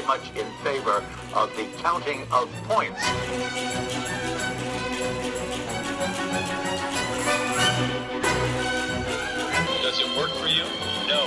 very 0.00 0.06
much 0.06 0.36
in 0.36 0.46
favor 0.62 1.04
of 1.34 1.54
the 1.56 1.64
counting 1.78 2.22
of 2.32 2.50
points. 2.64 3.00
Does 9.82 10.00
it 10.00 10.16
work 10.16 10.30
for 10.30 10.46
you? 10.46 10.64
No. 11.06 11.26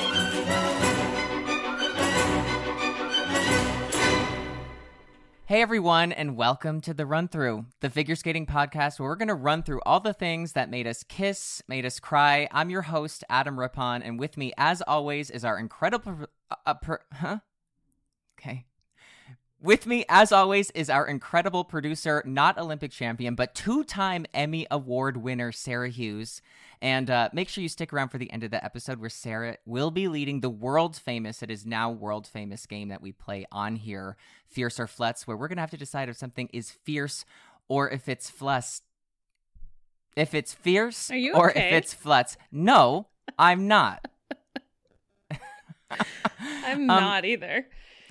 Hey 5.46 5.62
everyone, 5.62 6.12
and 6.12 6.35
welcome 6.35 6.82
to 6.82 6.94
the 6.94 7.05
Run 7.05 7.27
Through, 7.27 7.66
the 7.82 7.90
figure 7.90 8.16
skating 8.16 8.48
podcast 8.48 8.99
where 8.99 9.10
we're 9.10 9.16
going 9.16 9.27
to 9.27 9.35
run 9.35 9.62
through 9.62 9.82
all 9.85 9.99
the 9.99 10.13
things 10.13 10.54
that 10.54 10.70
made 10.70 10.88
us 10.88 11.04
kiss, 11.04 11.62
made 11.68 11.85
us 11.85 11.99
cry. 11.99 12.48
I'm 12.52 12.70
your 12.70 12.84
host, 12.84 13.24
Adam 13.30 13.60
Rippon, 13.60 14.02
and 14.02 14.18
with 14.18 14.38
me, 14.38 14.54
as 14.58 14.82
always, 14.82 15.30
is 15.30 15.46
our 15.46 15.60
incredible. 15.60 16.27
Uh, 16.49 16.55
uh, 16.66 16.74
per, 16.76 16.99
huh? 17.13 17.40
Okay. 18.44 18.66
With 19.62 19.88
me, 19.88 20.04
as 20.10 20.34
always, 20.34 20.72
is 20.72 20.90
our 20.90 21.08
incredible 21.08 21.64
producer, 21.64 22.22
not 22.26 22.58
Olympic 22.58 22.92
champion, 22.92 23.34
but 23.34 23.56
two 23.56 23.86
time 23.86 24.26
Emmy 24.34 24.68
Award 24.70 25.16
winner, 25.16 25.54
Sarah 25.54 25.88
Hughes. 25.90 26.42
And 26.82 27.10
uh, 27.10 27.30
make 27.32 27.48
sure 27.48 27.62
you 27.62 27.70
stick 27.70 27.94
around 27.94 28.10
for 28.10 28.18
the 28.18 28.30
end 28.34 28.44
of 28.44 28.52
the 28.52 28.62
episode 28.64 29.00
where 29.00 29.10
Sarah 29.10 29.56
will 29.66 29.90
be 29.90 30.10
leading 30.10 30.42
the 30.42 30.50
world 30.50 30.98
famous, 30.98 31.42
it 31.42 31.50
is 31.50 31.66
now 31.66 31.90
world 31.90 32.28
famous 32.28 32.66
game 32.66 32.90
that 32.90 33.02
we 33.02 33.14
play 33.14 33.46
on 33.54 33.78
here, 33.78 34.18
Fierce 34.50 34.82
or 34.82 34.88
Flutz, 34.88 35.26
where 35.26 35.38
we're 35.38 35.48
going 35.48 35.55
to 35.55 35.62
have 35.62 35.72
to 35.72 35.78
decide 35.78 36.10
if 36.10 36.18
something 36.18 36.50
is 36.52 36.70
fierce 36.70 37.24
or 37.70 37.90
if 37.90 38.10
it's 38.10 38.30
flutz. 38.30 38.82
If 40.18 40.34
it's 40.34 40.54
fierce 40.54 41.10
Are 41.10 41.16
you 41.16 41.35
or 41.35 41.52
okay? 41.52 41.70
if 41.70 41.74
it's 41.74 41.96
flutz. 41.96 42.35
No, 42.52 43.07
I'm 43.40 43.70
not. 43.70 44.05
I'm 45.90 46.00
Um, 46.82 46.88
not 46.88 47.24
either. 47.24 47.68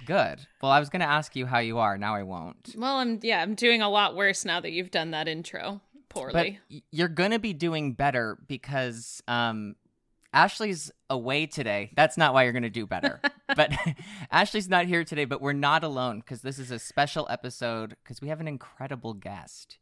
Good. 0.07 0.41
Well, 0.63 0.73
I 0.73 0.81
was 0.81 0.89
going 0.89 1.01
to 1.01 1.09
ask 1.09 1.37
you 1.37 1.47
how 1.47 1.59
you 1.59 1.79
are. 1.79 1.97
Now 1.99 2.15
I 2.15 2.23
won't. 2.23 2.75
Well, 2.77 2.97
I'm 2.97 3.19
yeah, 3.23 3.41
I'm 3.43 3.55
doing 3.55 3.83
a 3.83 3.89
lot 3.89 4.17
worse 4.17 4.45
now 4.45 4.61
that 4.61 4.73
you've 4.73 4.91
done 4.91 5.11
that 5.13 5.29
intro 5.29 5.81
poorly. 6.09 6.59
y- 6.71 6.83
you're 6.91 7.09
going 7.09 7.31
to 7.31 7.39
be 7.39 7.53
doing 7.53 7.93
better 7.95 8.39
because 8.47 9.23
um, 9.29 9.77
Ashley's 10.33 10.91
away 11.11 11.47
today. 11.47 11.93
That's 11.97 12.17
not 12.17 12.35
why 12.35 12.45
you're 12.45 12.53
going 12.53 12.63
to 12.65 12.71
do 12.71 12.87
better. 12.87 13.21
but 13.57 13.73
Ashley's 14.31 14.69
not 14.69 14.87
here 14.87 15.05
today, 15.05 15.25
but 15.25 15.41
we're 15.41 15.53
not 15.53 15.85
alone 15.85 16.21
because 16.21 16.43
this 16.43 16.59
is 16.59 16.71
a 16.71 16.79
special 16.79 17.27
episode 17.31 17.97
because 18.03 18.21
we 18.21 18.29
have 18.29 18.41
an 18.41 18.49
incredible 18.49 19.15
guest. 19.15 19.79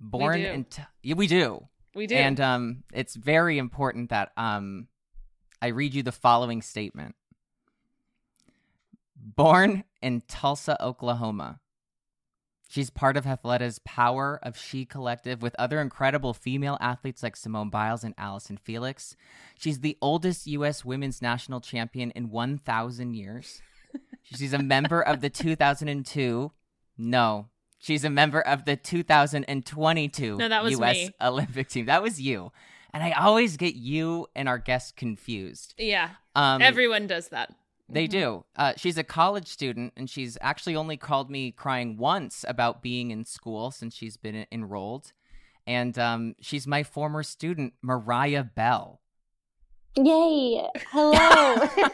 Born 0.00 0.40
in 0.40 0.64
t- 0.64 0.82
yeah, 1.02 1.14
we 1.14 1.26
do. 1.26 1.66
we 1.94 2.06
do. 2.06 2.14
And 2.14 2.40
um, 2.40 2.84
it's 2.92 3.16
very 3.16 3.58
important 3.58 4.10
that 4.10 4.30
um, 4.36 4.86
I 5.60 5.68
read 5.68 5.92
you 5.94 6.02
the 6.04 6.12
following 6.12 6.62
statement. 6.62 7.16
Born 9.36 9.84
in 10.00 10.22
Tulsa, 10.28 10.82
Oklahoma. 10.82 11.60
She's 12.70 12.90
part 12.90 13.16
of 13.16 13.24
Athleta's 13.24 13.78
Power 13.84 14.38
of 14.42 14.58
She 14.58 14.84
Collective 14.84 15.40
with 15.40 15.56
other 15.58 15.80
incredible 15.80 16.34
female 16.34 16.76
athletes 16.80 17.22
like 17.22 17.34
Simone 17.34 17.70
Biles 17.70 18.04
and 18.04 18.14
Allyson 18.18 18.58
Felix. 18.58 19.16
She's 19.58 19.80
the 19.80 19.96
oldest 20.02 20.46
U.S. 20.48 20.84
women's 20.84 21.22
national 21.22 21.60
champion 21.60 22.10
in 22.10 22.28
1,000 22.30 23.14
years. 23.14 23.62
She's 24.22 24.52
a 24.52 24.58
member 24.62 25.00
of 25.00 25.22
the 25.22 25.30
2002. 25.30 26.52
No, 26.98 27.48
she's 27.78 28.04
a 28.04 28.10
member 28.10 28.40
of 28.42 28.66
the 28.66 28.76
2022 28.76 30.36
No, 30.36 30.48
that 30.48 30.62
was 30.62 30.72
U.S. 30.72 30.94
me. 30.96 31.10
Olympic 31.22 31.68
team. 31.70 31.86
That 31.86 32.02
was 32.02 32.20
you. 32.20 32.52
And 32.92 33.02
I 33.02 33.12
always 33.12 33.56
get 33.56 33.74
you 33.76 34.26
and 34.34 34.48
our 34.48 34.58
guests 34.58 34.92
confused. 34.92 35.74
yeah, 35.78 36.10
Um, 36.34 36.60
everyone 36.62 37.06
does 37.06 37.28
that. 37.28 37.54
They 37.88 38.06
Mm-hmm. 38.06 38.18
do. 38.18 38.44
Uh, 38.56 38.72
she's 38.76 38.98
a 38.98 39.04
college 39.04 39.46
student, 39.48 39.92
and 39.96 40.08
she's 40.10 40.36
actually 40.40 40.76
only 40.76 40.96
called 40.96 41.30
me 41.30 41.50
crying 41.50 41.96
once 41.96 42.44
about 42.46 42.82
being 42.82 43.10
in 43.10 43.24
school 43.24 43.70
since 43.70 43.94
she's 43.94 44.16
been 44.16 44.34
en- 44.34 44.46
enrolled. 44.52 45.12
And 45.66 45.98
um, 45.98 46.34
she's 46.40 46.66
my 46.66 46.82
former 46.82 47.22
student, 47.22 47.74
Mariah 47.82 48.44
Bell. 48.44 49.00
Yay! 49.96 50.66
Hello. 50.90 51.68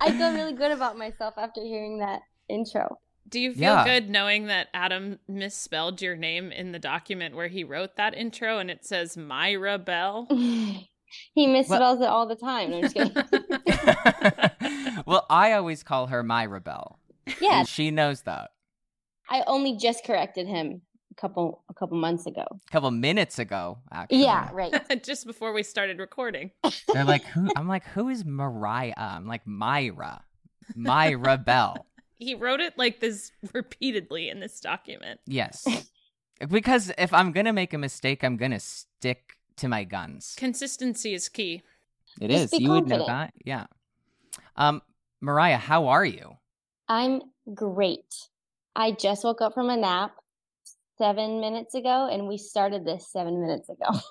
I 0.00 0.10
feel 0.12 0.32
really 0.32 0.52
good 0.52 0.72
about 0.72 0.98
myself 0.98 1.34
after 1.36 1.62
hearing 1.62 1.98
that 1.98 2.22
intro. 2.48 2.98
Do 3.28 3.38
you 3.40 3.52
feel 3.52 3.60
Yeah. 3.62 3.84
good 3.84 4.10
knowing 4.10 4.46
that 4.46 4.68
Adam 4.74 5.18
misspelled 5.28 6.02
your 6.02 6.16
name 6.16 6.50
in 6.52 6.72
the 6.72 6.78
document 6.78 7.34
where 7.36 7.48
he 7.48 7.62
wrote 7.64 7.96
that 7.96 8.14
intro 8.14 8.58
and 8.58 8.70
it 8.70 8.84
says 8.84 9.16
Myra 9.16 9.78
Bell? 9.78 10.26
he 11.34 11.46
misspells 11.46 12.00
it 12.00 12.08
all 12.08 12.26
the 12.26 12.36
time. 12.36 12.70
No, 12.70 12.76
I'm 12.78 12.82
just 12.82 12.94
kidding. 12.94 15.02
well, 15.06 15.26
I 15.30 15.52
always 15.52 15.82
call 15.82 16.08
her 16.08 16.22
Myra 16.22 16.60
Bell. 16.60 16.98
yeah, 17.40 17.60
And 17.60 17.68
she 17.68 17.90
knows 17.90 18.22
that. 18.22 18.50
I 19.28 19.42
only 19.46 19.76
just 19.76 20.04
corrected 20.04 20.46
him 20.46 20.82
a 21.10 21.20
couple 21.20 21.64
a 21.68 21.74
couple 21.74 21.96
months 21.96 22.26
ago. 22.26 22.44
A 22.50 22.70
couple 22.70 22.90
minutes 22.90 23.38
ago, 23.38 23.78
actually. 23.90 24.22
Yeah, 24.22 24.50
right. 24.52 24.72
Just 25.04 25.26
before 25.26 25.52
we 25.52 25.62
started 25.62 25.98
recording. 25.98 26.50
They're 26.92 27.04
like, 27.04 27.24
who? 27.24 27.48
I'm 27.56 27.68
like, 27.68 27.84
who 27.84 28.08
is 28.08 28.24
Mariah? 28.24 28.94
I'm 28.96 29.26
like, 29.26 29.46
Myra. 29.46 30.22
Myra 30.74 31.38
Bell. 31.38 31.86
He 32.18 32.34
wrote 32.34 32.60
it 32.60 32.74
like 32.76 33.00
this 33.00 33.32
repeatedly 33.52 34.28
in 34.28 34.40
this 34.40 34.60
document. 34.60 35.20
Yes. 35.26 35.66
Because 36.48 36.92
if 36.98 37.12
I'm 37.12 37.32
going 37.32 37.46
to 37.46 37.52
make 37.52 37.72
a 37.72 37.78
mistake, 37.78 38.22
I'm 38.22 38.36
going 38.36 38.52
to 38.52 38.60
stick 38.60 39.36
to 39.62 39.68
my 39.68 39.84
guns. 39.84 40.34
Consistency 40.36 41.14
is 41.14 41.28
key. 41.28 41.62
It 42.20 42.28
Just 42.28 42.44
is. 42.52 42.58
be 42.58 42.64
You 42.64 42.70
would 42.72 42.88
know 42.88 43.06
that. 43.06 43.32
Yeah. 43.44 43.66
Um, 44.56 44.82
Mariah, 45.20 45.56
how 45.56 45.86
are 45.88 46.04
you? 46.04 46.36
I'm 46.88 47.22
great. 47.54 48.12
I 48.76 48.90
just 48.90 49.24
woke 49.24 49.40
up 49.40 49.54
from 49.54 49.70
a 49.70 49.76
nap 49.76 50.12
seven 50.98 51.40
minutes 51.40 51.74
ago, 51.74 52.08
and 52.10 52.26
we 52.26 52.38
started 52.38 52.84
this 52.84 53.10
seven 53.10 53.40
minutes 53.40 53.68
ago. 53.68 53.98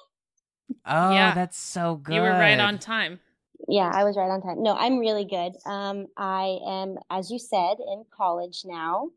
Oh, 0.86 1.14
Yeah. 1.14 1.36
that's 1.36 1.58
so 1.60 1.96
good. 1.96 2.16
You 2.16 2.22
were 2.22 2.30
right 2.30 2.58
on 2.60 2.80
time. 2.80 3.20
Yeah, 3.68 3.92
I 3.94 4.06
was 4.06 4.16
right 4.16 4.30
on 4.30 4.42
time. 4.42 4.64
No, 4.64 4.74
I'm 4.74 5.00
really 5.00 5.26
good. 5.26 5.52
Um, 5.66 6.08
I 6.16 6.58
am, 6.66 6.96
as 7.10 7.30
you 7.30 7.38
said, 7.38 7.76
in 7.78 8.06
college 8.10 8.62
now. 8.64 9.10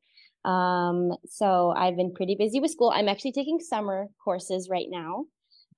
Um, 0.45 1.13
so 1.27 1.71
I've 1.71 1.97
been 1.97 2.13
pretty 2.13 2.35
busy 2.35 2.59
with 2.59 2.73
school. 2.73 2.91
I'm 2.95 3.09
actually 3.09 3.33
taking 3.33 3.61
summer 3.61 4.09
courses 4.23 4.69
right 4.69 4.89
now, 4.91 5.27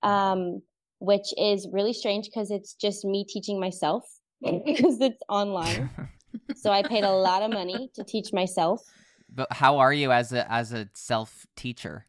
um, 0.02 0.62
which 0.98 1.32
is 1.36 1.68
really 1.72 1.92
strange 1.92 2.26
because 2.26 2.50
it's 2.50 2.74
just 2.74 3.04
me 3.04 3.24
teaching 3.28 3.60
myself 3.60 4.04
because 4.42 5.00
it's 5.00 5.22
online. 5.28 5.90
So 6.54 6.70
I 6.70 6.82
paid 6.82 7.02
a 7.02 7.10
lot 7.10 7.42
of 7.42 7.50
money 7.50 7.90
to 7.94 8.04
teach 8.04 8.32
myself. 8.32 8.82
but 9.28 9.50
how 9.52 9.78
are 9.78 9.92
you 9.92 10.12
as 10.12 10.32
a 10.32 10.50
as 10.52 10.72
a 10.72 10.88
self 10.94 11.46
teacher? 11.56 12.06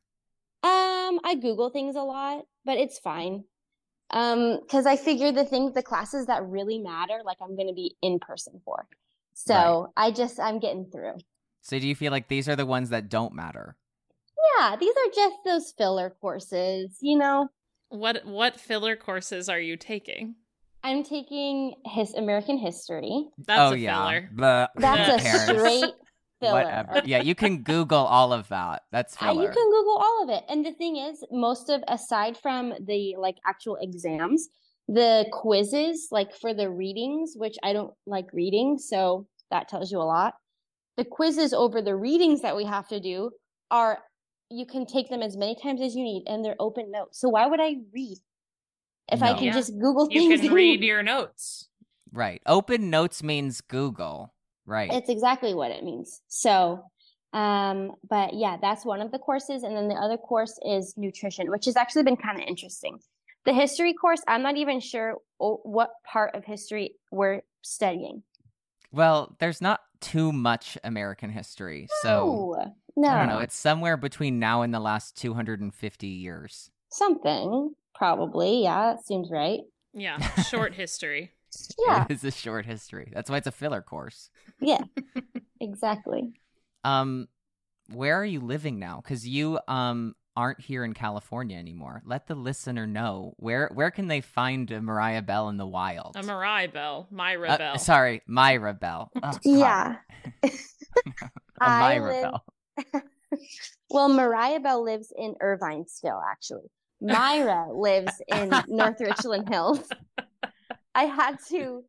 Um, 0.63 1.19
I 1.23 1.35
Google 1.41 1.69
things 1.69 1.95
a 1.95 2.01
lot, 2.01 2.43
but 2.65 2.77
it's 2.77 2.99
fine. 2.99 3.45
Um, 4.11 4.59
because 4.61 4.85
I 4.85 4.95
figure 4.95 5.31
the 5.31 5.45
things, 5.45 5.73
the 5.73 5.83
classes 5.83 6.27
that 6.27 6.45
really 6.45 6.77
matter, 6.77 7.21
like 7.25 7.37
I'm 7.41 7.55
going 7.55 7.67
to 7.67 7.73
be 7.73 7.95
in 8.01 8.19
person 8.19 8.61
for. 8.63 8.87
So 9.33 9.91
I 9.95 10.11
just, 10.11 10.39
I'm 10.39 10.59
getting 10.59 10.85
through. 10.91 11.15
So 11.61 11.77
do 11.79 11.87
you 11.87 11.95
feel 11.95 12.11
like 12.11 12.27
these 12.27 12.49
are 12.49 12.55
the 12.55 12.65
ones 12.65 12.89
that 12.89 13.09
don't 13.09 13.33
matter? 13.33 13.75
Yeah, 14.57 14.75
these 14.77 14.95
are 14.95 15.11
just 15.13 15.35
those 15.45 15.73
filler 15.77 16.15
courses, 16.21 16.97
you 17.01 17.17
know. 17.17 17.49
What 17.89 18.25
what 18.25 18.59
filler 18.59 18.95
courses 18.95 19.49
are 19.49 19.59
you 19.59 19.77
taking? 19.77 20.35
I'm 20.83 21.03
taking 21.03 21.73
his 21.85 22.13
American 22.13 22.57
history. 22.57 23.27
That's 23.45 23.59
oh 23.59 23.73
a 23.73 23.77
yeah. 23.77 24.05
filler. 24.05 24.29
Blah. 24.33 24.67
That's 24.75 25.09
Who 25.09 25.15
a 25.15 25.19
cares? 25.19 25.41
straight 25.41 25.93
filler. 26.39 26.63
Whatever. 26.63 27.01
Yeah, 27.05 27.21
you 27.21 27.35
can 27.35 27.63
Google 27.63 28.05
all 28.05 28.31
of 28.31 28.47
that. 28.49 28.83
That's 28.91 29.15
Uh, 29.21 29.31
you 29.31 29.49
can 29.49 29.71
Google 29.71 29.97
all 29.97 30.23
of 30.23 30.29
it. 30.29 30.43
And 30.49 30.65
the 30.65 30.73
thing 30.73 30.97
is, 30.97 31.23
most 31.31 31.69
of 31.69 31.81
aside 31.87 32.37
from 32.37 32.73
the 32.85 33.15
like 33.17 33.35
actual 33.45 33.77
exams, 33.81 34.49
the 34.87 35.25
quizzes, 35.31 36.07
like 36.11 36.33
for 36.33 36.53
the 36.53 36.69
readings, 36.69 37.33
which 37.35 37.57
I 37.63 37.73
don't 37.73 37.93
like 38.05 38.31
reading, 38.33 38.77
so 38.77 39.27
that 39.51 39.67
tells 39.67 39.91
you 39.91 39.99
a 39.99 40.03
lot. 40.03 40.35
The 40.95 41.05
quizzes 41.05 41.53
over 41.53 41.81
the 41.81 41.95
readings 41.95 42.41
that 42.41 42.55
we 42.55 42.65
have 42.65 42.87
to 42.89 42.99
do 42.99 43.31
are 43.69 43.99
you 44.49 44.65
can 44.65 44.85
take 44.85 45.09
them 45.09 45.21
as 45.21 45.35
many 45.37 45.55
times 45.61 45.81
as 45.81 45.95
you 45.95 46.03
need 46.03 46.23
and 46.27 46.43
they're 46.43 46.55
open 46.59 46.91
notes. 46.91 47.19
So 47.19 47.29
why 47.29 47.45
would 47.47 47.59
I 47.59 47.75
read 47.93 48.17
if 49.11 49.21
I 49.23 49.33
can 49.33 49.45
Yeah. 49.45 49.53
just 49.53 49.73
Google 49.79 50.07
You 50.09 50.29
things? 50.29 50.41
can 50.41 50.53
read 50.53 50.83
your 50.83 51.03
notes. 51.03 51.67
Right. 52.11 52.41
Open 52.45 52.89
notes 52.89 53.21
means 53.23 53.61
Google. 53.61 54.33
Right. 54.65 54.91
It's 54.91 55.09
exactly 55.09 55.53
what 55.53 55.71
it 55.71 55.83
means. 55.83 56.21
So, 56.27 56.83
um, 57.33 57.93
but 58.09 58.33
yeah, 58.33 58.57
that's 58.61 58.85
one 58.85 59.01
of 59.01 59.11
the 59.11 59.19
courses. 59.19 59.63
And 59.63 59.75
then 59.75 59.87
the 59.89 59.95
other 59.95 60.17
course 60.17 60.57
is 60.65 60.93
nutrition, 60.97 61.51
which 61.51 61.65
has 61.65 61.75
actually 61.75 62.03
been 62.03 62.17
kind 62.17 62.39
of 62.41 62.47
interesting. 62.47 62.99
The 63.45 63.53
history 63.53 63.93
course, 63.93 64.21
I'm 64.27 64.43
not 64.43 64.57
even 64.57 64.79
sure 64.79 65.17
o- 65.39 65.61
what 65.63 65.91
part 66.05 66.35
of 66.35 66.43
history 66.45 66.95
we're 67.11 67.41
studying. 67.61 68.23
well, 68.91 69.35
there's 69.39 69.61
not 69.61 69.81
too 69.99 70.31
much 70.31 70.77
American 70.83 71.29
history. 71.29 71.87
So 72.01 72.63
no, 72.97 73.07
no, 73.09 73.13
I 73.13 73.17
don't 73.19 73.27
know. 73.29 73.39
It's 73.39 73.55
somewhere 73.55 73.95
between 73.95 74.39
now 74.39 74.61
and 74.63 74.73
the 74.73 74.79
last 74.81 75.15
250 75.17 76.07
years. 76.07 76.69
something 76.89 77.73
probably. 77.95 78.63
Yeah, 78.63 78.93
that 78.93 79.05
seems 79.05 79.29
right. 79.31 79.61
Yeah, 79.93 80.19
short 80.43 80.73
history. 80.75 81.31
Yeah. 81.87 82.05
It 82.09 82.13
is 82.13 82.23
a 82.23 82.31
short 82.31 82.65
history. 82.65 83.11
That's 83.13 83.29
why 83.29 83.37
it's 83.37 83.47
a 83.47 83.51
filler 83.51 83.81
course. 83.81 84.29
Yeah, 84.59 84.81
exactly. 85.61 86.33
Um, 86.83 87.27
where 87.93 88.15
are 88.19 88.25
you 88.25 88.39
living 88.41 88.79
now? 88.79 89.01
Because 89.03 89.27
you 89.27 89.59
um 89.67 90.13
aren't 90.35 90.59
here 90.61 90.83
in 90.83 90.93
California 90.93 91.57
anymore. 91.57 92.03
Let 92.05 92.27
the 92.27 92.35
listener 92.35 92.85
know 92.85 93.33
where 93.37 93.71
where 93.73 93.89
can 93.89 94.07
they 94.07 94.21
find 94.21 94.69
a 94.71 94.81
Mariah 94.81 95.23
Bell 95.23 95.49
in 95.49 95.57
the 95.57 95.65
wild? 95.65 96.15
A 96.15 96.21
Mariah 96.21 96.67
Bell, 96.67 97.07
Myra 97.09 97.49
Uh, 97.53 97.57
Bell. 97.57 97.77
sorry, 97.79 98.21
Myra 98.27 98.73
Bell. 98.75 99.09
Oh, 99.23 99.37
Yeah. 99.43 99.95
a 100.43 100.49
I 101.59 101.79
Myra 101.79 102.11
live- 102.13 102.21
Bell. 102.23 102.43
Well, 103.89 104.09
Mariah 104.09 104.59
Bell 104.59 104.83
lives 104.83 105.13
in 105.15 105.35
Irvine 105.39 105.87
still, 105.87 106.19
actually. 106.29 106.69
Myra 107.01 107.67
lives 107.73 108.11
in 108.27 108.51
North 108.67 108.99
Richland 108.99 109.49
Hills. 109.49 109.87
I 110.93 111.05
had 111.05 111.37
to 111.49 111.83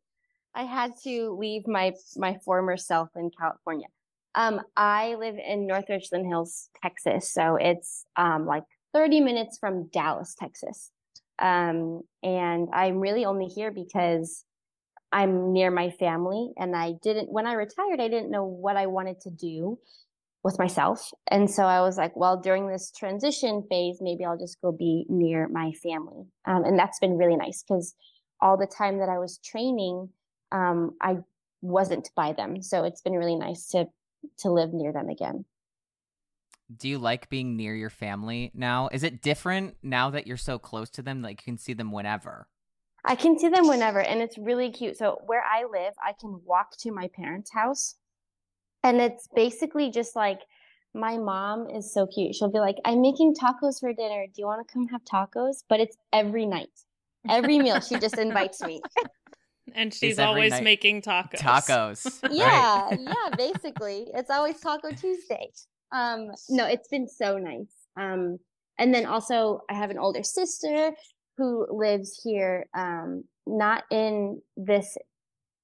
I 0.55 0.65
had 0.65 0.93
to 1.05 1.37
leave 1.39 1.67
my 1.67 1.95
my 2.17 2.39
former 2.45 2.77
self 2.77 3.11
in 3.17 3.31
California. 3.39 3.87
Um, 4.35 4.61
I 4.77 5.15
live 5.15 5.37
in 5.37 5.67
North 5.67 5.87
Richland 5.89 6.27
Hills, 6.27 6.69
Texas, 6.83 7.33
so 7.33 7.57
it's 7.57 8.05
um 8.17 8.47
like 8.47 8.65
30 8.95 9.21
minutes 9.21 9.59
from 9.59 9.89
Dallas, 9.89 10.35
Texas. 10.39 10.91
Um, 11.39 12.03
and 12.23 12.69
I'm 12.73 12.99
really 12.99 13.25
only 13.25 13.47
here 13.47 13.71
because 13.71 14.45
I'm 15.13 15.53
near 15.53 15.71
my 15.71 15.91
family 15.91 16.53
and 16.57 16.77
I 16.77 16.95
didn't 17.03 17.31
when 17.31 17.47
I 17.47 17.55
retired, 17.55 18.01
I 18.01 18.09
didn't 18.09 18.31
know 18.31 18.45
what 18.45 18.77
I 18.77 18.87
wanted 18.87 19.21
to 19.23 19.31
do 19.31 19.79
with 20.45 20.59
myself. 20.59 21.11
And 21.29 21.51
so 21.51 21.65
I 21.65 21.81
was 21.81 21.97
like, 21.97 22.17
well, 22.17 22.37
during 22.37 22.69
this 22.69 22.93
transition 22.93 23.65
phase, 23.69 23.99
maybe 24.01 24.25
I'll 24.25 24.39
just 24.39 24.61
go 24.61 24.73
be 24.73 25.05
near 25.09 25.49
my 25.49 25.73
family. 25.73 26.27
Um, 26.47 26.65
and 26.65 26.79
that's 26.79 26.99
been 26.99 27.19
really 27.19 27.37
nice 27.37 27.63
because 27.63 27.95
all 28.41 28.57
the 28.57 28.67
time 28.67 28.99
that 28.99 29.09
I 29.09 29.19
was 29.19 29.39
training, 29.39 30.11
um, 30.53 30.97
I 31.03 31.19
wasn't 31.61 32.11
by 32.15 32.33
them. 32.33 32.63
So 32.63 32.85
it's 32.85 33.03
been 33.03 33.15
really 33.15 33.37
nice 33.37 33.69
to 33.69 33.87
to 34.39 34.51
live 34.51 34.73
near 34.73 34.93
them 34.93 35.09
again. 35.09 35.45
Do 36.75 36.89
you 36.89 36.99
like 36.99 37.31
being 37.31 37.57
near 37.57 37.75
your 37.75 37.91
family 37.91 38.51
now? 38.53 38.89
Is 38.93 39.03
it 39.03 39.23
different 39.23 39.77
now 39.83 40.11
that 40.11 40.27
you're 40.27 40.37
so 40.37 40.59
close 40.59 40.91
to 40.91 41.03
them? 41.03 41.23
Like 41.23 41.41
you 41.41 41.53
can 41.53 41.59
see 41.59 41.73
them 41.73 41.93
whenever. 41.93 42.49
I 43.05 43.15
can 43.15 43.39
see 43.39 43.49
them 43.49 43.69
whenever, 43.69 44.01
and 44.01 44.21
it's 44.21 44.37
really 44.37 44.71
cute. 44.71 44.99
So 44.99 45.23
where 45.25 45.43
I 45.43 45.65
live, 45.65 45.95
I 46.05 46.13
can 46.21 46.41
walk 46.45 46.77
to 46.81 46.93
my 46.93 47.09
parents' 47.09 47.53
house, 47.53 47.95
and 48.83 49.01
it's 49.01 49.29
basically 49.35 49.91
just 49.91 50.17
like 50.17 50.41
my 50.95 51.17
mom 51.19 51.69
is 51.69 51.93
so 51.93 52.07
cute. 52.07 52.35
She'll 52.35 52.51
be 52.51 52.61
like, 52.61 52.77
"I'm 52.85 53.01
making 53.01 53.35
tacos 53.35 53.81
for 53.81 53.93
dinner. 53.93 54.27
Do 54.27 54.33
you 54.37 54.47
want 54.47 54.67
to 54.67 54.73
come 54.73 54.87
have 54.89 55.05
tacos?" 55.05 55.63
But 55.69 55.81
it's 55.81 55.97
every 56.13 56.47
night, 56.47 56.71
every 57.29 57.59
meal. 57.59 57.81
She 57.81 57.99
just 57.99 58.19
invites 58.19 58.63
me. 58.63 58.81
and 59.75 59.93
she's 59.93 60.19
every 60.19 60.29
always 60.29 60.51
night 60.53 60.65
making 60.65 61.03
tacos. 61.03 61.39
Tacos. 61.39 62.23
right? 62.23 62.33
Yeah, 62.33 62.91
yeah. 62.99 63.37
Basically, 63.37 64.09
it's 64.15 64.31
always 64.31 64.61
Taco 64.61 64.91
Tuesday. 64.91 65.51
Um, 65.93 66.31
no, 66.49 66.67
it's 66.67 66.89
been 66.89 67.09
so 67.09 67.39
nice. 67.39 67.73
Um, 67.97 68.39
and 68.79 68.95
then 68.95 69.07
also 69.07 69.63
I 69.69 69.75
have 69.75 69.91
an 69.91 69.99
older 69.99 70.23
sister 70.23 70.93
who 71.37 71.67
lives 71.71 72.21
here, 72.23 72.67
um, 72.77 73.25
not 73.47 73.85
in 73.91 74.41
this 74.57 74.97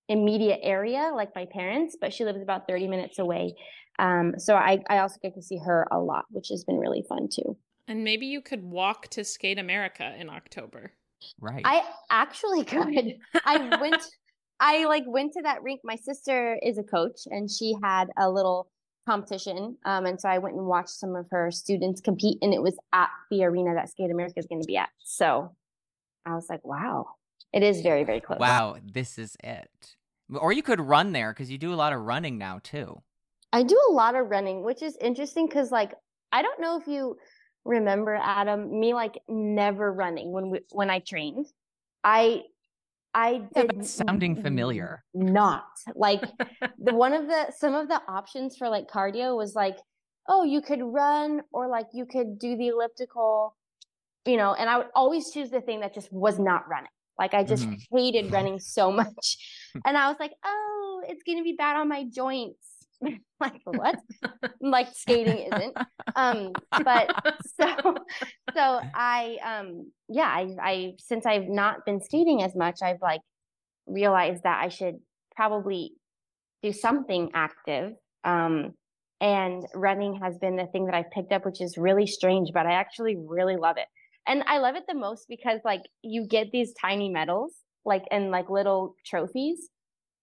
immediate 0.09 0.61
area 0.63 1.11
like 1.15 1.35
my 1.35 1.47
parents, 1.51 1.97
but 2.01 2.13
she 2.13 2.25
lives 2.25 2.43
about 2.43 2.69
30 2.69 2.89
minutes 2.89 3.19
away. 3.19 3.55
Um, 3.99 4.35
so 4.39 4.55
I, 4.55 4.81
I 4.89 4.99
also 4.99 5.17
get 5.23 5.35
to 5.35 5.43
see 5.43 5.59
her 5.65 5.87
a 5.91 5.99
lot, 5.99 6.25
which 6.31 6.49
has 6.51 6.65
been 6.65 6.79
really 6.79 7.05
fun 7.09 7.29
too. 7.33 7.57
And 7.87 8.03
maybe 8.03 8.27
you 8.27 8.41
could 8.41 8.63
walk 8.63 9.09
to 9.09 9.25
Skate 9.25 9.59
America 9.59 10.15
in 10.19 10.31
October. 10.31 10.93
Right. 11.41 11.63
I 11.65 11.83
actually 12.11 12.65
could. 12.65 13.15
I 13.45 13.79
went 13.81 14.03
I 14.61 14.85
like 14.87 15.05
went 15.07 15.33
to 15.35 15.43
that 15.43 15.63
rink. 15.63 15.81
My 15.85 15.97
sister 15.97 16.59
is 16.63 16.79
a 16.79 16.83
coach 16.83 17.23
and 17.27 17.51
she 17.51 17.75
had 17.83 18.09
a 18.19 18.31
little 18.31 18.69
competition. 19.07 19.77
Um 19.85 20.07
and 20.07 20.21
so 20.21 20.29
I 20.29 20.39
went 20.39 20.57
and 20.57 20.67
watched 20.67 20.91
some 20.91 21.15
of 21.15 21.27
her 21.31 21.51
students 21.51 22.01
compete 22.01 22.39
and 22.41 22.55
it 22.55 22.63
was 22.63 22.77
at 22.93 23.11
the 23.31 23.45
arena 23.45 23.75
that 23.75 23.91
Skate 23.91 24.11
America 24.11 24.39
is 24.39 24.47
going 24.47 24.63
to 24.63 24.67
be 24.67 24.77
at. 24.77 24.89
So 24.99 25.55
I 26.27 26.35
was 26.35 26.47
like, 26.49 26.65
wow. 26.65 27.07
It 27.55 27.63
is 27.63 27.83
very, 27.83 28.03
very 28.03 28.21
close. 28.21 28.41
wow, 28.41 28.77
this 28.85 29.17
is 29.17 29.37
it. 29.43 29.97
Or 30.35 30.53
you 30.53 30.63
could 30.63 30.81
run 30.81 31.13
there 31.13 31.33
because 31.33 31.53
you 31.53 31.57
do 31.57 31.73
a 31.73 31.77
lot 31.77 31.93
of 31.93 32.01
running 32.01 32.37
now 32.37 32.59
too. 32.63 33.01
I 33.53 33.63
do 33.63 33.81
a 33.89 33.93
lot 33.93 34.17
of 34.17 34.29
running, 34.29 34.65
which 34.65 34.83
is 34.83 34.99
interesting 35.01 35.47
because 35.47 35.71
like 35.71 35.93
I 36.33 36.43
don't 36.43 36.61
know 36.61 36.77
if 36.77 36.89
you 36.89 37.17
remember 37.65 38.19
Adam, 38.21 38.81
me 38.81 38.93
like 38.93 39.21
never 39.29 39.93
running 39.93 40.33
when 40.33 40.51
we 40.51 40.61
when 40.73 40.91
I 40.91 40.99
trained. 40.99 41.47
I 42.03 42.43
I 43.15 43.43
did 43.55 43.71
it's 43.77 43.91
sounding 43.91 44.35
familiar. 44.43 45.05
Not 45.15 45.69
like 45.95 46.23
the 46.83 46.93
one 46.93 47.13
of 47.13 47.29
the 47.29 47.53
some 47.57 47.75
of 47.75 47.87
the 47.87 48.03
options 48.09 48.57
for 48.57 48.69
like 48.69 48.89
cardio 48.89 49.37
was 49.37 49.55
like, 49.55 49.77
oh, 50.29 50.43
you 50.43 50.61
could 50.61 50.81
run 50.83 51.43
or 51.53 51.69
like 51.69 51.87
you 51.93 52.05
could 52.05 52.37
do 52.41 52.57
the 52.57 52.69
elliptical, 52.69 53.57
you 54.27 54.37
know, 54.37 54.55
and 54.55 54.69
I 54.69 54.79
would 54.79 54.89
always 54.97 55.31
choose 55.31 55.51
the 55.51 55.61
thing 55.61 55.79
that 55.81 55.95
just 55.95 56.13
was 56.13 56.41
not 56.41 56.69
running. 56.69 56.91
Like 57.19 57.35
I 57.35 57.45
just 57.45 57.69
Mhm. 57.69 57.79
hated 57.93 58.33
running 58.33 58.59
so 58.59 58.91
much. 58.91 59.37
And 59.85 59.97
I 59.97 60.09
was 60.09 60.17
like, 60.19 60.33
oh, 60.45 61.03
it's 61.09 61.23
gonna 61.25 61.43
be 61.43 61.55
bad 61.57 61.77
on 61.77 61.89
my 61.89 62.05
joints. 62.05 62.87
like 63.41 63.61
what? 63.65 63.97
like 64.61 64.89
skating 64.95 65.41
isn't. 65.53 65.77
Um, 66.17 66.57
but 66.79 67.11
so 67.41 67.67
so 68.57 68.81
I 68.95 69.39
um 69.45 69.93
yeah, 70.09 70.29
I 70.29 70.49
I 70.63 70.93
since 70.99 71.27
I've 71.27 71.49
not 71.49 71.85
been 71.87 72.01
skating 72.01 72.43
as 72.43 72.55
much, 72.55 72.77
I've 72.83 73.01
like 73.03 73.21
realized 73.87 74.43
that 74.45 74.63
I 74.63 74.69
should 74.69 74.97
probably 75.37 75.93
do 76.63 76.73
something 76.73 77.31
active. 77.35 77.93
Um 78.25 78.73
and 79.21 79.65
running 79.75 80.21
has 80.23 80.39
been 80.39 80.57
the 80.57 80.67
thing 80.67 80.87
that 80.87 80.95
I've 80.95 81.11
picked 81.13 81.33
up, 81.33 81.45
which 81.47 81.61
is 81.61 81.79
really 81.79 82.07
strange, 82.07 82.51
but 82.53 82.67
I 82.67 82.73
actually 82.73 83.17
really 83.17 83.57
love 83.57 83.77
it. 83.79 83.87
And 84.27 84.43
I 84.47 84.59
love 84.59 84.77
it 84.77 84.85
the 84.89 84.95
most 84.95 85.27
because 85.29 85.61
like 85.65 85.83
you 86.03 86.27
get 86.27 86.51
these 86.51 86.73
tiny 86.81 87.09
medals, 87.09 87.53
like 87.85 88.05
and 88.11 88.31
like 88.31 88.49
little 88.49 88.95
trophies. 89.05 89.69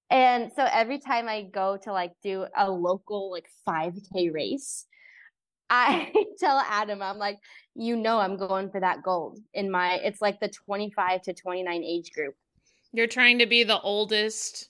And 0.09 0.51
so 0.56 0.68
every 0.69 1.00
time 1.00 1.30
I 1.30 1.44
go 1.44 1.77
to 1.83 1.94
like 1.94 2.12
do 2.21 2.45
a 2.57 2.69
local 2.69 3.31
like 3.31 3.48
5K 3.68 4.33
race, 4.33 4.85
I 5.69 6.11
tell 6.37 6.59
Adam, 6.59 7.02
I'm 7.02 7.18
like, 7.18 7.37
you 7.76 7.95
know, 7.95 8.19
I'm 8.19 8.35
going 8.35 8.69
for 8.69 8.81
that 8.81 9.04
gold 9.04 9.40
in 9.54 9.71
my, 9.71 9.94
it's 10.04 10.21
like 10.21 10.42
the 10.42 10.49
25 10.49 11.21
to 11.23 11.33
29 11.33 11.83
age 11.83 12.11
group. 12.11 12.35
You're 12.92 13.07
trying 13.07 13.40
to 13.40 13.45
be 13.45 13.64
the 13.64 13.80
oldest 13.80 14.69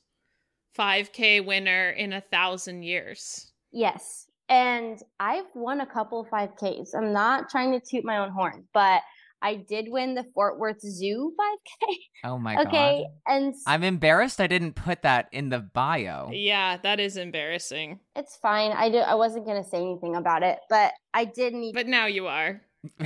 5K 0.78 1.44
winner 1.44 1.90
in 1.90 2.14
a 2.14 2.22
thousand 2.22 2.84
years. 2.84 3.52
Yes. 3.72 4.28
And 4.48 5.02
I've 5.20 5.46
won 5.56 5.82
a 5.82 5.88
couple 5.88 6.28
5Ks. 6.32 6.90
I'm 6.96 7.14
not 7.14 7.50
trying 7.50 7.72
to 7.72 7.80
toot 7.80 8.06
my 8.06 8.18
own 8.18 8.30
horn, 8.30 8.66
but 8.72 9.02
I 9.42 9.56
did 9.56 9.88
win 9.90 10.14
the 10.16 10.24
Fort 10.34 10.60
Worth 10.60 10.82
Zoo 10.82 11.34
5K. 11.40 11.96
Oh 12.26 12.38
my 12.38 12.56
okay. 12.62 12.64
god. 12.64 12.76
Okay. 12.76 13.06
And 13.28 13.56
I'm 13.66 13.84
embarrassed 13.84 14.40
I 14.40 14.48
didn't 14.48 14.74
put 14.74 15.02
that 15.02 15.28
in 15.32 15.50
the 15.50 15.60
bio. 15.60 16.30
Yeah, 16.32 16.78
that 16.84 17.00
is 17.00 17.18
embarrassing. 17.18 18.00
it's 18.16 18.36
fine. 18.38 18.72
I, 18.72 18.90
did, 18.90 19.04
I 19.04 19.16
wasn't 19.16 19.46
going 19.46 19.62
to 19.62 19.68
say 19.70 19.78
anything 19.78 20.16
about 20.16 20.44
it, 20.44 20.60
but 20.70 20.94
I 21.14 21.26
did 21.26 21.54
need 21.54 21.74
But 21.74 21.88
now 21.88 22.06
you 22.06 22.28
are. 22.28 22.62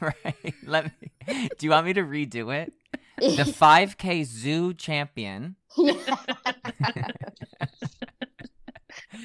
right. 0.00 0.54
Let 0.66 0.84
me 0.84 1.10
Do 1.58 1.66
you 1.66 1.70
want 1.70 1.86
me 1.86 1.92
to 1.94 2.02
redo 2.02 2.54
it? 2.54 2.72
The 3.18 3.26
5K 3.60 4.24
zoo 4.24 4.72
champion. 4.74 5.56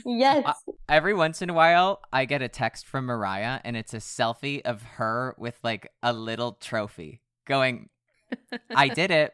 Yes. 0.05 0.43
Uh, 0.45 0.53
Every 0.87 1.13
once 1.13 1.41
in 1.41 1.49
a 1.49 1.53
while, 1.53 2.01
I 2.13 2.25
get 2.25 2.41
a 2.41 2.47
text 2.47 2.85
from 2.85 3.05
Mariah 3.05 3.59
and 3.63 3.75
it's 3.75 3.93
a 3.93 3.97
selfie 3.97 4.61
of 4.63 4.81
her 4.83 5.35
with 5.37 5.59
like 5.63 5.91
a 6.03 6.13
little 6.13 6.53
trophy 6.53 7.21
going, 7.45 7.89
I 8.75 8.87
did 8.87 9.11
it. 9.11 9.33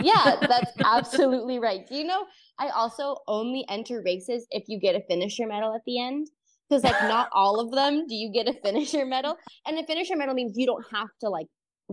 yeah, 0.00 0.36
that's 0.40 0.72
absolutely 0.84 1.58
right. 1.58 1.86
Do 1.88 1.96
you 1.96 2.04
know 2.04 2.24
I 2.58 2.68
also 2.68 3.16
only 3.26 3.64
enter 3.68 4.02
races 4.04 4.46
if 4.50 4.64
you 4.68 4.78
get 4.78 4.94
a 4.94 5.00
finisher 5.08 5.46
medal 5.46 5.74
at 5.74 5.82
the 5.86 6.00
end? 6.00 6.28
Because 6.68 6.84
like 6.84 7.00
not 7.02 7.28
all 7.32 7.60
of 7.60 7.72
them 7.72 8.06
do 8.06 8.14
you 8.14 8.32
get 8.32 8.48
a 8.48 8.58
finisher 8.60 9.04
medal. 9.04 9.36
And 9.66 9.78
a 9.78 9.84
finisher 9.84 10.16
medal 10.16 10.34
means 10.34 10.52
you 10.56 10.66
don't 10.66 10.84
have 10.92 11.08
to 11.20 11.28
like 11.28 11.46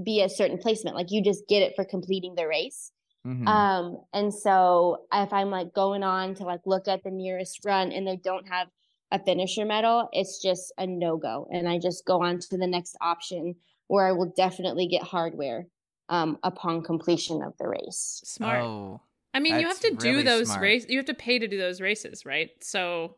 be 0.04 0.22
a 0.22 0.30
certain 0.30 0.58
placement. 0.58 0.96
Like 0.96 1.08
you 1.10 1.24
just 1.24 1.44
get 1.50 1.62
it 1.62 1.74
for 1.76 1.84
completing 1.84 2.36
the 2.36 2.48
race. 2.48 2.92
Mhm. 3.26 3.48
Um, 3.48 4.04
and 4.14 4.34
so 4.34 5.06
if 5.14 5.34
I'm 5.34 5.50
like 5.50 5.74
going 5.74 6.04
on 6.04 6.36
to 6.36 6.44
like 6.44 6.62
look 6.66 6.88
at 6.88 7.04
the 7.04 7.12
nearest 7.12 7.64
run 7.66 7.92
and 7.92 8.08
they 8.08 8.18
don't 8.18 8.48
have 8.48 8.68
a 9.12 9.20
finisher 9.24 9.66
medal, 9.66 10.10
it's 10.14 10.42
just 10.42 10.72
a 10.78 10.88
no 10.88 11.18
go. 11.18 11.48
And 11.52 11.68
I 11.68 11.80
just 11.80 12.06
go 12.06 12.22
on 12.22 12.40
to 12.40 12.58
the 12.58 12.68
next 12.68 12.96
option 13.02 13.56
where 13.88 14.08
I 14.08 14.12
will 14.12 14.32
definitely 14.36 14.88
get 14.88 15.04
hardware 15.04 15.68
um, 16.10 16.38
upon 16.44 16.84
completion 16.84 17.42
of 17.42 17.54
the 17.58 17.68
race. 17.68 18.22
Smart. 18.24 18.62
Oh, 18.62 19.02
I 19.34 19.40
mean, 19.40 19.60
you 19.60 19.68
have 19.68 19.80
that's 19.80 19.90
to 19.90 19.96
do 19.98 20.12
really 20.12 20.24
those 20.24 20.46
smart. 20.48 20.62
race. 20.62 20.86
You 20.90 20.98
have 20.98 21.06
to 21.06 21.14
pay 21.14 21.40
to 21.40 21.48
do 21.48 21.58
those 21.58 21.82
races, 21.82 22.26
right? 22.26 22.52
So 22.62 23.16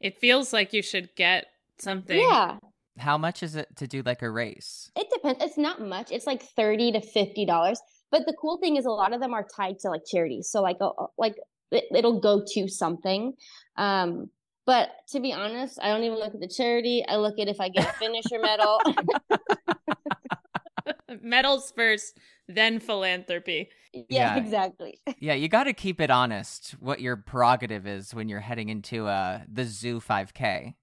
it 0.00 0.18
feels 0.18 0.52
like 0.52 0.72
you 0.72 0.82
should 0.82 1.14
get 1.16 1.46
something. 1.78 2.18
Yeah, 2.18 2.58
how 2.98 3.18
much 3.18 3.42
is 3.42 3.56
it 3.56 3.76
to 3.76 3.86
do 3.86 4.02
like 4.02 4.22
a 4.22 4.30
race? 4.30 4.90
it 4.96 5.08
depends. 5.10 5.42
It's 5.42 5.58
not 5.58 5.80
much. 5.80 6.10
It's 6.10 6.26
like 6.26 6.42
thirty 6.42 6.92
to 6.92 7.00
fifty 7.00 7.44
dollars. 7.44 7.80
But 8.10 8.26
the 8.26 8.34
cool 8.40 8.58
thing 8.58 8.76
is 8.76 8.86
a 8.86 8.90
lot 8.90 9.12
of 9.12 9.20
them 9.20 9.34
are 9.34 9.46
tied 9.56 9.78
to 9.80 9.90
like 9.90 10.02
charities. 10.06 10.48
So 10.50 10.62
like, 10.62 10.76
uh, 10.80 10.90
like 11.18 11.34
it, 11.70 11.84
it'll 11.94 12.20
go 12.20 12.42
to 12.54 12.68
something. 12.68 13.34
Um, 13.76 14.30
but 14.64 14.90
to 15.10 15.20
be 15.20 15.32
honest, 15.32 15.78
I 15.82 15.88
don't 15.88 16.02
even 16.02 16.18
look 16.18 16.34
at 16.34 16.40
the 16.40 16.48
charity. 16.48 17.04
I 17.08 17.16
look 17.16 17.38
at 17.38 17.48
if 17.48 17.60
I 17.60 17.68
get 17.68 17.88
a 17.88 17.92
finisher 17.94 18.38
medal. 18.40 18.80
Medals 21.22 21.72
first, 21.74 22.18
then 22.48 22.78
philanthropy. 22.80 23.68
yeah, 23.92 24.02
Yeah. 24.08 24.36
exactly. 24.36 25.00
Yeah, 25.18 25.34
you 25.34 25.48
got 25.48 25.64
to 25.64 25.72
keep 25.72 26.00
it 26.00 26.10
honest 26.10 26.72
what 26.80 27.00
your 27.00 27.16
prerogative 27.16 27.86
is 27.86 28.14
when 28.14 28.28
you're 28.28 28.40
heading 28.40 28.68
into 28.68 29.06
uh, 29.06 29.40
the 29.50 29.64
Zoo 29.64 30.00
5K. 30.00 30.74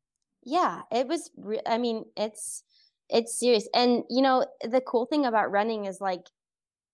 Yeah, 0.43 0.81
it 0.91 1.07
was. 1.07 1.29
Re- 1.37 1.61
I 1.65 1.77
mean, 1.77 2.03
it's 2.17 2.63
it's 3.09 3.39
serious, 3.39 3.67
and 3.73 4.03
you 4.09 4.21
know 4.21 4.45
the 4.61 4.81
cool 4.81 5.05
thing 5.05 5.25
about 5.25 5.51
running 5.51 5.85
is 5.85 6.01
like 6.01 6.25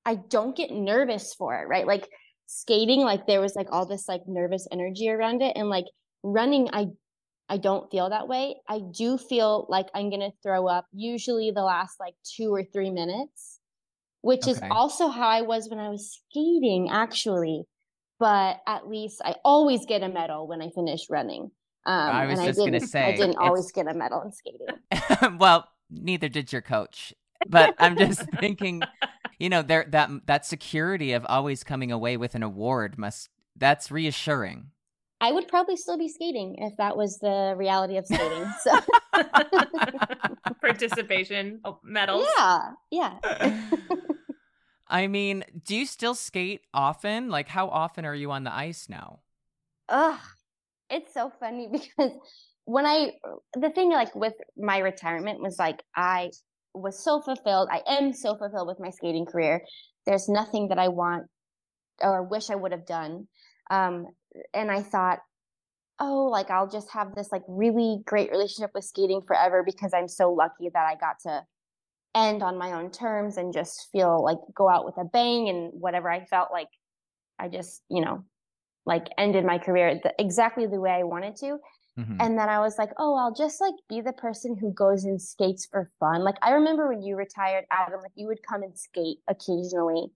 I 0.09 0.15
don't 0.15 0.57
get 0.57 0.71
nervous 0.71 1.35
for 1.35 1.53
it, 1.61 1.67
right? 1.67 1.85
Like 1.85 2.09
skating, 2.47 3.01
like 3.01 3.27
there 3.27 3.41
was 3.41 3.55
like 3.55 3.67
all 3.71 3.85
this 3.85 4.07
like 4.07 4.21
nervous 4.25 4.67
energy 4.71 5.07
around 5.07 5.43
it, 5.43 5.55
and 5.55 5.69
like 5.69 5.85
running, 6.23 6.67
I 6.73 6.87
I 7.47 7.57
don't 7.57 7.91
feel 7.91 8.09
that 8.09 8.27
way. 8.27 8.55
I 8.67 8.79
do 8.79 9.19
feel 9.19 9.67
like 9.69 9.85
I'm 9.93 10.09
gonna 10.09 10.31
throw 10.41 10.67
up 10.67 10.87
usually 10.91 11.51
the 11.51 11.61
last 11.61 11.99
like 11.99 12.15
two 12.23 12.51
or 12.51 12.63
three 12.63 12.89
minutes, 12.89 13.59
which 14.21 14.47
is 14.47 14.59
also 14.71 15.09
how 15.09 15.27
I 15.27 15.43
was 15.43 15.69
when 15.69 15.77
I 15.77 15.89
was 15.89 16.19
skating, 16.31 16.89
actually. 16.89 17.65
But 18.17 18.61
at 18.65 18.87
least 18.87 19.21
I 19.23 19.35
always 19.45 19.85
get 19.85 20.01
a 20.01 20.09
medal 20.09 20.47
when 20.47 20.59
I 20.59 20.71
finish 20.73 21.01
running. 21.07 21.51
Um, 21.85 22.09
I 22.09 22.25
was 22.25 22.39
and 22.39 22.47
just 22.47 22.57
gonna 22.57 22.71
didn't, 22.71 22.89
say, 22.89 23.03
I 23.03 23.15
didn't 23.15 23.37
always 23.37 23.71
get 23.71 23.85
a 23.85 23.93
medal 23.93 24.23
in 24.23 24.31
skating. 24.31 25.37
well, 25.37 25.67
neither 25.91 26.29
did 26.29 26.51
your 26.51 26.63
coach. 26.63 27.13
But 27.47 27.75
I'm 27.77 27.95
just 27.95 28.21
thinking, 28.39 28.81
you 29.39 29.49
know, 29.49 29.61
there 29.61 29.85
that 29.89 30.09
that 30.27 30.45
security 30.45 31.13
of 31.13 31.25
always 31.27 31.63
coming 31.63 31.91
away 31.91 32.17
with 32.17 32.35
an 32.35 32.43
award 32.43 32.97
must 32.97 33.29
that's 33.55 33.89
reassuring. 33.89 34.71
I 35.21 35.31
would 35.31 35.47
probably 35.47 35.75
still 35.75 35.97
be 35.97 36.07
skating 36.07 36.55
if 36.59 36.77
that 36.77 36.95
was 36.95 37.19
the 37.19 37.53
reality 37.57 37.97
of 37.97 38.05
skating. 38.05 38.45
So 38.63 38.77
Participation 40.61 41.59
oh, 41.63 41.79
medals. 41.83 42.27
yeah, 42.37 42.71
yeah. 42.91 43.17
I 44.87 45.07
mean, 45.07 45.43
do 45.65 45.75
you 45.75 45.85
still 45.85 46.15
skate 46.15 46.61
often? 46.73 47.29
Like 47.29 47.47
how 47.47 47.67
often 47.67 48.05
are 48.05 48.15
you 48.15 48.31
on 48.31 48.43
the 48.43 48.53
ice 48.53 48.87
now? 48.89 49.19
Ugh, 49.87 50.19
it's 50.89 51.13
so 51.13 51.31
funny 51.39 51.69
because 51.71 52.11
when 52.65 52.85
I 52.85 53.11
the 53.53 53.69
thing 53.69 53.91
like 53.91 54.13
with 54.15 54.35
my 54.57 54.79
retirement 54.79 55.41
was 55.41 55.57
like 55.57 55.81
I 55.95 56.31
was 56.73 57.03
so 57.03 57.21
fulfilled. 57.21 57.69
I 57.71 57.81
am 57.87 58.13
so 58.13 58.35
fulfilled 58.35 58.67
with 58.67 58.79
my 58.79 58.89
skating 58.89 59.25
career. 59.25 59.63
There's 60.05 60.29
nothing 60.29 60.69
that 60.69 60.79
I 60.79 60.87
want 60.87 61.25
or 62.01 62.23
wish 62.23 62.49
I 62.49 62.55
would 62.55 62.71
have 62.71 62.85
done. 62.85 63.27
Um, 63.69 64.07
and 64.53 64.71
I 64.71 64.81
thought, 64.81 65.19
oh, 65.99 66.25
like 66.31 66.49
I'll 66.49 66.69
just 66.69 66.91
have 66.91 67.13
this 67.15 67.31
like 67.31 67.43
really 67.47 67.99
great 68.05 68.31
relationship 68.31 68.71
with 68.73 68.85
skating 68.85 69.21
forever 69.27 69.63
because 69.65 69.91
I'm 69.93 70.07
so 70.07 70.31
lucky 70.31 70.69
that 70.73 70.85
I 70.85 70.95
got 70.95 71.19
to 71.23 71.43
end 72.15 72.41
on 72.41 72.57
my 72.57 72.71
own 72.71 72.91
terms 72.91 73.37
and 73.37 73.53
just 73.53 73.87
feel 73.91 74.23
like 74.23 74.37
go 74.55 74.69
out 74.69 74.85
with 74.85 74.97
a 74.97 75.05
bang 75.05 75.49
and 75.49 75.71
whatever 75.73 76.09
I 76.09 76.25
felt 76.25 76.49
like 76.51 76.69
I 77.37 77.49
just, 77.49 77.83
you 77.89 78.01
know, 78.01 78.23
like 78.85 79.07
ended 79.17 79.45
my 79.45 79.57
career 79.57 79.99
the, 80.01 80.13
exactly 80.17 80.65
the 80.65 80.79
way 80.79 80.91
I 80.91 81.03
wanted 81.03 81.35
to. 81.37 81.57
Mhm. 81.97 82.17
And 82.19 82.37
then 82.37 82.49
I 82.49 82.59
was 82.59 82.77
like, 82.77 82.91
oh, 82.97 83.15
I'll 83.15 83.33
just 83.33 83.59
like 83.61 83.75
be 83.87 84.01
the 84.01 84.13
person 84.13 84.55
who 84.57 84.73
goes 84.73 85.03
and 85.03 85.21
skates 85.21 85.65
for 85.65 85.91
fun. 85.99 86.23
Like 86.23 86.37
I 86.41 86.51
remember 86.51 86.87
when 86.87 87.01
you 87.01 87.15
retired, 87.15 87.65
Adam, 87.71 88.01
like 88.01 88.11
you 88.15 88.27
would 88.27 88.43
come 88.43 88.63
and 88.63 88.77
skate 88.77 89.19
occasionally. 89.27 90.11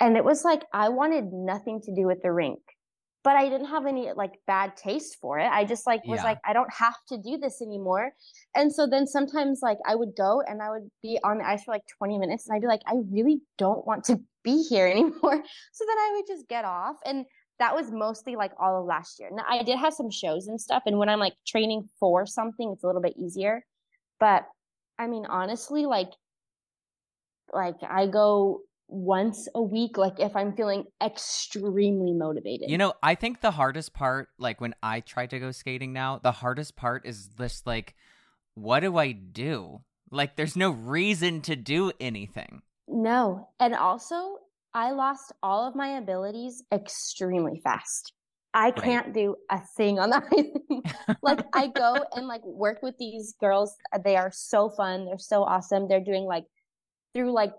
And 0.00 0.16
it 0.16 0.24
was 0.24 0.44
like 0.44 0.64
I 0.72 0.88
wanted 0.90 1.32
nothing 1.32 1.80
to 1.82 1.94
do 1.94 2.06
with 2.06 2.22
the 2.22 2.32
rink. 2.32 2.60
But 3.24 3.34
I 3.34 3.48
didn't 3.48 3.66
have 3.68 3.86
any 3.86 4.12
like 4.12 4.34
bad 4.46 4.76
taste 4.76 5.16
for 5.20 5.38
it. 5.40 5.48
I 5.50 5.64
just 5.64 5.84
like 5.84 6.06
was 6.06 6.18
Yeah. 6.18 6.24
like, 6.30 6.38
I 6.44 6.52
don't 6.52 6.72
have 6.72 6.94
to 7.08 7.18
do 7.18 7.38
this 7.38 7.60
anymore. 7.60 8.12
And 8.54 8.72
so 8.72 8.86
then 8.86 9.06
sometimes 9.08 9.60
like 9.62 9.78
I 9.84 9.96
would 9.96 10.14
go 10.16 10.42
and 10.46 10.62
I 10.62 10.70
would 10.70 10.88
be 11.02 11.18
on 11.24 11.38
the 11.38 11.44
ice 11.48 11.64
for 11.64 11.72
like 11.72 11.82
20 11.98 12.18
minutes 12.18 12.46
and 12.46 12.54
I'd 12.54 12.60
be 12.60 12.68
like, 12.68 12.82
I 12.86 12.94
really 13.10 13.40
don't 13.58 13.84
want 13.84 14.04
to 14.04 14.20
be 14.44 14.62
here 14.62 14.86
anymore. 14.94 15.42
So 15.72 15.84
then 15.88 15.98
I 15.98 16.12
would 16.14 16.26
just 16.28 16.46
get 16.46 16.64
off. 16.64 16.96
And 17.04 17.26
that 17.58 17.74
was 17.74 17.90
mostly 17.90 18.36
like 18.36 18.52
all 18.60 18.80
of 18.80 18.86
last 18.86 19.18
year. 19.18 19.30
Now 19.32 19.44
I 19.48 19.62
did 19.62 19.78
have 19.78 19.94
some 19.94 20.10
shows 20.10 20.46
and 20.48 20.60
stuff, 20.60 20.82
and 20.86 20.98
when 20.98 21.08
I'm 21.08 21.20
like 21.20 21.34
training 21.46 21.88
for 21.98 22.26
something, 22.26 22.72
it's 22.72 22.84
a 22.84 22.86
little 22.86 23.02
bit 23.02 23.16
easier. 23.16 23.64
But 24.20 24.46
I 24.98 25.06
mean, 25.06 25.26
honestly, 25.26 25.86
like, 25.86 26.10
like 27.52 27.76
I 27.82 28.06
go 28.06 28.60
once 28.88 29.48
a 29.54 29.62
week, 29.62 29.98
like 29.98 30.20
if 30.20 30.36
I'm 30.36 30.54
feeling 30.54 30.84
extremely 31.02 32.12
motivated. 32.12 32.70
You 32.70 32.78
know, 32.78 32.94
I 33.02 33.14
think 33.14 33.40
the 33.40 33.50
hardest 33.50 33.92
part, 33.92 34.28
like 34.38 34.60
when 34.60 34.74
I 34.82 35.00
try 35.00 35.26
to 35.26 35.38
go 35.38 35.50
skating 35.50 35.92
now, 35.92 36.18
the 36.22 36.32
hardest 36.32 36.76
part 36.76 37.04
is 37.04 37.28
just 37.38 37.66
like, 37.66 37.94
what 38.54 38.80
do 38.80 38.96
I 38.96 39.12
do? 39.12 39.80
Like, 40.10 40.36
there's 40.36 40.56
no 40.56 40.70
reason 40.70 41.40
to 41.42 41.56
do 41.56 41.92
anything. 42.00 42.62
No. 42.86 43.48
And 43.58 43.74
also, 43.74 44.38
I 44.76 44.90
lost 44.90 45.32
all 45.42 45.66
of 45.66 45.74
my 45.74 45.96
abilities 45.96 46.62
extremely 46.70 47.62
fast. 47.64 48.12
I 48.52 48.70
can't 48.72 49.14
do 49.14 49.36
a 49.50 49.58
thing 49.74 49.98
on 49.98 50.10
the 50.10 50.22
ice. 50.36 51.14
like 51.22 51.40
I 51.54 51.68
go 51.74 52.04
and 52.14 52.26
like 52.26 52.44
work 52.44 52.80
with 52.82 52.94
these 52.98 53.34
girls. 53.40 53.74
They 54.04 54.16
are 54.16 54.30
so 54.30 54.68
fun. 54.68 55.06
They're 55.06 55.16
so 55.16 55.44
awesome. 55.44 55.88
They're 55.88 56.04
doing 56.04 56.24
like 56.24 56.44
through 57.14 57.32
like 57.32 57.54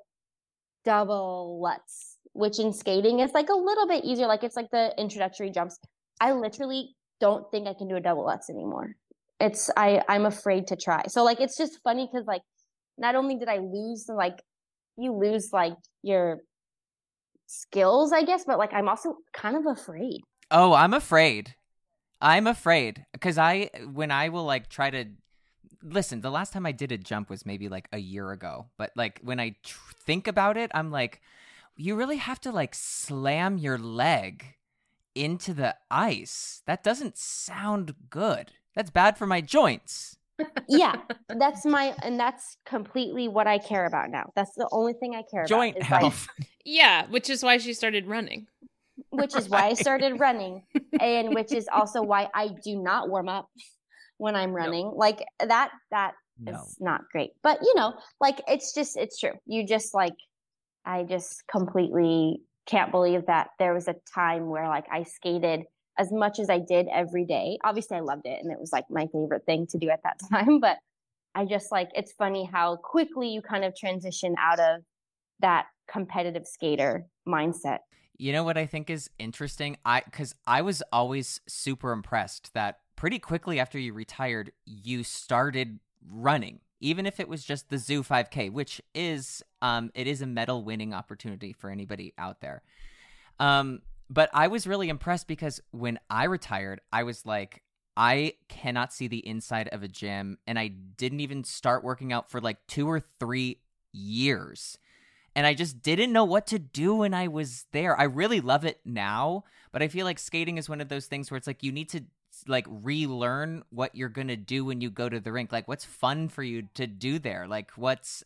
double 0.86 1.60
lutz, 1.60 2.18
which 2.34 2.60
in 2.60 2.72
skating 2.72 3.20
is 3.20 3.32
like 3.34 3.50
a 3.50 3.56
little 3.58 3.88
bit 3.88 4.06
easier. 4.06 4.28
Like 4.28 4.44
it's 4.44 4.56
like 4.56 4.70
the 4.70 4.94
introductory 5.00 5.50
jumps. 5.50 5.80
I 6.22 6.34
literally 6.34 6.96
don't 7.20 7.50
think 7.50 7.68
I 7.68 7.74
can 7.74 7.88
do 7.88 7.96
a 7.96 8.02
double 8.02 8.26
lutz 8.26 8.52
anymore. 8.52 8.96
It's 9.40 9.72
I 9.76 10.04
I'm 10.08 10.28
afraid 10.28 10.68
to 10.68 10.76
try. 10.76 11.02
So 11.08 11.24
like 11.24 11.42
it's 11.42 11.58
just 11.58 11.80
funny 11.84 12.08
because 12.12 12.28
like 12.28 12.44
not 12.96 13.16
only 13.16 13.38
did 13.38 13.48
I 13.48 13.58
lose 13.58 14.08
like 14.08 14.40
you 15.00 15.14
lose 15.14 15.50
like 15.52 15.74
your 16.04 16.42
skills, 17.48 18.12
I 18.14 18.24
guess, 18.24 18.46
but 18.46 18.60
like 18.60 18.74
I'm 18.74 18.88
also 18.88 19.18
kind 19.34 19.56
of 19.56 19.66
afraid. 19.66 20.22
Oh, 20.52 20.74
I'm 20.74 20.94
afraid. 20.94 21.56
I'm 22.22 22.48
afraid 22.48 23.06
because 23.14 23.38
I 23.38 23.70
when 23.92 24.12
I 24.12 24.30
will 24.30 24.46
like 24.46 24.70
try 24.70 24.90
to 24.90 25.06
listen. 25.84 26.22
The 26.22 26.32
last 26.32 26.54
time 26.54 26.66
I 26.66 26.72
did 26.72 26.92
a 26.92 26.98
jump 26.98 27.30
was 27.30 27.46
maybe 27.46 27.70
like 27.70 27.88
a 27.92 27.98
year 27.98 28.32
ago, 28.32 28.68
but 28.78 28.92
like 28.96 29.20
when 29.24 29.40
I 29.40 29.56
tr- 29.64 29.94
think 30.06 30.28
about 30.28 30.58
it, 30.58 30.72
I'm 30.74 30.92
like, 30.92 31.22
you 31.76 31.96
really 31.96 32.18
have 32.18 32.42
to 32.42 32.52
like 32.52 32.74
slam 32.76 33.58
your 33.58 33.78
leg 33.78 34.56
into 35.16 35.54
the 35.54 35.76
ice. 35.90 36.62
That 36.66 36.84
doesn't 36.84 37.18
sound 37.18 37.96
good. 38.10 38.52
That's 38.76 38.92
bad 38.92 39.18
for 39.18 39.26
my 39.26 39.42
joints. 39.42 40.17
Yeah 40.68 40.96
that's 41.38 41.66
my 41.66 41.94
and 42.04 42.20
that's 42.20 42.58
completely 42.66 43.28
what 43.28 43.48
i 43.48 43.58
care 43.58 43.86
about 43.86 44.10
now 44.10 44.30
that's 44.36 44.54
the 44.56 44.68
only 44.72 44.94
thing 44.94 45.16
i 45.16 45.24
care 45.30 45.46
Joint 45.46 45.78
about 45.78 45.86
is, 45.86 45.92
like, 45.92 46.02
health. 46.02 46.28
Yeah, 46.70 47.06
which 47.08 47.30
is 47.30 47.44
why 47.44 47.60
she 47.60 47.74
started 47.74 48.08
running. 48.08 48.48
which 49.10 49.36
is 49.36 49.48
why 49.48 49.68
i 49.68 49.74
started 49.74 50.20
running 50.20 50.64
and 51.00 51.34
which 51.34 51.54
is 51.54 51.68
also 51.72 52.02
why 52.02 52.28
i 52.34 52.50
do 52.64 52.82
not 52.82 53.10
warm 53.10 53.30
up 53.30 53.48
when 54.18 54.36
i'm 54.36 54.52
running 54.52 54.92
like 54.96 55.24
that 55.40 55.72
that 55.92 56.14
is 56.46 56.78
no. 56.80 56.92
not 56.92 57.02
great 57.12 57.32
but 57.42 57.60
you 57.62 57.74
know 57.76 57.94
like 58.20 58.42
it's 58.48 58.74
just 58.74 58.98
it's 58.98 59.20
true 59.20 59.34
you 59.46 59.66
just 59.66 59.94
like 59.94 60.16
i 60.86 61.04
just 61.04 61.44
completely 61.48 62.42
can't 62.66 62.92
believe 62.92 63.26
that 63.28 63.50
there 63.60 63.74
was 63.74 63.88
a 63.88 63.96
time 64.14 64.48
where 64.48 64.68
like 64.68 64.86
i 64.92 65.04
skated 65.04 65.64
as 65.98 66.12
much 66.12 66.40
as 66.40 66.50
i 66.50 66.60
did 66.60 66.88
every 66.94 67.26
day 67.26 67.58
obviously 67.64 67.98
i 67.98 68.02
loved 68.02 68.26
it 68.26 68.40
and 68.42 68.52
it 68.52 68.60
was 68.60 68.72
like 68.72 68.86
my 68.90 69.08
favorite 69.08 69.46
thing 69.46 69.66
to 69.68 69.78
do 69.78 69.90
at 69.90 70.02
that 70.04 70.20
time 70.30 70.60
but 70.60 70.78
i 71.36 71.46
just 71.46 71.72
like 71.72 71.90
it's 71.96 72.12
funny 72.14 72.46
how 72.52 72.76
quickly 72.76 73.30
you 73.30 73.42
kind 73.42 73.64
of 73.64 73.76
transition 73.76 74.36
out 74.40 74.60
of 74.60 74.82
that 75.40 75.66
competitive 75.88 76.46
skater 76.48 77.06
mindset 77.28 77.80
You 78.20 78.34
know 78.34 78.44
what 78.44 78.58
I 78.58 78.66
think 78.66 78.90
is 78.90 79.10
interesting? 79.20 79.78
I 79.86 80.02
cuz 80.02 80.34
I 80.48 80.62
was 80.64 80.82
always 80.92 81.40
super 81.48 81.92
impressed 81.92 82.54
that 82.54 82.80
pretty 82.96 83.20
quickly 83.20 83.60
after 83.60 83.78
you 83.78 83.94
retired, 83.94 84.52
you 84.66 85.04
started 85.04 85.80
running. 86.10 86.60
Even 86.80 87.06
if 87.06 87.20
it 87.20 87.28
was 87.30 87.44
just 87.44 87.70
the 87.70 87.78
Zoo 87.78 88.02
5K, 88.04 88.52
which 88.52 88.82
is 88.96 89.44
um 89.62 89.92
it 89.94 90.08
is 90.08 90.22
a 90.22 90.26
medal 90.26 90.64
winning 90.64 90.94
opportunity 90.94 91.54
for 91.54 91.70
anybody 91.70 92.14
out 92.18 92.42
there. 92.42 92.64
Um 93.40 93.82
but 94.10 94.30
I 94.34 94.48
was 94.48 94.68
really 94.68 94.90
impressed 94.90 95.28
because 95.28 95.62
when 95.72 96.00
I 96.10 96.26
retired, 96.26 96.82
I 96.92 97.04
was 97.04 97.26
like 97.26 97.64
I 97.96 98.34
cannot 98.48 98.94
see 98.94 99.08
the 99.08 99.28
inside 99.28 99.70
of 99.70 99.82
a 99.82 99.88
gym 99.88 100.38
and 100.46 100.60
I 100.60 100.68
didn't 100.68 101.20
even 101.20 101.44
start 101.44 101.84
working 101.84 102.14
out 102.14 102.30
for 102.30 102.40
like 102.40 102.58
2 102.68 102.88
or 102.88 103.00
3 103.00 103.60
years 103.92 104.78
and 105.38 105.46
I 105.46 105.54
just 105.54 105.84
didn't 105.84 106.12
know 106.12 106.24
what 106.24 106.48
to 106.48 106.58
do 106.58 106.96
when 106.96 107.14
I 107.14 107.28
was 107.28 107.68
there. 107.72 107.98
I 108.00 108.06
really 108.06 108.42
love 108.42 108.66
it 108.66 108.80
now, 108.84 109.44
but 109.72 109.84
I 109.84 109.88
feel 109.88 110.04
like 110.04 110.18
skating 110.18 110.58
is 110.58 110.68
one 110.68 110.82
of 110.82 110.90
those 110.90 111.06
things 111.06 111.30
where 111.30 111.38
it's 111.38 111.46
like 111.46 111.62
you 111.62 111.72
need 111.72 111.90
to 111.90 112.06
like 112.48 112.66
relearn 112.68 113.62
what 113.70 113.96
you're 113.96 114.10
going 114.10 114.30
to 114.30 114.36
do 114.36 114.66
when 114.66 114.82
you 114.82 114.90
go 114.90 115.08
to 115.08 115.20
the 115.20 115.32
rink. 115.32 115.52
Like 115.52 115.68
what's 115.68 115.86
fun 115.86 116.28
for 116.28 116.42
you 116.42 116.70
to 116.74 116.88
do 116.88 117.20
there? 117.20 117.48
Like 117.48 117.70
what's 117.76 118.24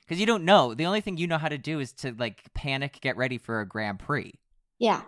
because 0.00 0.18
you 0.18 0.24
don't 0.24 0.46
know. 0.46 0.72
The 0.72 0.86
only 0.86 1.02
thing 1.02 1.18
you 1.18 1.26
know 1.26 1.36
how 1.36 1.50
to 1.50 1.58
do 1.58 1.80
is 1.80 1.92
to 1.92 2.14
like 2.18 2.42
panic, 2.54 2.98
get 3.02 3.18
ready 3.18 3.36
for 3.36 3.60
a 3.60 3.68
Grand 3.68 3.98
Prix. 3.98 4.32
Yeah. 4.78 5.02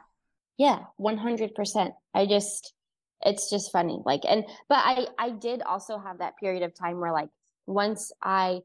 Yeah, 0.58 0.84
100%. 0.96 1.94
I 2.14 2.26
just 2.26 2.72
it's 3.22 3.50
just 3.50 3.72
funny. 3.72 4.00
Like 4.04 4.22
and 4.28 4.44
but 4.68 4.78
I 4.78 5.06
I 5.18 5.30
did 5.30 5.62
also 5.62 5.98
have 5.98 6.18
that 6.18 6.36
period 6.38 6.62
of 6.62 6.74
time 6.74 7.00
where 7.00 7.12
like 7.12 7.28
once 7.66 8.12
I 8.22 8.60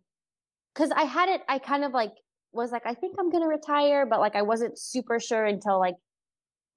cuz 0.76 0.92
I 0.92 1.04
had 1.04 1.30
it 1.30 1.44
I 1.50 1.60
kind 1.60 1.86
of 1.86 1.94
like 1.94 2.14
was 2.54 2.72
like 2.72 2.86
I 2.86 2.94
think 2.96 3.18
I'm 3.20 3.30
going 3.32 3.44
to 3.44 3.50
retire, 3.50 4.06
but 4.06 4.20
like 4.22 4.36
I 4.36 4.44
wasn't 4.44 4.80
super 4.80 5.20
sure 5.20 5.46
until 5.46 5.80
like 5.80 5.96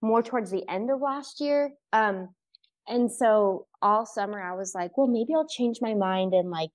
more 0.03 0.23
towards 0.23 0.51
the 0.51 0.69
end 0.69 0.91
of 0.91 1.01
last 1.01 1.41
year. 1.41 1.75
Um 1.93 2.35
and 2.89 3.13
so 3.13 3.67
all 3.83 4.07
summer 4.07 4.41
I 4.43 4.55
was 4.57 4.75
like, 4.75 4.99
well, 4.99 5.09
maybe 5.09 5.35
I'll 5.35 5.49
change 5.49 5.81
my 5.83 5.95
mind 5.95 6.35
and 6.35 6.51
like 6.51 6.71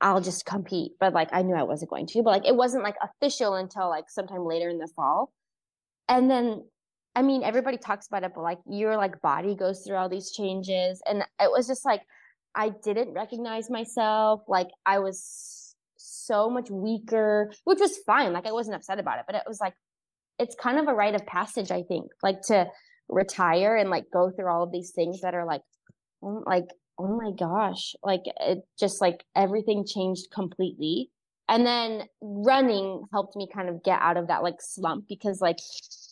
I'll 0.00 0.20
just 0.20 0.46
compete. 0.46 0.92
But 1.00 1.12
like 1.14 1.30
I 1.32 1.42
knew 1.42 1.54
I 1.56 1.64
wasn't 1.64 1.90
going 1.90 2.06
to, 2.08 2.22
but 2.22 2.30
like 2.30 2.46
it 2.46 2.56
wasn't 2.56 2.84
like 2.84 2.96
official 3.02 3.54
until 3.54 3.88
like 3.88 4.10
sometime 4.10 4.44
later 4.46 4.68
in 4.70 4.78
the 4.78 4.88
fall. 4.88 5.32
And 6.08 6.30
then 6.30 6.64
I 7.18 7.22
mean, 7.22 7.42
everybody 7.42 7.78
talks 7.78 8.06
about 8.06 8.22
it, 8.22 8.30
but 8.32 8.42
like 8.42 8.60
your 8.64 8.96
like 8.96 9.20
body 9.20 9.56
goes 9.56 9.82
through 9.84 9.96
all 9.96 10.08
these 10.08 10.30
changes. 10.30 11.02
And 11.04 11.24
it 11.40 11.50
was 11.50 11.66
just 11.66 11.84
like 11.84 12.02
I 12.54 12.68
didn't 12.84 13.12
recognize 13.12 13.68
myself. 13.68 14.42
Like 14.46 14.68
I 14.86 15.00
was 15.00 15.74
so 15.96 16.48
much 16.48 16.70
weaker, 16.70 17.52
which 17.64 17.80
was 17.80 17.98
fine. 18.06 18.32
Like 18.32 18.46
I 18.46 18.52
wasn't 18.52 18.76
upset 18.76 19.00
about 19.00 19.18
it, 19.18 19.24
but 19.26 19.34
it 19.34 19.42
was 19.48 19.60
like 19.60 19.74
it's 20.38 20.54
kind 20.54 20.78
of 20.78 20.86
a 20.86 20.94
rite 20.94 21.16
of 21.16 21.26
passage, 21.26 21.72
I 21.72 21.82
think, 21.82 22.06
like 22.22 22.40
to 22.42 22.68
retire 23.08 23.74
and 23.74 23.90
like 23.90 24.04
go 24.12 24.30
through 24.30 24.48
all 24.48 24.62
of 24.62 24.70
these 24.70 24.92
things 24.94 25.22
that 25.22 25.34
are 25.34 25.44
like 25.44 25.62
oh, 26.22 26.44
like 26.46 26.68
oh 27.00 27.16
my 27.16 27.32
gosh 27.32 27.94
like 28.02 28.20
it 28.40 28.58
just 28.78 29.00
like 29.00 29.24
everything 29.34 29.86
changed 29.86 30.26
completely 30.30 31.10
and 31.48 31.64
then 31.64 32.02
running 32.20 33.02
helped 33.10 33.34
me 33.34 33.48
kind 33.52 33.70
of 33.70 33.82
get 33.82 33.98
out 34.02 34.18
of 34.18 34.26
that 34.28 34.42
like 34.42 34.60
slump 34.60 35.06
because 35.08 35.40
like 35.40 35.56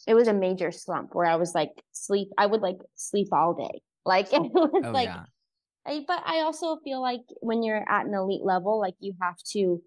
it 0.07 0.15
was 0.15 0.29
a 0.29 0.35
major 0.35 0.71
slump 0.71 1.15
where 1.15 1.27
i 1.27 1.37
was 1.37 1.55
like 1.55 1.71
sleep 1.93 2.29
i 2.39 2.47
would 2.47 2.61
like 2.61 2.79
sleep 2.95 3.29
all 3.33 3.55
day 3.55 3.81
like 4.05 4.27
it 4.33 4.41
was 4.41 4.83
Oh 4.85 4.91
like 4.91 5.09
yeah. 5.09 5.25
I, 5.87 6.05
but 6.07 6.23
i 6.27 6.41
also 6.41 6.79
feel 6.85 7.01
like 7.01 7.23
when 7.41 7.63
you're 7.63 7.85
at 7.89 8.07
an 8.07 8.15
elite 8.15 8.45
level 8.45 8.81
like 8.81 8.95
you 9.01 9.15
have 9.21 9.37
to 9.53 9.83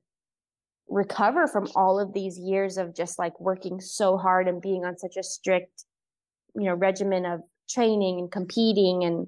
recover 0.89 1.47
from 1.47 1.67
all 1.75 1.99
of 1.99 2.13
these 2.13 2.37
years 2.39 2.77
of 2.77 2.95
just 2.95 3.19
like 3.19 3.39
working 3.39 3.79
so 3.79 4.17
hard 4.17 4.47
and 4.47 4.61
being 4.61 4.85
on 4.85 4.97
such 4.97 5.17
a 5.17 5.23
strict 5.23 5.85
you 6.55 6.63
know 6.63 6.73
regimen 6.73 7.25
of 7.25 7.41
training 7.69 8.19
and 8.19 8.31
competing 8.31 9.03
and 9.03 9.27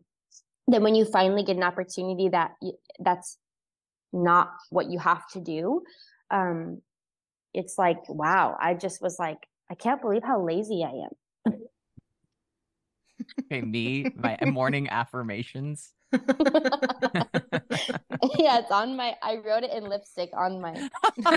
then 0.67 0.83
when 0.83 0.95
you 0.95 1.05
finally 1.05 1.43
get 1.43 1.57
an 1.57 1.63
opportunity 1.63 2.29
that 2.29 2.51
that's 2.99 3.37
not 4.11 4.49
what 4.71 4.89
you 4.89 4.97
have 4.97 5.27
to 5.27 5.39
do 5.39 5.81
um 6.31 6.81
it's 7.53 7.77
like 7.77 7.97
wow 8.09 8.57
i 8.59 8.73
just 8.73 9.01
was 9.01 9.17
like 9.19 9.37
i 9.71 9.75
can't 9.75 10.01
believe 10.01 10.23
how 10.23 10.45
lazy 10.45 10.83
i 10.85 10.89
am 10.89 11.09
Okay, 13.45 13.61
me, 13.61 14.11
my 14.15 14.37
morning 14.45 14.89
affirmations. 14.89 15.91
yeah 16.11 16.19
it's 18.59 18.71
on 18.71 18.97
my 18.97 19.15
i 19.21 19.37
wrote 19.45 19.63
it 19.63 19.71
in 19.71 19.87
lipstick 19.87 20.29
on 20.35 20.59
my 20.59 20.73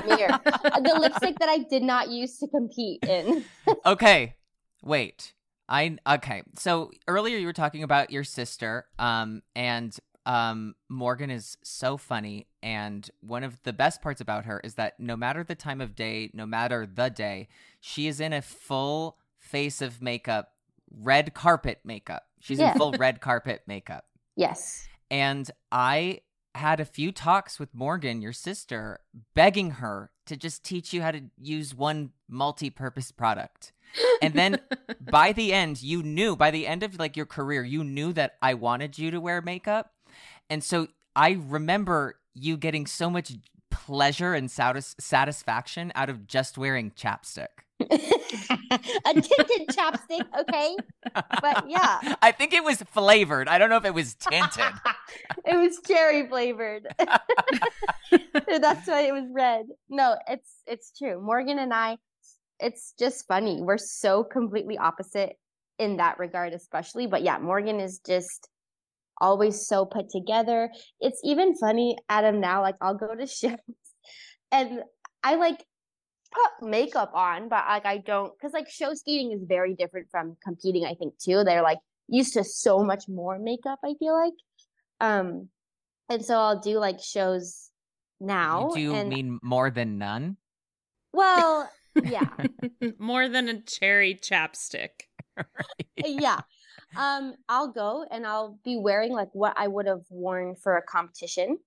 mirror 0.05 0.41
the 0.83 0.97
lipstick 0.99 1.39
that 1.39 1.49
i 1.49 1.59
did 1.59 1.83
not 1.83 2.11
use 2.11 2.39
to 2.39 2.49
compete 2.49 3.01
in 3.05 3.45
okay, 3.87 4.35
wait. 4.83 5.33
I 5.69 5.97
okay. 6.07 6.43
So 6.59 6.91
earlier 7.09 7.39
you 7.39 7.47
were 7.47 7.53
talking 7.53 7.83
about 7.83 8.11
your 8.11 8.25
sister, 8.25 8.87
um, 8.99 9.43
and 9.55 9.97
um, 10.27 10.75
Morgan 10.89 11.31
is 11.31 11.57
so 11.63 11.97
funny, 11.97 12.47
and 12.63 13.11
one 13.21 13.45
of 13.45 13.63
the 13.63 13.73
best 13.73 14.01
parts 14.01 14.21
about 14.21 14.45
her 14.47 14.61
is 14.65 14.75
that 14.75 14.99
no 14.99 15.17
matter 15.17 15.45
the 15.45 15.55
time 15.55 15.81
of 15.81 15.95
day, 15.95 16.31
no 16.33 16.47
matter 16.47 16.87
the 16.87 17.09
day, 17.11 17.49
she 17.81 18.07
is 18.07 18.21
in 18.21 18.33
a 18.33 18.41
full 18.43 19.19
face 19.39 19.83
of 19.83 20.01
makeup, 20.01 20.53
red 20.91 21.35
carpet 21.35 21.81
makeup. 21.85 22.25
She's 22.41 22.59
Yeah. 22.59 22.73
in 22.73 22.79
full 22.79 22.93
red 22.93 23.21
carpet 23.21 23.63
makeup. 23.67 24.07
yes 24.37 24.89
And 25.11 25.51
I 25.71 26.21
had 26.55 26.81
a 26.81 26.85
few 26.85 27.11
talks 27.13 27.59
with 27.59 27.75
Morgan, 27.75 28.23
your 28.23 28.33
sister, 28.33 29.01
begging 29.35 29.73
her 29.73 30.11
to 30.27 30.37
just 30.37 30.65
teach 30.65 30.93
you 30.93 31.03
how 31.03 31.11
to 31.11 31.23
use 31.41 31.75
one 31.75 32.11
multi 32.29 32.71
purpose 32.71 33.11
product. 33.13 33.73
And 34.23 34.35
then 34.35 34.61
by 35.01 35.33
the 35.33 35.53
end, 35.53 35.83
you 35.83 36.03
knew, 36.03 36.37
by 36.37 36.51
the 36.51 36.67
end 36.67 36.83
of 36.83 36.99
like 36.99 37.17
your 37.17 37.27
career, 37.27 37.63
you 37.65 37.83
knew 37.85 38.13
that 38.15 38.37
I 38.41 38.55
wanted 38.55 38.99
you 38.99 39.11
to 39.11 39.21
wear 39.21 39.43
makeup. 39.43 39.93
And 40.51 40.63
so 40.63 40.89
I 41.17 41.39
remember 41.49 42.19
you 42.35 42.57
getting 42.57 42.87
so 42.87 43.11
much 43.11 43.33
pleasure 43.71 44.35
and 44.35 44.51
satis- 44.51 44.95
satisfaction 44.99 45.93
out 45.95 46.09
of 46.09 46.27
just 46.27 46.59
wearing 46.59 46.91
chapstick. 46.93 47.49
a 47.81 49.13
tinted 49.13 49.67
chapstick 49.69 50.25
okay 50.39 50.77
but 51.43 51.65
yeah 51.69 52.15
I 52.23 52.33
think 52.33 52.53
it 52.53 52.65
was 52.65 52.81
flavored. 52.83 53.49
I 53.49 53.59
don't 53.59 53.69
know 53.69 53.77
if 53.77 53.85
it 53.85 53.93
was 53.95 54.15
tinted. 54.15 54.65
it 55.45 55.57
was 55.57 55.81
cherry 55.87 56.27
flavored. 56.29 56.87
That's 56.99 58.89
why 58.89 59.03
it 59.03 59.13
was 59.13 59.25
red. 59.33 59.67
No, 59.89 60.17
it's 60.29 60.63
it's 60.67 60.97
true. 60.97 61.21
Morgan 61.21 61.59
and 61.59 61.75
I, 61.75 61.99
it's 62.61 62.95
just 62.99 63.27
funny. 63.27 63.61
We're 63.61 63.79
so 63.79 64.25
completely 64.25 64.79
opposite 64.79 65.37
in 65.79 65.99
that 65.99 66.19
regard, 66.19 66.53
especially. 66.53 67.07
But 67.07 67.23
yeah, 67.23 67.39
Morgan 67.39 67.81
is 67.81 68.01
just 68.07 68.49
always 69.21 69.67
so 69.67 69.85
put 69.85 70.09
together. 70.11 70.71
It's 71.01 71.21
even 71.25 71.57
funny, 71.57 71.97
Adam. 72.09 72.41
Now, 72.41 72.63
like 72.63 72.77
I'll 72.81 72.97
go 72.97 73.15
to 73.15 73.27
shows 73.27 73.57
and 74.53 74.83
I 75.23 75.37
like 75.37 75.65
put 76.33 76.69
makeup 76.69 77.13
on, 77.15 77.49
but 77.49 77.65
like 77.67 77.87
I 77.87 77.99
don't 77.99 78.33
because 78.37 78.53
like 78.53 78.69
show 78.69 78.95
skating 78.95 79.33
is 79.33 79.43
very 79.47 79.75
different 79.75 80.09
from 80.11 80.37
competing. 80.43 80.85
I 80.85 80.95
think 80.95 81.19
too. 81.19 81.45
They're 81.45 81.63
like 81.63 81.79
used 82.09 82.35
to 82.35 82.45
so 82.45 82.83
much 82.85 83.05
more 83.09 83.39
makeup. 83.39 83.79
I 83.85 83.95
feel 83.99 84.15
like, 84.15 84.35
um, 85.01 85.49
and 86.09 86.25
so 86.25 86.37
I'll 86.37 86.61
do 86.61 86.79
like 86.79 87.01
shows 87.01 87.71
now. 88.21 88.71
Do 88.75 88.81
you 88.81 88.95
and 88.95 89.09
mean 89.09 89.39
more 89.43 89.71
than 89.71 89.99
none? 89.99 90.37
well, 91.13 91.71
yeah, 92.05 92.29
More 92.99 93.29
than 93.29 93.49
a 93.49 93.61
cherry 93.61 94.15
chapstick. 94.15 95.09
yeah. 95.97 96.41
Um, 96.97 97.35
I'll 97.49 97.73
go 97.73 98.05
and 98.11 98.27
I'll 98.27 98.59
be 98.65 98.77
wearing 98.77 99.13
like 99.13 99.29
what 99.33 99.55
I 99.57 99.69
would 99.69 99.87
have 99.87 100.05
worn 100.11 100.57
for 100.57 100.77
a 100.77 100.83
competition. 100.83 101.59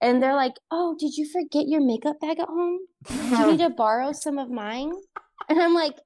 And 0.00 0.22
they're 0.22 0.34
like, 0.34 0.54
Oh, 0.70 0.96
did 0.98 1.16
you 1.16 1.28
forget 1.30 1.68
your 1.68 1.80
makeup 1.80 2.20
bag 2.20 2.38
at 2.38 2.48
home? 2.48 2.78
Do 3.06 3.14
you 3.14 3.46
need 3.52 3.58
to 3.58 3.70
borrow 3.70 4.12
some 4.12 4.38
of 4.38 4.50
mine? 4.50 4.92
And 5.48 5.60
I'm 5.60 5.74
like, 5.74 5.98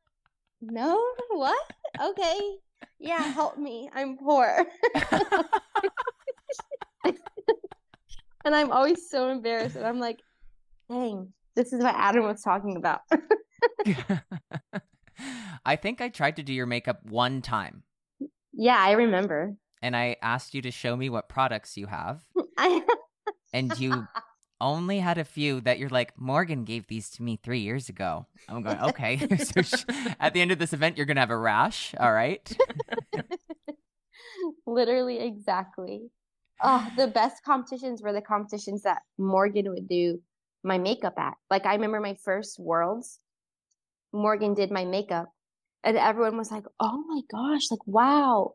No, 0.60 1.00
what? 1.30 1.62
Okay. 2.02 2.56
Yeah, 2.98 3.32
help 3.32 3.58
me. 3.58 3.88
I'm 3.94 4.16
poor. 4.16 4.66
and 8.44 8.54
I'm 8.54 8.70
always 8.70 9.10
so 9.10 9.30
embarrassed. 9.30 9.76
And 9.76 9.87
I'm 9.87 10.00
like, 10.00 10.20
dang, 10.88 11.32
this 11.54 11.72
is 11.72 11.82
what 11.82 11.94
Adam 11.96 12.24
was 12.24 12.42
talking 12.42 12.76
about. 12.76 13.00
I 15.64 15.76
think 15.76 16.00
I 16.00 16.08
tried 16.08 16.37
to 16.37 16.42
do 16.42 16.52
your 16.52 16.66
makeup 16.66 17.00
one 17.04 17.40
time 17.42 17.84
yeah, 18.56 18.78
I 18.78 18.92
remember. 18.92 19.56
and 19.82 19.96
I 19.96 20.16
asked 20.22 20.54
you 20.54 20.62
to 20.62 20.70
show 20.70 20.96
me 20.96 21.10
what 21.10 21.28
products 21.28 21.76
you 21.76 21.86
have, 21.86 22.22
and 23.52 23.78
you 23.78 24.06
only 24.60 24.98
had 25.00 25.18
a 25.18 25.24
few 25.24 25.60
that 25.62 25.78
you're 25.78 25.88
like, 25.90 26.18
Morgan 26.18 26.64
gave 26.64 26.86
these 26.86 27.10
to 27.10 27.22
me 27.22 27.38
three 27.42 27.58
years 27.60 27.88
ago. 27.88 28.26
I'm 28.48 28.62
going, 28.62 28.78
okay. 28.80 29.36
so 29.38 29.62
sh- 29.62 29.84
at 30.18 30.32
the 30.32 30.40
end 30.40 30.52
of 30.52 30.58
this 30.58 30.72
event, 30.72 30.96
you're 30.96 31.06
going 31.06 31.16
to 31.16 31.20
have 31.20 31.30
a 31.30 31.36
rash. 31.36 31.94
All 31.98 32.12
right. 32.12 32.56
Literally, 34.66 35.18
exactly. 35.20 36.10
Oh, 36.62 36.88
the 36.96 37.08
best 37.08 37.42
competitions 37.44 38.00
were 38.02 38.12
the 38.12 38.22
competitions 38.22 38.82
that 38.82 39.02
Morgan 39.18 39.70
would 39.70 39.88
do 39.88 40.20
my 40.62 40.78
makeup 40.78 41.14
at. 41.18 41.34
Like, 41.50 41.66
I 41.66 41.74
remember 41.74 42.00
my 42.00 42.16
first 42.24 42.58
Worlds, 42.58 43.18
Morgan 44.12 44.54
did 44.54 44.70
my 44.70 44.84
makeup, 44.84 45.28
and 45.84 45.96
everyone 45.96 46.36
was 46.36 46.50
like, 46.50 46.64
oh 46.80 47.04
my 47.06 47.20
gosh, 47.30 47.70
like, 47.70 47.86
wow. 47.86 48.54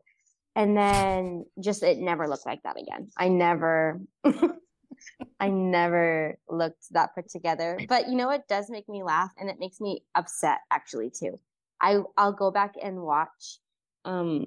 And 0.56 0.76
then 0.76 1.46
just 1.62 1.82
it 1.82 1.98
never 1.98 2.28
looked 2.28 2.46
like 2.46 2.62
that 2.64 2.76
again. 2.80 3.10
I 3.16 3.28
never, 3.28 4.00
I 5.40 5.48
never 5.48 6.38
looked 6.48 6.92
that 6.92 7.14
put 7.14 7.28
together. 7.30 7.84
But 7.88 8.08
you 8.08 8.16
know 8.16 8.26
what 8.26 8.48
does 8.48 8.68
make 8.68 8.88
me 8.88 9.02
laugh, 9.02 9.32
and 9.38 9.48
it 9.48 9.56
makes 9.58 9.80
me 9.80 10.02
upset 10.14 10.58
actually 10.70 11.10
too. 11.10 11.38
I 11.80 12.00
I'll 12.16 12.32
go 12.32 12.50
back 12.50 12.74
and 12.82 13.00
watch. 13.02 13.58
Um, 14.04 14.46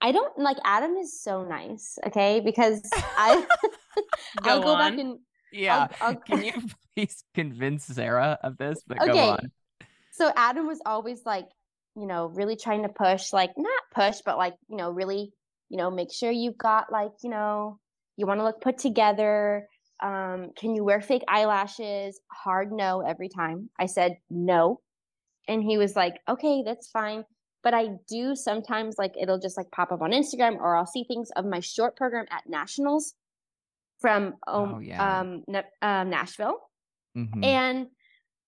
I 0.00 0.10
don't 0.12 0.36
like 0.38 0.56
Adam 0.64 0.96
is 0.96 1.20
so 1.20 1.44
nice, 1.44 1.98
okay? 2.06 2.40
Because 2.40 2.82
I 2.92 3.46
I'll 4.44 4.60
Go 4.60 4.62
go 4.62 4.76
back 4.76 4.98
and 4.98 5.18
Yeah. 5.52 5.86
I'll, 6.00 6.08
I'll, 6.08 6.16
Can 6.26 6.42
you 6.42 6.52
please 6.96 7.24
convince 7.34 7.84
Sarah 7.84 8.38
of 8.42 8.56
this? 8.58 8.82
But 8.86 9.04
go 9.04 9.12
Okay. 9.12 9.28
on. 9.30 9.52
so 10.12 10.32
Adam 10.36 10.66
was 10.66 10.80
always 10.86 11.24
like, 11.24 11.46
you 11.96 12.06
know, 12.06 12.26
really 12.26 12.56
trying 12.56 12.82
to 12.82 12.88
push, 12.88 13.32
like 13.32 13.52
not 13.56 13.82
push, 13.94 14.20
but 14.24 14.38
like, 14.38 14.54
you 14.68 14.76
know, 14.76 14.90
really, 14.90 15.32
you 15.68 15.76
know, 15.76 15.90
make 15.90 16.12
sure 16.12 16.30
you've 16.30 16.58
got 16.58 16.90
like, 16.92 17.12
you 17.22 17.30
know, 17.30 17.78
you 18.16 18.26
want 18.26 18.40
to 18.40 18.44
look 18.44 18.60
put 18.60 18.78
together. 18.78 19.68
um, 20.02 20.50
can 20.56 20.74
you 20.74 20.82
wear 20.84 21.00
fake 21.00 21.22
eyelashes? 21.28 22.20
Hard 22.30 22.72
no 22.72 23.00
every 23.02 23.28
time. 23.28 23.70
I 23.78 23.86
said 23.86 24.16
no. 24.30 24.80
And 25.48 25.62
he 25.62 25.78
was 25.78 25.94
like, 25.94 26.14
okay, 26.28 26.62
that's 26.64 26.88
fine. 26.90 27.24
But 27.62 27.74
I 27.74 27.90
do 28.08 28.34
sometimes 28.34 28.96
like 28.98 29.12
it'll 29.20 29.38
just 29.38 29.56
like 29.56 29.70
pop 29.70 29.92
up 29.92 30.02
on 30.02 30.10
Instagram 30.10 30.56
or 30.56 30.76
I'll 30.76 30.86
see 30.86 31.04
things 31.04 31.30
of 31.36 31.44
my 31.44 31.60
short 31.60 31.96
program 31.96 32.26
at 32.30 32.48
nationals 32.48 33.14
from 34.00 34.34
um, 34.48 34.74
Oh, 34.74 34.78
yeah. 34.80 35.20
um, 35.20 35.44
um 35.80 36.10
Nashville. 36.10 36.58
Mhm. 37.16 37.44
And 37.44 37.86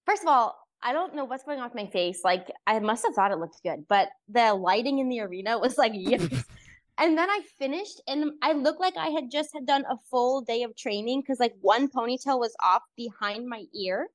first 0.07 0.23
of 0.23 0.29
all, 0.29 0.57
I 0.85 0.93
don't 0.93 1.15
know 1.15 1.25
what's 1.25 1.45
going 1.45 1.59
on 1.59 1.65
with 1.65 1.75
my 1.75 1.87
face. 1.87 2.21
Like 2.23 2.53
I 2.67 2.79
must 2.79 3.05
have 3.05 3.15
thought 3.15 3.33
it 3.33 3.39
looked 3.39 3.63
good, 3.63 3.87
but 3.89 4.11
the 4.29 4.53
lighting 4.53 4.99
in 4.99 5.09
the 5.09 5.21
arena 5.21 5.59
was 5.59 5.79
like 5.79 5.93
yes. 5.95 6.23
and 6.99 7.19
then 7.19 7.31
I 7.31 7.41
finished 7.59 8.03
and 8.07 8.33
I 8.43 8.53
looked 8.53 8.81
like 8.81 8.97
I 8.97 9.09
had 9.09 9.31
just 9.31 9.51
had 9.55 9.67
done 9.67 9.85
a 9.91 9.97
full 10.11 10.43
day 10.43 10.63
of 10.63 10.77
training 10.77 11.23
because 11.23 11.41
like 11.41 11.55
one 11.61 11.89
ponytail 11.89 12.39
was 12.39 12.55
off 12.63 12.83
behind 12.97 13.49
my 13.49 13.65
ear. 13.75 14.09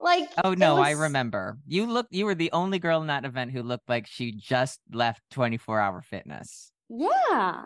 Like 0.00 0.30
Oh 0.42 0.54
no, 0.54 0.78
I 0.78 0.92
remember. 0.92 1.58
You 1.66 1.84
look 1.84 2.06
you 2.10 2.24
were 2.24 2.34
the 2.34 2.50
only 2.52 2.78
girl 2.78 3.02
in 3.02 3.08
that 3.08 3.26
event 3.26 3.52
who 3.52 3.62
looked 3.62 3.88
like 3.88 4.06
she 4.06 4.32
just 4.32 4.80
left 4.90 5.22
24-hour 5.34 6.00
fitness. 6.00 6.72
Yeah. 6.88 7.64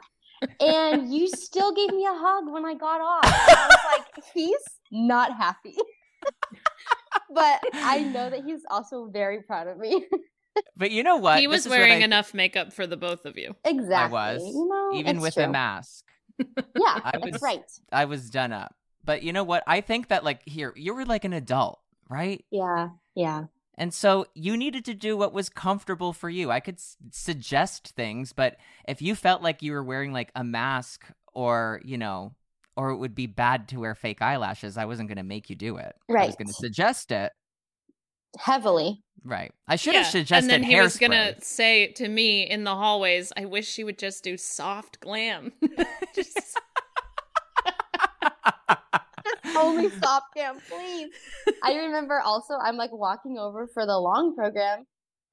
And 0.60 1.14
you 1.14 1.28
still 1.34 1.72
gave 1.72 1.90
me 1.90 2.04
a 2.04 2.14
hug 2.14 2.52
when 2.52 2.64
I 2.64 2.74
got 2.74 3.00
off. 3.00 3.24
I 3.24 3.68
was 3.70 3.98
like, 3.98 4.24
he's 4.34 4.64
not 4.90 5.36
happy. 5.36 5.76
But 7.31 7.61
I 7.74 7.98
know 8.14 8.31
that 8.31 8.44
he's 8.44 8.62
also 8.70 9.09
very 9.12 9.42
proud 9.42 9.66
of 9.68 9.79
me. 9.79 10.05
But 10.77 10.92
you 10.92 11.03
know 11.03 11.16
what? 11.16 11.40
he 11.40 11.48
was 11.48 11.68
wearing 11.68 11.94
I- 12.03 12.05
enough 12.05 12.33
makeup 12.33 12.72
for 12.72 12.87
the 12.87 12.96
both 12.96 13.24
of 13.27 13.37
you. 13.37 13.57
exactly. 13.64 14.16
I 14.16 14.35
was 14.35 14.42
You 14.46 14.68
know, 14.68 14.92
even 15.00 15.20
with 15.20 15.35
true. 15.35 15.42
a 15.44 15.48
mask. 15.48 16.05
Yeah, 16.38 17.00
I 17.03 17.18
that's 17.18 17.33
was- 17.33 17.42
right. 17.42 17.62
I 17.90 18.05
was 18.05 18.31
done 18.31 18.53
up. 18.53 18.72
But 19.05 19.24
you 19.24 19.33
know 19.33 19.42
what? 19.42 19.64
I 19.66 19.81
think 19.81 20.09
that 20.09 20.22
like 20.22 20.46
here, 20.46 20.72
you 20.77 20.94
were 20.94 21.05
like 21.05 21.24
an 21.24 21.33
adult, 21.33 21.81
right? 22.09 22.44
Yeah, 22.53 22.90
yeah. 23.16 23.46
And 23.77 23.92
so 23.92 24.27
you 24.35 24.57
needed 24.57 24.85
to 24.85 24.94
do 24.94 25.16
what 25.16 25.33
was 25.33 25.48
comfortable 25.48 26.12
for 26.12 26.31
you. 26.31 26.53
I 26.53 26.61
could 26.61 26.77
s- 26.77 26.96
suggest 27.11 27.88
things, 27.96 28.33
but 28.33 28.57
if 28.87 29.03
you 29.03 29.16
felt 29.16 29.42
like 29.42 29.61
you 29.61 29.72
were 29.72 29.83
wearing 29.83 30.12
like 30.12 30.31
a 30.37 30.44
mask 30.44 31.05
or, 31.33 31.81
you 31.85 31.98
know, 31.98 32.33
or 32.76 32.90
it 32.90 32.96
would 32.96 33.14
be 33.14 33.26
bad 33.26 33.68
to 33.68 33.80
wear 33.80 33.94
fake 33.94 34.20
eyelashes, 34.22 34.76
I 34.76 34.84
wasn't 34.84 35.08
going 35.08 35.18
to 35.18 35.22
make 35.24 35.48
you 35.50 35.56
do 35.56 35.76
it. 35.76 35.94
Right. 36.08 36.24
I 36.24 36.26
was 36.26 36.37
going 36.37 36.48
to 36.48 36.54
suggest 36.54 37.10
it. 37.12 37.32
Heavily. 38.38 39.02
Right. 39.24 39.52
I 39.68 39.76
should 39.76 39.94
have 39.94 40.06
Yeah, 40.06 40.10
suggested 40.10 40.52
and 40.52 40.64
then 40.64 40.68
he 40.68 40.78
was 40.80 40.98
gonna 40.98 41.34
say 41.40 41.92
to 41.92 42.08
me 42.08 42.42
in 42.42 42.64
the 42.64 42.74
hallways, 42.74 43.32
"I 43.37 43.44
wish 43.46 43.66
she 43.66 43.84
would 43.84 43.96
just 43.98 44.22
do 44.24 44.37
soft 44.37 44.98
glam." 45.00 45.52
Just- 46.14 46.58
Only 49.56 49.88
soft 49.90 50.26
cam, 50.37 50.58
please. 50.68 51.10
I 51.62 51.74
remember 51.76 52.20
also 52.20 52.54
I'm 52.60 52.76
like 52.76 52.92
walking 52.92 53.38
over 53.38 53.68
for 53.72 53.87
the 53.87 53.96
long 53.98 54.34
program 54.34 54.84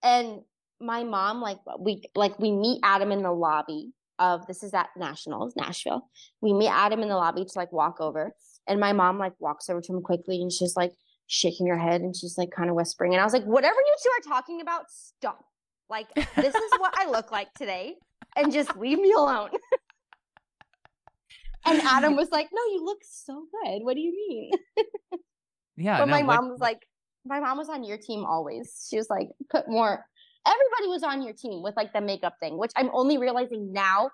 and 0.03 0.41
my 0.79 1.03
mom 1.03 1.41
like 1.41 1.57
we 1.79 2.03
like 2.15 2.37
we 2.39 2.51
meet 2.51 2.79
Adam 2.83 3.11
in 3.11 3.23
the 3.23 3.31
lobby 3.31 3.91
of 4.21 4.45
this 4.45 4.63
is 4.63 4.73
at 4.73 4.89
Nationals, 4.95 5.55
Nashville. 5.57 6.07
We 6.39 6.53
meet 6.53 6.69
Adam 6.69 7.01
in 7.01 7.09
the 7.09 7.15
lobby 7.15 7.43
to 7.43 7.51
like 7.55 7.73
walk 7.73 7.99
over 7.99 8.33
and 8.67 8.79
my 8.79 8.93
mom 8.93 9.17
like 9.17 9.33
walks 9.39 9.69
over 9.69 9.81
to 9.81 9.93
him 9.93 10.01
quickly 10.01 10.41
and 10.41 10.51
she's 10.51 10.75
like 10.75 10.93
shaking 11.27 11.67
her 11.67 11.77
head 11.77 12.01
and 12.01 12.15
she's 12.15 12.37
like 12.37 12.51
kind 12.51 12.69
of 12.69 12.75
whispering 12.75 13.13
and 13.13 13.21
I 13.21 13.23
was 13.23 13.33
like 13.33 13.43
whatever 13.45 13.75
you 13.75 13.95
two 14.03 14.09
are 14.19 14.33
talking 14.33 14.61
about 14.61 14.83
stop. 14.89 15.43
Like 15.89 16.07
this 16.35 16.55
is 16.55 16.71
what 16.77 16.93
I 16.97 17.09
look 17.09 17.31
like 17.31 17.53
today 17.53 17.95
and 18.35 18.53
just 18.53 18.77
leave 18.77 18.99
me 18.99 19.11
alone. 19.11 19.49
and 21.65 21.81
Adam 21.81 22.15
was 22.15 22.29
like, 22.31 22.49
"No, 22.53 22.61
you 22.71 22.85
look 22.85 22.99
so 23.03 23.45
good. 23.51 23.83
What 23.83 23.95
do 23.95 24.01
you 24.01 24.13
mean?" 24.29 24.51
yeah. 25.75 25.99
but 25.99 26.05
no, 26.05 26.11
my 26.11 26.23
mom 26.23 26.49
was 26.49 26.59
like, 26.59 26.79
my 27.25 27.39
mom 27.39 27.57
was 27.57 27.69
on 27.69 27.83
your 27.83 27.97
team 27.97 28.25
always. 28.25 28.87
She 28.89 28.97
was 28.97 29.09
like, 29.09 29.29
put 29.49 29.67
more. 29.67 30.05
Everybody 30.45 30.87
was 30.87 31.03
on 31.03 31.21
your 31.21 31.33
team 31.33 31.61
with 31.61 31.75
like 31.75 31.93
the 31.93 32.01
makeup 32.01 32.35
thing, 32.39 32.57
which 32.57 32.71
I'm 32.75 32.89
only 32.93 33.17
realizing 33.17 33.71
now 33.73 34.11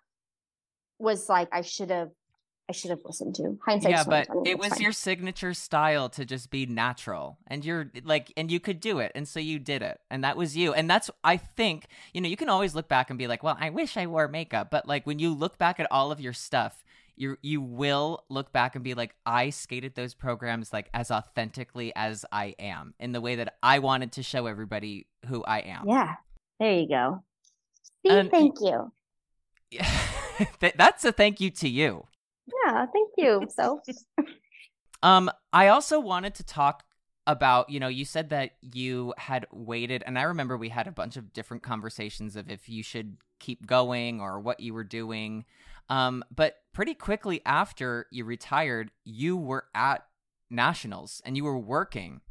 was 1.00 1.30
like 1.30 1.48
I 1.52 1.62
should 1.62 1.90
have, 1.90 2.10
I 2.70 2.74
should 2.74 2.90
have 2.90 3.00
listened 3.06 3.36
to. 3.36 3.58
Hindsight. 3.66 3.92
yeah, 3.92 4.04
but 4.04 4.28
it 4.46 4.60
was 4.60 4.70
fine. 4.70 4.82
your 4.82 4.92
signature 4.92 5.54
style 5.54 6.10
to 6.10 6.26
just 6.26 6.50
be 6.50 6.66
natural, 6.66 7.38
and 7.48 7.64
you're 7.64 7.92
like, 8.04 8.34
and 8.36 8.52
you 8.52 8.60
could 8.60 8.82
do 8.82 9.00
it, 9.00 9.12
and 9.16 9.28
so 9.28 9.40
you 9.40 9.58
did 9.58 9.82
it, 9.82 10.02
and 10.10 10.24
that 10.24 10.36
was 10.36 10.58
you, 10.58 10.74
and 10.74 10.90
that's 10.90 11.10
I 11.24 11.38
think 11.38 11.88
you 12.14 12.20
know 12.20 12.28
you 12.28 12.38
can 12.38 12.50
always 12.50 12.76
look 12.76 12.90
back 12.90 13.10
and 13.10 13.18
be 13.18 13.28
like, 13.28 13.42
well, 13.42 13.58
I 13.60 13.70
wish 13.70 13.96
I 13.96 14.08
wore 14.08 14.28
makeup, 14.28 14.70
but 14.70 14.88
like 14.88 15.08
when 15.08 15.20
you 15.20 15.34
look 15.34 15.58
back 15.58 15.80
at 15.80 15.88
all 15.92 16.12
of 16.12 16.20
your 16.20 16.34
stuff, 16.34 16.84
you 17.18 17.38
you 17.42 17.62
will 17.62 18.24
look 18.30 18.52
back 18.54 18.76
and 18.76 18.84
be 18.84 18.94
like, 18.94 19.16
I 19.26 19.50
skated 19.50 19.96
those 19.96 20.14
programs 20.14 20.72
like 20.72 20.90
as 20.94 21.12
authentically 21.12 21.92
as 21.96 22.26
I 22.32 22.56
am, 22.60 22.94
in 23.00 23.12
the 23.12 23.22
way 23.22 23.36
that 23.36 23.56
I 23.62 23.80
wanted 23.80 24.14
to 24.14 24.24
show 24.24 24.46
everybody 24.46 25.08
who 25.28 25.44
I 25.44 25.60
am. 25.60 25.88
Yeah, 25.88 26.16
there 26.60 26.74
you 26.80 26.88
go. 26.88 27.24
See, 28.06 28.14
And- 28.18 28.32
thank 28.32 28.56
you. 28.62 28.92
Th- 30.62 30.74
that's 30.78 31.04
a 31.04 31.12
thank 31.12 31.42
you 31.42 31.50
to 31.52 31.68
you. 31.68 32.06
Yeah, 32.66 32.86
thank 32.86 33.10
you. 33.18 33.48
So 33.54 33.82
Um, 35.04 35.30
I 35.52 35.68
also 35.68 36.00
wanted 36.00 36.36
to 36.36 36.44
talk 36.44 36.84
about, 37.26 37.70
you 37.70 37.80
know, 37.80 37.88
you 37.90 38.06
said 38.06 38.30
that 38.30 38.52
you 38.62 39.14
had 39.18 39.46
waited, 39.52 40.02
and 40.06 40.18
I 40.18 40.24
remember 40.24 40.58
we 40.58 40.70
had 40.70 40.88
a 40.88 40.92
bunch 40.92 41.18
of 41.18 41.34
different 41.34 41.62
conversations 41.64 42.36
of 42.36 42.50
if 42.50 42.70
you 42.70 42.82
should 42.84 43.18
keep 43.40 43.68
going 43.68 44.22
or 44.22 44.40
what 44.40 44.60
you 44.60 44.74
were 44.74 44.86
doing. 44.86 45.44
Um, 45.90 46.24
but 46.34 46.58
pretty 46.74 46.94
quickly 46.94 47.42
after 47.46 48.08
you 48.12 48.26
retired, 48.26 48.92
you 49.04 49.38
were 49.38 49.66
at 49.74 50.06
nationals 50.50 51.22
and 51.26 51.38
you 51.38 51.44
were 51.44 51.58
working. 51.58 52.22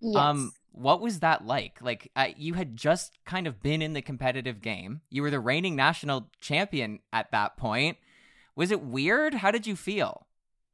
yes, 0.00 0.16
Um, 0.16 0.52
what 0.72 1.00
was 1.00 1.20
that 1.20 1.44
like? 1.44 1.80
Like, 1.82 2.10
uh, 2.14 2.28
you 2.36 2.54
had 2.54 2.76
just 2.76 3.18
kind 3.24 3.46
of 3.46 3.62
been 3.62 3.82
in 3.82 3.92
the 3.92 4.02
competitive 4.02 4.62
game. 4.62 5.00
You 5.10 5.22
were 5.22 5.30
the 5.30 5.40
reigning 5.40 5.74
national 5.74 6.30
champion 6.40 7.00
at 7.12 7.32
that 7.32 7.56
point. 7.56 7.98
Was 8.54 8.70
it 8.70 8.82
weird? 8.82 9.34
How 9.34 9.50
did 9.50 9.66
you 9.66 9.74
feel? 9.74 10.26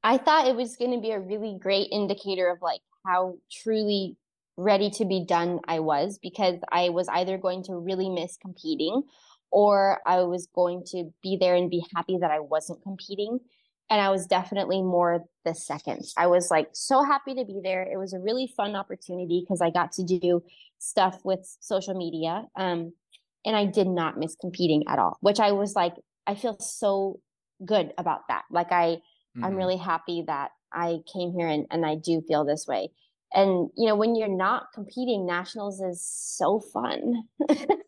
I 0.04 0.18
thought 0.18 0.46
it 0.46 0.54
was 0.54 0.76
going 0.76 0.92
to 0.92 1.00
be 1.00 1.10
a 1.10 1.18
really 1.18 1.58
great 1.60 1.88
indicator 1.90 2.48
of 2.48 2.60
like 2.60 2.80
how 3.04 3.38
truly 3.50 4.16
ready 4.56 4.90
to 4.90 5.04
be 5.04 5.24
done 5.24 5.60
I 5.68 5.80
was 5.80 6.18
because 6.18 6.58
I 6.70 6.88
was 6.88 7.08
either 7.08 7.36
going 7.38 7.62
to 7.64 7.74
really 7.74 8.08
miss 8.08 8.36
competing 8.36 9.02
or 9.50 10.00
I 10.06 10.22
was 10.22 10.46
going 10.54 10.84
to 10.88 11.12
be 11.22 11.36
there 11.40 11.54
and 11.54 11.70
be 11.70 11.84
happy 11.94 12.18
that 12.20 12.30
I 12.30 12.40
wasn't 12.40 12.82
competing. 12.82 13.38
And 13.88 14.00
I 14.00 14.10
was 14.10 14.26
definitely 14.26 14.82
more 14.82 15.24
the 15.44 15.54
second. 15.54 16.02
I 16.16 16.26
was 16.26 16.50
like 16.50 16.68
so 16.72 17.04
happy 17.04 17.34
to 17.36 17.44
be 17.44 17.60
there. 17.62 17.82
It 17.84 17.98
was 17.98 18.12
a 18.12 18.18
really 18.18 18.52
fun 18.56 18.74
opportunity 18.74 19.44
because 19.44 19.60
I 19.60 19.70
got 19.70 19.92
to 19.92 20.04
do 20.04 20.42
stuff 20.78 21.24
with 21.24 21.40
social 21.60 21.94
media. 21.94 22.46
Um, 22.56 22.92
and 23.44 23.54
I 23.56 23.64
did 23.64 23.86
not 23.86 24.18
miss 24.18 24.34
competing 24.40 24.82
at 24.88 24.98
all, 24.98 25.18
which 25.20 25.38
I 25.38 25.52
was 25.52 25.74
like, 25.76 25.94
I 26.26 26.34
feel 26.34 26.58
so 26.58 27.20
good 27.64 27.92
about 27.96 28.22
that. 28.28 28.42
Like 28.50 28.72
I, 28.72 28.98
I'm 29.40 29.54
Mhm. 29.54 29.56
really 29.56 29.76
happy 29.76 30.24
that 30.26 30.50
I 30.72 30.98
came 31.12 31.32
here 31.32 31.46
and, 31.46 31.66
and 31.70 31.86
I 31.86 31.94
do 31.94 32.22
feel 32.26 32.44
this 32.44 32.66
way. 32.66 32.88
And 33.32 33.70
you 33.76 33.86
know, 33.86 33.94
when 33.94 34.16
you're 34.16 34.28
not 34.28 34.72
competing, 34.74 35.26
nationals 35.26 35.80
is 35.80 36.04
so 36.04 36.58
fun. 36.60 37.28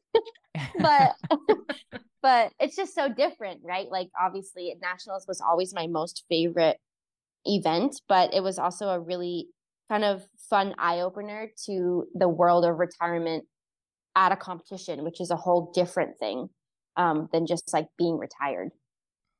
but 0.74 1.14
but 2.22 2.52
it's 2.58 2.76
just 2.76 2.94
so 2.94 3.08
different, 3.08 3.60
right? 3.64 3.88
Like 3.90 4.08
obviously 4.20 4.74
nationals 4.80 5.26
was 5.26 5.40
always 5.40 5.74
my 5.74 5.86
most 5.86 6.24
favorite 6.28 6.78
event, 7.44 8.00
but 8.08 8.34
it 8.34 8.42
was 8.42 8.58
also 8.58 8.88
a 8.88 9.00
really 9.00 9.48
kind 9.88 10.04
of 10.04 10.26
fun 10.50 10.74
eye 10.78 11.00
opener 11.00 11.50
to 11.66 12.06
the 12.14 12.28
world 12.28 12.64
of 12.64 12.78
retirement 12.78 13.44
at 14.16 14.32
a 14.32 14.36
competition, 14.36 15.04
which 15.04 15.20
is 15.20 15.30
a 15.30 15.36
whole 15.36 15.70
different 15.72 16.18
thing 16.18 16.48
um, 16.96 17.28
than 17.32 17.46
just 17.46 17.72
like 17.72 17.88
being 17.96 18.18
retired. 18.18 18.70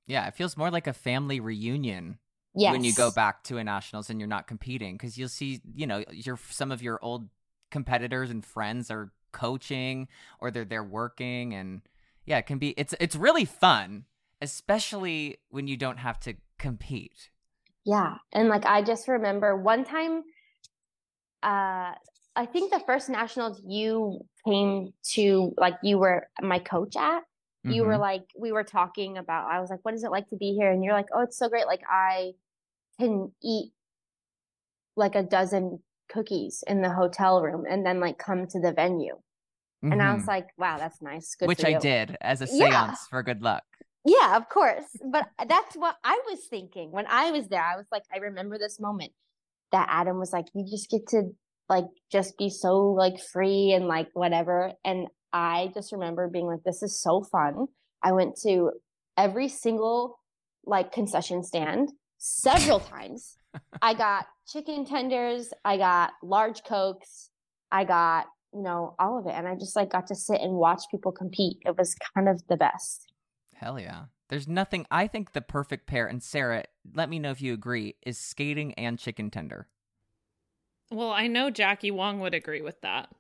Yeah, 0.07 0.27
it 0.27 0.35
feels 0.35 0.57
more 0.57 0.71
like 0.71 0.87
a 0.87 0.93
family 0.93 1.41
reunion 1.41 2.19
Yes. 2.55 2.73
when 2.73 2.83
you 2.83 2.93
go 2.93 3.11
back 3.11 3.45
to 3.45 3.59
a 3.59 3.65
nationals 3.65 4.11
and 4.11 4.19
you're 4.19 4.27
not 4.27 4.47
competing 4.49 4.97
because 4.97 5.17
you'll 5.17 5.29
see, 5.29 5.61
you 5.75 5.87
know, 5.87 6.03
your 6.11 6.39
some 6.51 6.73
of 6.73 6.83
your 6.83 6.99
old 7.03 7.29
competitors 7.71 8.31
and 8.31 8.45
friends 8.45 8.91
are 8.91 9.13
coaching 9.33 10.09
or 10.41 10.51
they're 10.51 10.65
there 10.65 10.85
working 10.85 11.55
and 11.55 11.83
yeah, 12.25 12.39
it 12.39 12.47
can 12.47 12.59
be 12.59 12.71
it's 12.71 12.95
it's 13.01 13.17
really 13.17 13.45
fun, 13.47 14.05
especially 14.43 15.39
when 15.51 15.67
you 15.67 15.77
don't 15.77 15.99
have 15.99 16.21
to 16.21 16.35
compete. 16.59 17.31
Yeah. 17.85 18.17
And 18.33 18.49
like 18.49 18.67
I 18.67 18.83
just 18.83 19.09
remember 19.09 19.57
one 19.57 19.85
time 19.85 20.25
uh 21.43 21.95
I 22.37 22.47
think 22.47 22.71
the 22.73 22.81
first 22.87 23.09
nationals 23.09 23.61
you 23.67 24.21
came 24.47 24.93
to 25.15 25.55
like 25.57 25.75
you 25.83 25.99
were 25.99 26.29
my 26.41 26.59
coach 26.59 26.97
at 26.97 27.23
you 27.65 27.85
were 27.85 27.97
Mhm. 27.97 28.01
like 28.01 28.25
we 28.39 28.53
were 28.53 28.65
talking 28.65 29.19
about 29.19 29.51
I 29.51 29.61
was 29.61 29.71
like 29.71 29.81
what 29.83 29.95
is 29.95 30.05
it 30.05 30.11
like 30.11 30.29
to 30.29 30.37
be 30.37 30.55
here 30.55 30.71
and 30.71 30.85
you're 30.85 30.95
like 30.95 31.09
oh 31.15 31.23
it's 31.23 31.39
so 31.39 31.49
great 31.49 31.67
like 31.67 31.83
I 31.89 32.33
can 32.99 33.33
eat 33.43 33.73
like 34.97 35.15
a 35.15 35.23
dozen 35.23 35.81
cookies 36.09 36.65
in 36.67 36.83
the 36.83 36.91
hotel 36.91 37.41
room 37.43 37.65
and 37.69 37.85
then 37.87 38.01
like 38.01 38.19
come 38.19 38.47
to 38.49 38.61
the 38.61 38.73
venue 38.73 39.17
and 39.83 40.03
I 40.03 40.13
was 40.15 40.25
Mhm. 40.25 40.29
like 40.29 40.49
wow 40.59 40.77
that's 40.79 41.01
nice 41.01 41.35
good 41.37 41.47
which 41.49 41.65
I 41.65 41.69
you. 41.71 41.81
did 41.81 42.17
as 42.21 42.41
a 42.43 42.49
Yeah. 42.51 42.89
séance 42.89 42.99
for 43.09 43.23
good 43.23 43.43
luck. 43.43 43.63
Yeah, 44.05 44.37
of 44.37 44.49
course. 44.49 44.87
But 45.05 45.29
that's 45.49 45.77
what 45.77 45.97
I 46.03 46.19
was 46.31 46.41
thinking 46.49 46.91
when 46.93 47.07
I 47.07 47.31
was 47.31 47.49
there. 47.49 47.63
I 47.63 47.77
was 47.77 47.87
like, 47.93 48.05
I 48.13 48.19
remember 48.19 48.57
this 48.59 48.81
moment 48.81 49.13
that 49.71 49.87
Adam 49.91 50.19
was 50.19 50.33
like, 50.33 50.47
you 50.55 50.65
just 50.65 50.89
get 50.89 51.07
to 51.09 51.35
like 51.69 51.85
just 52.11 52.39
be 52.39 52.49
so 52.49 52.91
like 52.93 53.21
free 53.21 53.73
and 53.73 53.87
like 53.87 54.09
whatever. 54.15 54.73
And 54.85 55.09
I 55.33 55.71
just 55.75 55.93
remember 55.93 56.27
being 56.29 56.47
like, 56.47 56.63
this 56.65 56.83
is 56.83 57.01
so 57.01 57.23
fun. 57.23 57.67
I 58.03 58.13
went 58.13 58.37
to 58.47 58.73
every 59.17 59.49
single 59.49 60.19
like 60.65 60.91
concession 60.91 61.43
stand 61.45 61.93
several 62.17 62.81
times. 62.97 63.37
I 63.83 63.95
got 63.95 64.27
chicken 64.47 64.85
tenders, 64.85 65.53
I 65.65 65.77
got 65.77 66.13
large 66.23 66.65
cokes, 66.65 67.31
I 67.71 67.85
got, 67.85 68.27
you 68.53 68.63
know, 68.63 68.95
all 68.99 69.19
of 69.19 69.27
it. 69.27 69.33
And 69.33 69.47
I 69.47 69.55
just 69.55 69.77
like 69.77 69.91
got 69.91 70.07
to 70.09 70.15
sit 70.15 70.41
and 70.41 70.55
watch 70.55 70.83
people 70.91 71.13
compete. 71.13 71.59
It 71.65 71.77
was 71.77 71.95
kind 72.15 72.29
of 72.29 72.43
the 72.49 72.57
best. 72.57 73.13
Hell 73.55 73.79
yeah. 73.79 74.05
There's 74.29 74.49
nothing 74.49 74.87
I 74.91 75.07
think 75.07 75.33
the 75.33 75.41
perfect 75.41 75.87
pair 75.87 76.07
and 76.07 76.23
Sarah, 76.23 76.65
let 76.95 77.09
me 77.09 77.19
know 77.19 77.31
if 77.31 77.41
you 77.41 77.55
agree, 77.55 77.97
is 78.05 78.19
skating 78.19 78.75
and 78.75 78.99
chicken 78.99 79.31
tender. 79.31 79.69
Well, 80.91 81.11
I 81.11 81.27
know 81.27 81.51
Jackie 81.51 81.91
Wong 81.91 82.21
would 82.21 82.35
agree 82.35 82.63
with 82.63 82.81
that. 82.83 83.11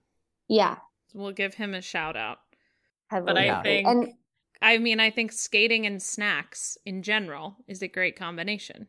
Yeah. 0.48 0.76
We'll 1.14 1.32
give 1.32 1.54
him 1.54 1.74
a 1.74 1.82
shout 1.82 2.16
out. 2.16 2.38
heavily 3.08 3.26
But 3.26 3.38
I 3.38 3.44
Yeah. 3.46 3.62
think 3.62 3.88
and 3.88 4.14
I 4.60 4.78
mean 4.78 5.00
I 5.00 5.10
think 5.10 5.32
skating 5.32 5.86
and 5.86 6.02
snacks 6.02 6.76
in 6.84 7.02
general 7.02 7.56
is 7.66 7.82
a 7.82 7.88
great 7.88 8.16
combination. 8.16 8.88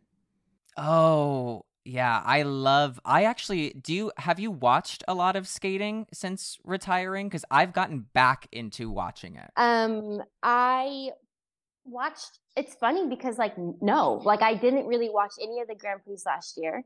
Oh, 0.80 1.66
yeah. 1.86 2.22
I 2.26 2.44
love 2.44 3.00
I 3.04 3.24
actually 3.24 3.72
do 3.72 3.94
you 3.94 4.12
have 4.18 4.40
you 4.40 4.52
watched 4.52 5.04
a 5.08 5.14
lot 5.14 5.36
of 5.36 5.48
skating 5.48 6.08
since 6.14 6.58
retiring? 6.64 7.28
Because 7.28 7.46
I've 7.52 7.74
gotten 7.74 8.06
back 8.14 8.48
into 8.52 8.90
watching 8.90 9.36
it. 9.36 9.50
Um, 9.58 10.22
I 10.44 11.12
watched. 11.90 12.40
It's 12.56 12.76
funny 12.76 13.08
because, 13.08 13.38
like, 13.38 13.54
no, 13.58 14.22
like 14.24 14.42
I 14.42 14.54
didn't 14.54 14.86
really 14.88 15.10
watch 15.10 15.34
any 15.42 15.62
of 15.62 15.68
the 15.68 15.76
Grand 15.76 16.04
Prix 16.04 16.18
last 16.26 16.58
year, 16.58 16.84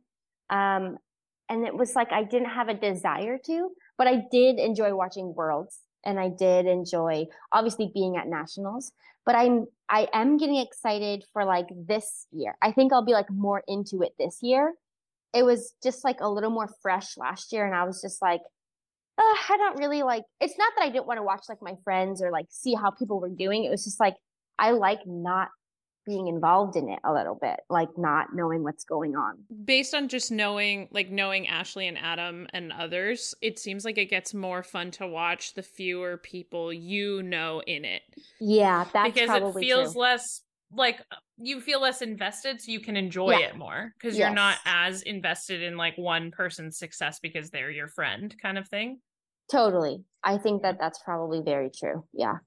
um, 0.50 0.98
and 1.50 1.66
it 1.66 1.76
was 1.76 1.96
like 1.96 2.12
I 2.12 2.24
didn't 2.24 2.50
have 2.50 2.70
a 2.70 2.74
desire 2.74 3.38
to, 3.46 3.70
but 3.98 4.08
I 4.08 4.24
did 4.32 4.60
enjoy 4.60 4.96
watching 4.96 5.34
Worlds, 5.36 5.80
and 6.06 6.20
I 6.20 6.30
did 6.30 6.66
enjoy 6.66 7.26
obviously 7.52 7.92
being 7.94 8.18
at 8.18 8.28
Nationals. 8.28 8.92
But 9.26 9.36
I'm 9.36 9.68
I 9.94 10.08
am 10.12 10.38
getting 10.38 10.58
excited 10.58 11.24
for 11.34 11.46
like 11.46 11.68
this 11.88 12.26
year. 12.32 12.56
I 12.64 12.72
think 12.72 12.92
I'll 12.92 13.06
be 13.06 13.14
like 13.14 13.30
more 13.30 13.62
into 13.68 14.02
it 14.02 14.14
this 14.18 14.40
year. 14.42 14.74
It 15.36 15.44
was 15.44 15.76
just 15.84 16.04
like 16.04 16.20
a 16.20 16.28
little 16.28 16.50
more 16.50 16.68
fresh 16.82 17.16
last 17.16 17.54
year, 17.54 17.64
and 17.64 17.76
I 17.76 17.84
was 17.84 18.02
just 18.02 18.20
like 18.20 18.42
I 19.20 19.56
don't 19.56 19.78
really 19.78 20.02
like. 20.02 20.24
It's 20.42 20.58
not 20.58 20.74
that 20.76 20.86
I 20.86 20.90
didn't 20.90 21.06
want 21.06 21.20
to 21.20 21.24
watch 21.24 21.44
like 21.48 21.60
my 21.62 21.76
friends 21.84 22.24
or 22.24 22.32
like 22.32 22.48
see 22.50 22.74
how 22.74 22.90
people 22.90 23.20
were 23.20 23.30
doing. 23.30 23.66
It 23.66 23.70
was 23.70 23.84
just 23.84 24.00
like 24.00 24.16
I 24.58 24.72
like 24.72 25.02
not 25.06 25.50
being 26.06 26.28
involved 26.28 26.76
in 26.76 26.89
it 26.89 27.00
a 27.04 27.13
little 27.13 27.36
bit, 27.36 27.60
like 27.70 27.89
not 27.98 28.28
knowing 28.34 28.63
what's 28.63 28.84
going 28.84 29.16
on. 29.16 29.38
Based 29.66 29.94
on 29.94 30.08
just 30.08 30.32
knowing 30.32 30.88
like 30.92 31.10
knowing 31.10 31.48
Ashley 31.48 31.88
and 31.88 31.98
Adam 31.98 32.48
and 32.54 32.72
others, 32.72 33.34
it 33.42 33.60
seems 33.60 33.86
like 33.86 33.98
it 33.98 34.10
gets 34.10 34.34
more 34.34 34.63
fun 34.63 34.92
to 34.92 35.08
watch 35.08 35.54
the 35.54 35.63
fewer 35.63 36.18
people 36.18 36.74
you 36.74 37.24
know 37.24 37.62
in 37.66 37.86
it. 37.86 38.02
Yeah, 38.39 38.86
that's 38.94 39.13
because 39.13 39.30
it 39.30 39.60
feels 39.60 39.94
true. 39.94 40.02
less 40.02 40.42
like 40.76 41.00
you 41.38 41.62
feel 41.62 41.80
less 41.82 42.02
invested 42.02 42.60
so 42.60 42.72
you 42.72 42.80
can 42.80 42.98
enjoy 42.98 43.32
Yeah. 43.32 43.50
it 43.50 43.56
more 43.58 43.94
because 44.00 44.18
you're 44.18 44.32
not 44.32 44.58
as 44.66 45.04
invested 45.04 45.62
in 45.62 45.78
like 45.78 45.96
one 46.00 46.32
person's 46.32 46.80
success 46.80 47.20
because 47.22 47.52
they're 47.52 47.70
your 47.70 47.88
friend 47.89 48.36
kind 48.42 48.58
of 48.58 48.68
thing 48.68 49.00
Totally, 49.52 50.04
I 50.24 50.38
think 50.38 50.62
that 50.63 50.80
that's 50.80 51.00
probably 51.04 51.42
very 51.42 51.70
true. 51.70 52.06
Yeah, 52.13 52.38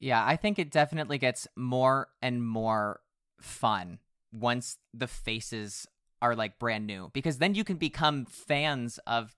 Yeah, 0.00 0.24
I 0.24 0.36
think 0.36 0.58
it 0.58 0.70
definitely 0.70 1.18
gets 1.18 1.48
more 1.56 2.08
and 2.22 2.46
more 2.46 3.00
fun 3.40 3.98
once 4.32 4.78
the 4.94 5.06
faces 5.06 5.86
are 6.20 6.34
like 6.34 6.58
brand 6.58 6.86
new 6.86 7.10
because 7.12 7.38
then 7.38 7.54
you 7.54 7.64
can 7.64 7.76
become 7.76 8.24
fans 8.26 8.98
of 9.06 9.36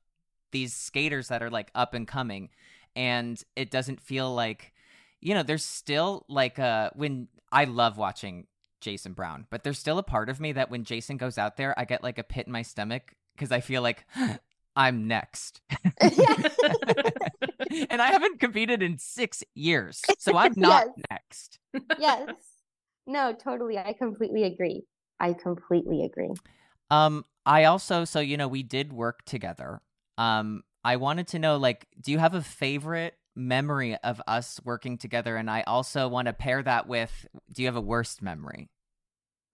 these 0.53 0.73
skaters 0.73 1.29
that 1.29 1.43
are 1.43 1.51
like 1.51 1.71
up 1.75 1.95
and 1.95 2.09
coming 2.09 2.49
and 2.97 3.43
it 3.55 3.71
doesn't 3.71 4.01
feel 4.01 4.35
like 4.35 4.73
you 5.21 5.35
know 5.35 5.43
there's 5.43 5.65
still 5.65 6.25
like 6.29 6.59
uh 6.59 6.91
when 6.95 7.29
I 7.53 7.65
love 7.65 7.99
watching 7.99 8.47
Jason 8.81 9.13
Brown 9.13 9.47
but 9.51 9.63
there's 9.63 9.79
still 9.79 9.99
a 9.99 10.03
part 10.03 10.29
of 10.31 10.41
me 10.41 10.53
that 10.53 10.71
when 10.71 10.85
Jason 10.85 11.19
goes 11.19 11.39
out 11.39 11.57
there 11.57 11.79
I 11.79 11.85
get 11.85 12.03
like 12.03 12.19
a 12.19 12.25
pit 12.25 12.47
in 12.47 12.53
my 12.53 12.63
stomach 12.63 13.15
cuz 13.37 13.53
I 13.53 13.61
feel 13.61 13.83
like 13.83 14.07
I'm 14.77 15.09
next. 15.09 15.61
and 17.91 18.03
I 18.03 18.11
haven't 18.11 18.41
competed 18.41 18.83
in 18.83 18.99
6 18.99 19.43
years. 19.55 20.15
So 20.19 20.37
I'm 20.37 20.53
not 20.57 20.87
Yes. 20.87 21.05
next. 21.11 21.59
yes, 21.99 22.29
no, 23.07 23.33
totally. 23.33 23.79
I 23.79 23.93
completely 23.93 24.45
agree. 24.45 24.85
I 25.19 25.35
completely 25.35 26.05
agree. 26.05 26.31
Um, 26.91 27.25
I 27.47 27.65
also, 27.65 28.05
so 28.05 28.21
you 28.21 28.37
know, 28.37 28.49
we 28.49 28.63
did 28.63 28.93
work 28.93 29.25
together. 29.25 29.81
Um, 30.19 30.63
I 30.85 30.97
wanted 30.97 31.29
to 31.29 31.39
know, 31.39 31.57
like, 31.57 31.87
do 32.01 32.13
you 32.13 32.19
have 32.19 32.35
a 32.35 32.43
favorite 32.43 33.15
memory 33.37 33.97
of 33.97 34.21
us 34.27 34.61
working 34.65 34.99
together? 34.99 35.37
And 35.37 35.51
I 35.51 35.63
also 35.63 36.09
want 36.09 36.27
to 36.27 36.33
pair 36.33 36.63
that 36.63 36.87
with, 36.87 37.27
do 37.53 37.63
you 37.63 37.69
have 37.69 37.77
a 37.77 37.81
worst 37.81 38.23
memory? 38.23 38.69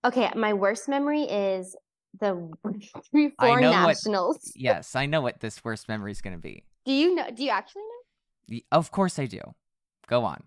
Okay, 0.04 0.30
my 0.36 0.52
worst 0.52 0.88
memory 0.88 1.22
is 1.22 1.74
the 2.20 2.50
three 3.10 3.32
four 3.38 3.60
know 3.60 3.70
what- 3.70 3.86
nationals. 3.88 4.52
Yes, 4.56 4.94
I 4.96 5.06
know 5.06 5.20
what 5.20 5.40
this 5.40 5.62
worst 5.64 5.88
memory 5.88 6.12
is 6.12 6.20
going 6.20 6.36
to 6.36 6.40
be. 6.42 6.64
Do 6.84 6.92
you 6.92 7.14
know? 7.14 7.30
Do 7.30 7.42
you 7.44 7.50
actually 7.50 7.82
know? 7.82 8.56
Y- 8.56 8.62
Of 8.72 8.90
course 8.90 9.18
I 9.18 9.26
do. 9.26 9.40
Go 10.08 10.24
on. 10.24 10.42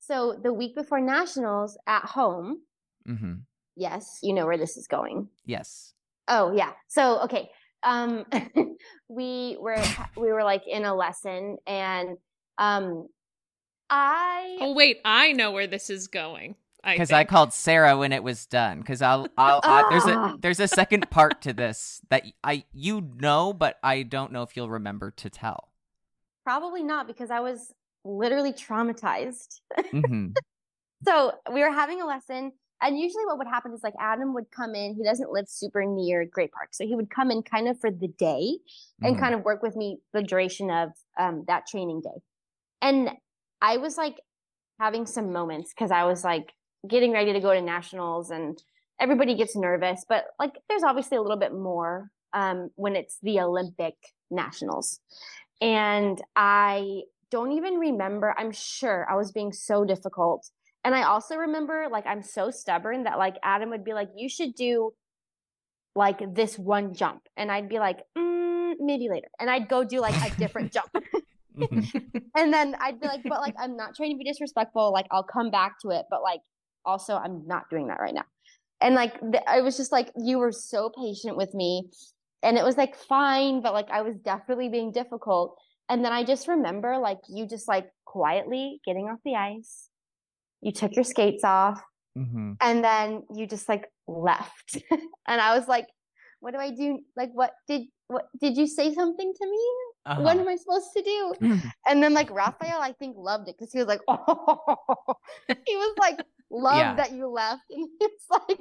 So 0.00 0.38
the 0.40 0.52
week 0.52 0.74
before 0.74 1.00
nationals 1.00 1.76
at 1.86 2.04
home. 2.04 2.60
Mm-hmm. 3.08 3.34
Yes, 3.76 4.20
you 4.22 4.32
know 4.32 4.46
where 4.46 4.56
this 4.56 4.76
is 4.76 4.86
going. 4.86 5.28
Yes. 5.44 5.92
Oh 6.28 6.52
yeah. 6.54 6.72
So 6.88 7.20
okay. 7.24 7.50
Um 7.82 8.24
we 9.08 9.56
were 9.60 9.82
we 10.16 10.32
were 10.32 10.44
like 10.44 10.62
in 10.66 10.84
a 10.84 10.94
lesson 10.94 11.58
and 11.66 12.16
um 12.58 13.06
I 13.90 14.56
Oh 14.60 14.72
wait, 14.74 14.98
I 15.04 15.32
know 15.32 15.50
where 15.52 15.66
this 15.66 15.90
is 15.90 16.08
going. 16.08 16.56
I 16.86 16.94
Because 16.94 17.12
I 17.12 17.18
think. 17.18 17.30
called 17.30 17.52
Sarah 17.52 17.96
when 17.98 18.12
it 18.12 18.22
was 18.22 18.46
done. 18.46 18.78
Because 18.78 19.02
I'll, 19.02 19.28
I'll, 19.36 19.60
I, 19.66 19.84
there's 19.90 20.06
Ah. 20.06 20.34
a, 20.34 20.38
there's 20.40 20.60
a 20.60 20.68
second 20.68 21.10
part 21.10 21.42
to 21.42 21.52
this 21.52 22.00
that 22.08 22.24
I, 22.44 22.64
you 22.72 23.00
know, 23.16 23.52
but 23.52 23.78
I 23.82 24.02
don't 24.04 24.32
know 24.32 24.42
if 24.42 24.56
you'll 24.56 24.70
remember 24.70 25.10
to 25.10 25.28
tell. 25.30 25.72
probably 26.44 26.82
not 26.84 27.06
because 27.08 27.30
I 27.30 27.40
was 27.40 27.72
literally 28.04 28.52
traumatized. 28.52 29.60
hmm 29.92 30.28
So 31.04 31.32
we 31.52 31.60
were 31.60 31.70
having 31.70 32.00
a 32.00 32.06
lesson 32.06 32.52
and 32.82 32.98
usually 32.98 33.24
what 33.26 33.38
would 33.38 33.46
happen 33.46 33.72
is 33.72 33.82
like 33.82 33.94
Adam 34.00 34.34
would 34.34 34.50
come 34.50 34.74
in, 34.74 34.94
he 34.94 35.04
doesn't 35.04 35.30
live 35.30 35.48
super 35.48 35.84
near 35.84 36.24
Great 36.24 36.52
Park. 36.52 36.70
So 36.72 36.86
he 36.86 36.94
would 36.94 37.10
come 37.10 37.30
in 37.30 37.42
kind 37.42 37.68
of 37.68 37.78
for 37.80 37.90
the 37.90 38.08
day 38.08 38.58
and 39.02 39.16
Mhm. 39.16 39.20
kind 39.20 39.34
of 39.34 39.44
work 39.44 39.62
with 39.62 39.76
me 39.76 39.98
the 40.12 40.22
duration 40.22 40.70
of 40.70 40.90
um, 41.18 41.44
that 41.48 41.66
training 41.66 42.02
day. 42.02 42.20
And 42.82 43.10
I 43.62 43.78
was 43.78 43.96
like 43.96 44.16
having 44.78 45.06
some 45.06 45.32
moments 45.32 45.72
because 45.72 45.90
I 45.90 46.04
was 46.04 46.24
like 46.24 46.52
getting 46.88 47.12
ready 47.12 47.32
to 47.32 47.40
go 47.40 47.52
to 47.52 47.60
nationals 47.60 48.30
and 48.30 48.62
everybody 49.00 49.34
gets 49.34 49.56
nervous, 49.56 50.04
but 50.08 50.26
like 50.38 50.52
there's 50.68 50.82
obviously 50.82 51.16
a 51.16 51.22
little 51.22 51.38
bit 51.38 51.52
more 51.52 52.10
um, 52.32 52.70
when 52.76 52.96
it's 52.96 53.18
the 53.22 53.40
Olympic 53.40 53.94
nationals. 54.30 55.00
And 55.60 56.20
I 56.34 57.02
don't 57.30 57.52
even 57.52 57.74
remember, 57.74 58.34
I'm 58.36 58.52
sure 58.52 59.06
I 59.10 59.16
was 59.16 59.32
being 59.32 59.52
so 59.52 59.84
difficult. 59.84 60.50
And 60.84 60.94
I 60.94 61.02
also 61.02 61.36
remember 61.36 61.86
like 61.90 62.06
I'm 62.06 62.22
so 62.22 62.50
stubborn 62.50 63.04
that 63.04 63.18
like 63.18 63.36
Adam 63.42 63.70
would 63.70 63.84
be 63.84 63.92
like, 63.92 64.10
you 64.16 64.28
should 64.28 64.54
do 64.54 64.92
like 65.94 66.34
this 66.34 66.58
one 66.58 66.94
jump. 66.94 67.22
And 67.36 67.50
I'd 67.50 67.68
be 67.68 67.78
like, 67.78 68.00
mm, 68.16 68.74
maybe 68.78 69.08
later. 69.08 69.28
And 69.40 69.50
I'd 69.50 69.68
go 69.68 69.82
do 69.82 70.00
like 70.00 70.14
a 70.14 70.34
different 70.36 70.72
jump. 70.72 70.90
Mhm. 71.56 72.22
And 72.36 72.52
then 72.52 72.76
I'd 72.80 73.00
be 73.00 73.06
like, 73.06 73.22
but 73.24 73.40
like, 73.40 73.54
I'm 73.58 73.76
not 73.76 73.94
trying 73.96 74.10
to 74.10 74.18
be 74.18 74.24
disrespectful. 74.24 74.92
Like, 74.92 75.06
I'll 75.10 75.22
come 75.22 75.50
back 75.50 75.76
to 75.80 75.90
it. 75.90 76.04
But 76.10 76.22
like, 76.22 76.40
also, 76.86 77.16
I'm 77.16 77.46
not 77.46 77.68
doing 77.70 77.88
that 77.88 78.00
right 78.00 78.14
now. 78.14 78.24
And 78.80 78.94
like, 78.94 79.20
th- 79.20 79.44
I 79.46 79.60
was 79.60 79.76
just 79.76 79.92
like, 79.92 80.10
you 80.16 80.38
were 80.38 80.52
so 80.52 80.90
patient 80.90 81.36
with 81.36 81.52
me. 81.54 81.90
And 82.42 82.56
it 82.56 82.64
was 82.64 82.76
like 82.76 82.96
fine, 82.96 83.60
but 83.62 83.72
like, 83.72 83.90
I 83.90 84.02
was 84.02 84.16
definitely 84.16 84.68
being 84.68 84.92
difficult. 84.92 85.58
And 85.88 86.04
then 86.04 86.12
I 86.12 86.24
just 86.24 86.46
remember 86.48 86.98
like, 86.98 87.18
you 87.28 87.46
just 87.46 87.68
like 87.68 87.88
quietly 88.04 88.80
getting 88.84 89.06
off 89.08 89.18
the 89.24 89.34
ice. 89.34 89.88
You 90.60 90.72
took 90.72 90.94
your 90.94 91.04
skates 91.04 91.44
off 91.44 91.82
Mhm. 92.16 92.56
and 92.62 92.82
then 92.82 93.24
you 93.34 93.46
just 93.46 93.68
like 93.68 93.90
left. 94.08 94.78
and 95.28 95.40
I 95.40 95.56
was 95.58 95.68
like, 95.68 95.86
what 96.40 96.52
do 96.52 96.58
I 96.58 96.70
do? 96.70 97.00
Like, 97.16 97.30
what 97.32 97.52
did, 97.68 97.82
what 98.08 98.26
did 98.40 98.56
you 98.56 98.66
say 98.66 98.94
something 98.94 99.32
to 99.40 99.46
me? 99.50 99.64
Uh-huh. 100.06 100.22
What 100.22 100.36
am 100.38 100.48
I 100.48 100.56
supposed 100.56 100.90
to 100.96 101.02
do? 101.02 101.34
And 101.86 102.02
then 102.02 102.14
like 102.14 102.30
Raphael, 102.30 102.80
I 102.80 102.92
think 102.92 103.16
loved 103.18 103.48
it 103.48 103.56
because 103.58 103.72
he 103.72 103.78
was 103.78 103.88
like, 103.88 104.00
oh, 104.08 105.14
he 105.48 105.76
was 105.76 105.94
like, 105.98 106.18
loved 106.50 106.78
Yeah. 106.78 106.94
that 106.96 107.12
you 107.12 107.28
left. 107.28 107.62
And 107.70 107.88
it's 108.00 108.24
like, 108.30 108.58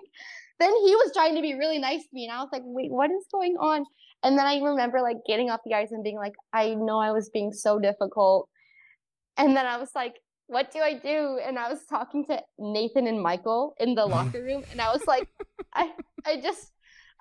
then 0.60 0.72
he 0.86 0.96
was 0.96 1.12
trying 1.14 1.36
to 1.36 1.42
be 1.42 1.54
really 1.54 1.80
nice 1.80 2.02
to 2.02 2.10
me. 2.14 2.26
And 2.26 2.34
I 2.34 2.40
was 2.42 2.50
like, 2.52 2.64
wait, 2.66 2.92
what 2.92 3.12
is 3.12 3.26
going 3.32 3.56
on? 3.60 3.86
And 4.24 4.38
then 4.38 4.46
I 4.46 4.60
remember 4.60 5.02
like 5.02 5.18
getting 5.28 5.50
off 5.50 5.60
the 5.66 5.74
ice 5.76 5.92
and 5.92 6.04
being 6.04 6.18
like, 6.18 6.34
I 6.54 6.74
know 6.76 6.98
I 7.00 7.12
was 7.12 7.30
being 7.30 7.52
so 7.52 7.80
difficult. 7.80 8.50
And 9.38 9.56
then 9.56 9.66
I 9.66 9.78
was 9.78 9.90
like, 9.94 10.16
what 10.48 10.72
do 10.72 10.80
I 10.80 10.94
do? 10.94 11.40
And 11.46 11.60
I 11.60 11.70
was 11.70 11.80
talking 11.90 12.26
to 12.28 12.42
Nathan 12.58 13.08
and 13.08 13.22
Michael 13.22 13.76
in 13.80 13.96
the 13.96 14.06
locker 14.16 14.42
room, 14.44 14.64
and 14.72 14.80
I 14.80 14.92
was 14.94 15.06
like, 15.08 15.28
I, 15.74 15.92
I 16.26 16.40
just, 16.40 16.72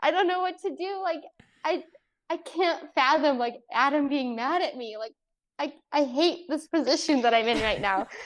I 0.03 0.11
don't 0.11 0.29
know 0.29 0.41
what 0.41 0.59
to 0.61 0.71
do. 0.77 1.01
Like, 1.03 1.23
I, 1.65 1.83
I 2.31 2.37
can't 2.37 2.87
fathom 2.95 3.39
like 3.39 3.57
Adam 3.73 4.09
being 4.09 4.37
mad 4.37 4.63
at 4.63 4.77
me. 4.77 4.97
Like, 4.99 5.13
I, 5.59 5.73
I 5.93 6.05
hate 6.05 6.47
this 6.49 6.67
position 6.69 7.23
that 7.23 7.35
I'm 7.35 7.49
in 7.49 7.61
right 7.63 7.81
now. 7.81 8.07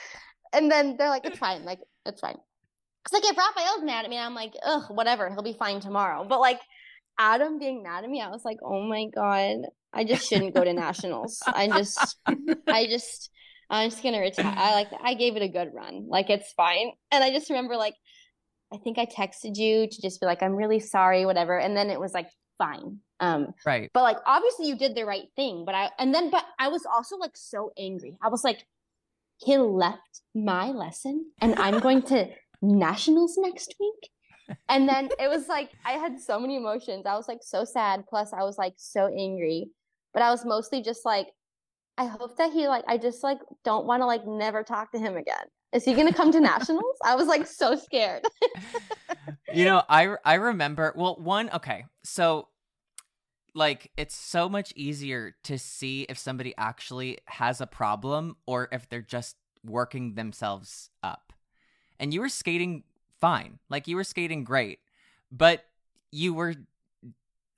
and 0.53 0.71
then 0.71 0.95
they're 0.97 1.09
like, 1.09 1.25
it's 1.25 1.37
fine. 1.37 1.65
Like, 1.65 1.79
it's 2.05 2.21
fine. 2.21 2.35
Cause 3.05 3.13
like 3.13 3.31
if 3.31 3.37
Rafael's 3.37 3.83
mad 3.83 4.03
at 4.05 4.09
me, 4.11 4.17
I'm 4.17 4.35
like, 4.35 4.53
ugh, 4.63 4.83
whatever. 4.89 5.29
He'll 5.29 5.41
be 5.43 5.53
fine 5.53 5.79
tomorrow. 5.79 6.25
But 6.27 6.39
like 6.41 6.59
Adam 7.17 7.57
being 7.59 7.81
mad 7.83 8.03
at 8.03 8.09
me, 8.09 8.21
I 8.21 8.29
was 8.29 8.43
like, 8.43 8.57
oh 8.63 8.83
my 8.87 9.05
god, 9.13 9.67
I 9.93 10.03
just 10.03 10.27
shouldn't 10.27 10.53
go 10.53 10.63
to 10.63 10.73
nationals. 10.73 11.41
I 11.47 11.67
just, 11.67 12.17
I 12.67 12.85
just, 12.87 13.29
I'm 13.69 13.89
just 13.89 14.03
gonna 14.03 14.19
retire. 14.19 14.53
I 14.55 14.73
like, 14.73 14.89
I 15.01 15.13
gave 15.13 15.35
it 15.37 15.41
a 15.41 15.47
good 15.47 15.69
run. 15.73 16.07
Like 16.09 16.29
it's 16.29 16.51
fine. 16.53 16.91
And 17.11 17.23
I 17.23 17.31
just 17.31 17.49
remember 17.49 17.77
like, 17.77 17.95
I 18.73 18.77
think 18.77 18.97
I 18.99 19.05
texted 19.05 19.55
you 19.55 19.87
to 19.87 20.01
just 20.01 20.19
be 20.19 20.27
like, 20.27 20.43
I'm 20.43 20.55
really 20.55 20.79
sorry, 20.79 21.25
whatever. 21.25 21.57
And 21.57 21.75
then 21.75 21.89
it 21.89 21.99
was 21.99 22.13
like, 22.13 22.29
fine. 22.57 22.99
Um, 23.21 23.53
Right. 23.65 23.89
but 23.93 24.03
like 24.03 24.17
obviously 24.25 24.67
you 24.67 24.77
did 24.77 24.93
the 24.93 25.05
right 25.05 25.27
thing. 25.35 25.63
But 25.65 25.73
I 25.75 25.89
and 25.97 26.13
then 26.13 26.29
but 26.29 26.43
I 26.59 26.67
was 26.67 26.85
also 26.85 27.15
like 27.17 27.35
so 27.35 27.71
angry. 27.77 28.17
I 28.21 28.27
was 28.27 28.43
like, 28.43 28.65
he 29.39 29.57
left 29.57 30.21
my 30.35 30.69
lesson 30.69 31.31
and 31.41 31.55
I'm 31.55 31.79
going 31.79 32.01
to 32.03 32.27
nationals 32.61 33.35
next 33.37 33.73
week. 33.79 34.09
And 34.67 34.89
then 34.89 35.09
it 35.19 35.29
was 35.29 35.47
like 35.47 35.71
I 35.85 35.93
had 35.93 36.19
so 36.19 36.39
many 36.39 36.57
emotions. 36.57 37.05
I 37.05 37.15
was 37.15 37.27
like 37.27 37.39
so 37.41 37.63
sad. 37.65 38.05
Plus 38.09 38.33
I 38.33 38.43
was 38.43 38.57
like 38.57 38.73
so 38.77 39.07
angry. 39.07 39.69
But 40.13 40.23
I 40.23 40.31
was 40.31 40.43
mostly 40.43 40.81
just 40.81 41.05
like, 41.05 41.27
I 41.97 42.05
hope 42.05 42.37
that 42.37 42.51
he 42.51 42.67
like 42.67 42.83
I 42.87 42.97
just 42.97 43.23
like 43.23 43.39
don't 43.63 43.85
want 43.85 44.01
to 44.01 44.05
like 44.05 44.25
never 44.25 44.63
talk 44.63 44.91
to 44.91 44.99
him 44.99 45.17
again. 45.17 45.45
Is 45.71 45.85
he 45.85 45.93
gonna 45.93 46.13
come 46.13 46.31
to 46.31 46.39
nationals? 46.39 46.97
I 47.03 47.15
was 47.15 47.27
like 47.27 47.45
so 47.45 47.75
scared. 47.75 48.23
you 49.53 49.65
know, 49.65 49.83
I 49.87 50.15
I 50.25 50.35
remember. 50.35 50.93
Well, 50.95 51.17
one 51.17 51.49
okay, 51.53 51.85
so 52.03 52.47
like 53.53 53.91
it's 53.97 54.15
so 54.15 54.49
much 54.49 54.73
easier 54.75 55.35
to 55.43 55.57
see 55.57 56.03
if 56.03 56.17
somebody 56.17 56.53
actually 56.57 57.19
has 57.25 57.61
a 57.61 57.67
problem 57.67 58.37
or 58.45 58.69
if 58.71 58.87
they're 58.89 59.01
just 59.01 59.35
working 59.63 60.15
themselves 60.15 60.89
up. 61.03 61.33
And 61.99 62.13
you 62.13 62.21
were 62.21 62.29
skating 62.29 62.83
fine, 63.19 63.59
like 63.69 63.87
you 63.87 63.95
were 63.95 64.03
skating 64.03 64.43
great, 64.43 64.79
but 65.31 65.65
you 66.11 66.33
were 66.33 66.55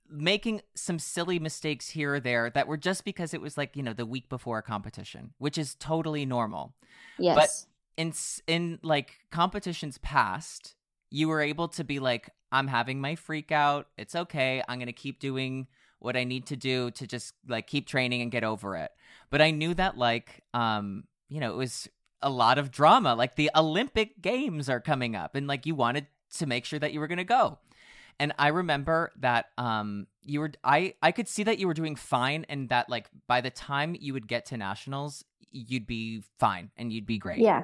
making 0.08 0.60
some 0.74 0.98
silly 0.98 1.38
mistakes 1.38 1.90
here 1.90 2.14
or 2.14 2.20
there 2.20 2.50
that 2.50 2.66
were 2.66 2.76
just 2.76 3.04
because 3.04 3.32
it 3.32 3.40
was 3.40 3.56
like 3.56 3.74
you 3.76 3.82
know 3.82 3.94
the 3.94 4.06
week 4.06 4.28
before 4.28 4.58
a 4.58 4.62
competition, 4.62 5.32
which 5.38 5.56
is 5.56 5.74
totally 5.74 6.26
normal 6.26 6.74
yes. 7.18 7.36
But 7.36 8.02
in 8.02 8.12
in 8.46 8.78
like 8.82 9.20
competitions 9.30 9.98
past, 9.98 10.74
you 11.10 11.28
were 11.28 11.40
able 11.40 11.68
to 11.68 11.84
be 11.84 11.98
like, 11.98 12.30
I'm 12.50 12.68
having 12.68 13.00
my 13.00 13.14
freak 13.14 13.52
out. 13.52 13.88
It's 13.96 14.14
okay. 14.14 14.62
I'm 14.68 14.78
gonna 14.78 14.92
keep 14.92 15.18
doing 15.20 15.66
what 16.02 16.16
I 16.16 16.24
need 16.24 16.46
to 16.46 16.56
do 16.56 16.90
to 16.92 17.06
just 17.06 17.34
like 17.48 17.66
keep 17.66 17.86
training 17.86 18.22
and 18.22 18.30
get 18.30 18.44
over 18.44 18.76
it. 18.76 18.90
But 19.30 19.40
I 19.40 19.50
knew 19.50 19.74
that 19.74 19.96
like 19.96 20.42
um, 20.54 21.04
you 21.28 21.40
know, 21.40 21.52
it 21.52 21.56
was 21.56 21.88
a 22.20 22.30
lot 22.30 22.58
of 22.58 22.70
drama. 22.70 23.14
Like 23.14 23.36
the 23.36 23.50
Olympic 23.54 24.20
Games 24.20 24.68
are 24.68 24.80
coming 24.80 25.16
up 25.16 25.34
and 25.34 25.46
like 25.46 25.66
you 25.66 25.74
wanted 25.74 26.06
to 26.36 26.46
make 26.46 26.64
sure 26.64 26.78
that 26.78 26.92
you 26.92 27.00
were 27.00 27.08
gonna 27.08 27.24
go. 27.24 27.58
And 28.20 28.32
I 28.38 28.48
remember 28.48 29.12
that 29.20 29.46
um 29.58 30.06
you 30.22 30.40
were 30.40 30.52
I 30.62 30.94
I 31.02 31.12
could 31.12 31.28
see 31.28 31.42
that 31.44 31.58
you 31.58 31.66
were 31.66 31.74
doing 31.74 31.96
fine 31.96 32.46
and 32.48 32.68
that 32.68 32.88
like 32.88 33.08
by 33.26 33.40
the 33.40 33.50
time 33.50 33.96
you 33.98 34.12
would 34.12 34.28
get 34.28 34.46
to 34.46 34.56
nationals, 34.56 35.24
you'd 35.50 35.86
be 35.86 36.22
fine 36.38 36.70
and 36.76 36.92
you'd 36.92 37.06
be 37.06 37.18
great. 37.18 37.38
yeah. 37.38 37.62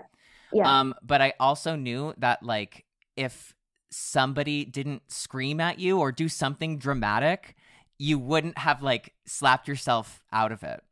Yeah. 0.52 0.80
Um, 0.80 0.94
but 1.02 1.20
I 1.20 1.34
also 1.38 1.76
knew 1.76 2.14
that 2.18 2.42
like 2.42 2.84
if 3.16 3.54
somebody 3.90 4.64
didn't 4.64 5.02
scream 5.08 5.60
at 5.60 5.78
you 5.78 5.98
or 5.98 6.12
do 6.12 6.28
something 6.28 6.78
dramatic, 6.78 7.56
you 7.98 8.18
wouldn't 8.18 8.58
have 8.58 8.82
like 8.82 9.12
slapped 9.26 9.68
yourself 9.68 10.22
out 10.32 10.52
of 10.52 10.62
it. 10.62 10.82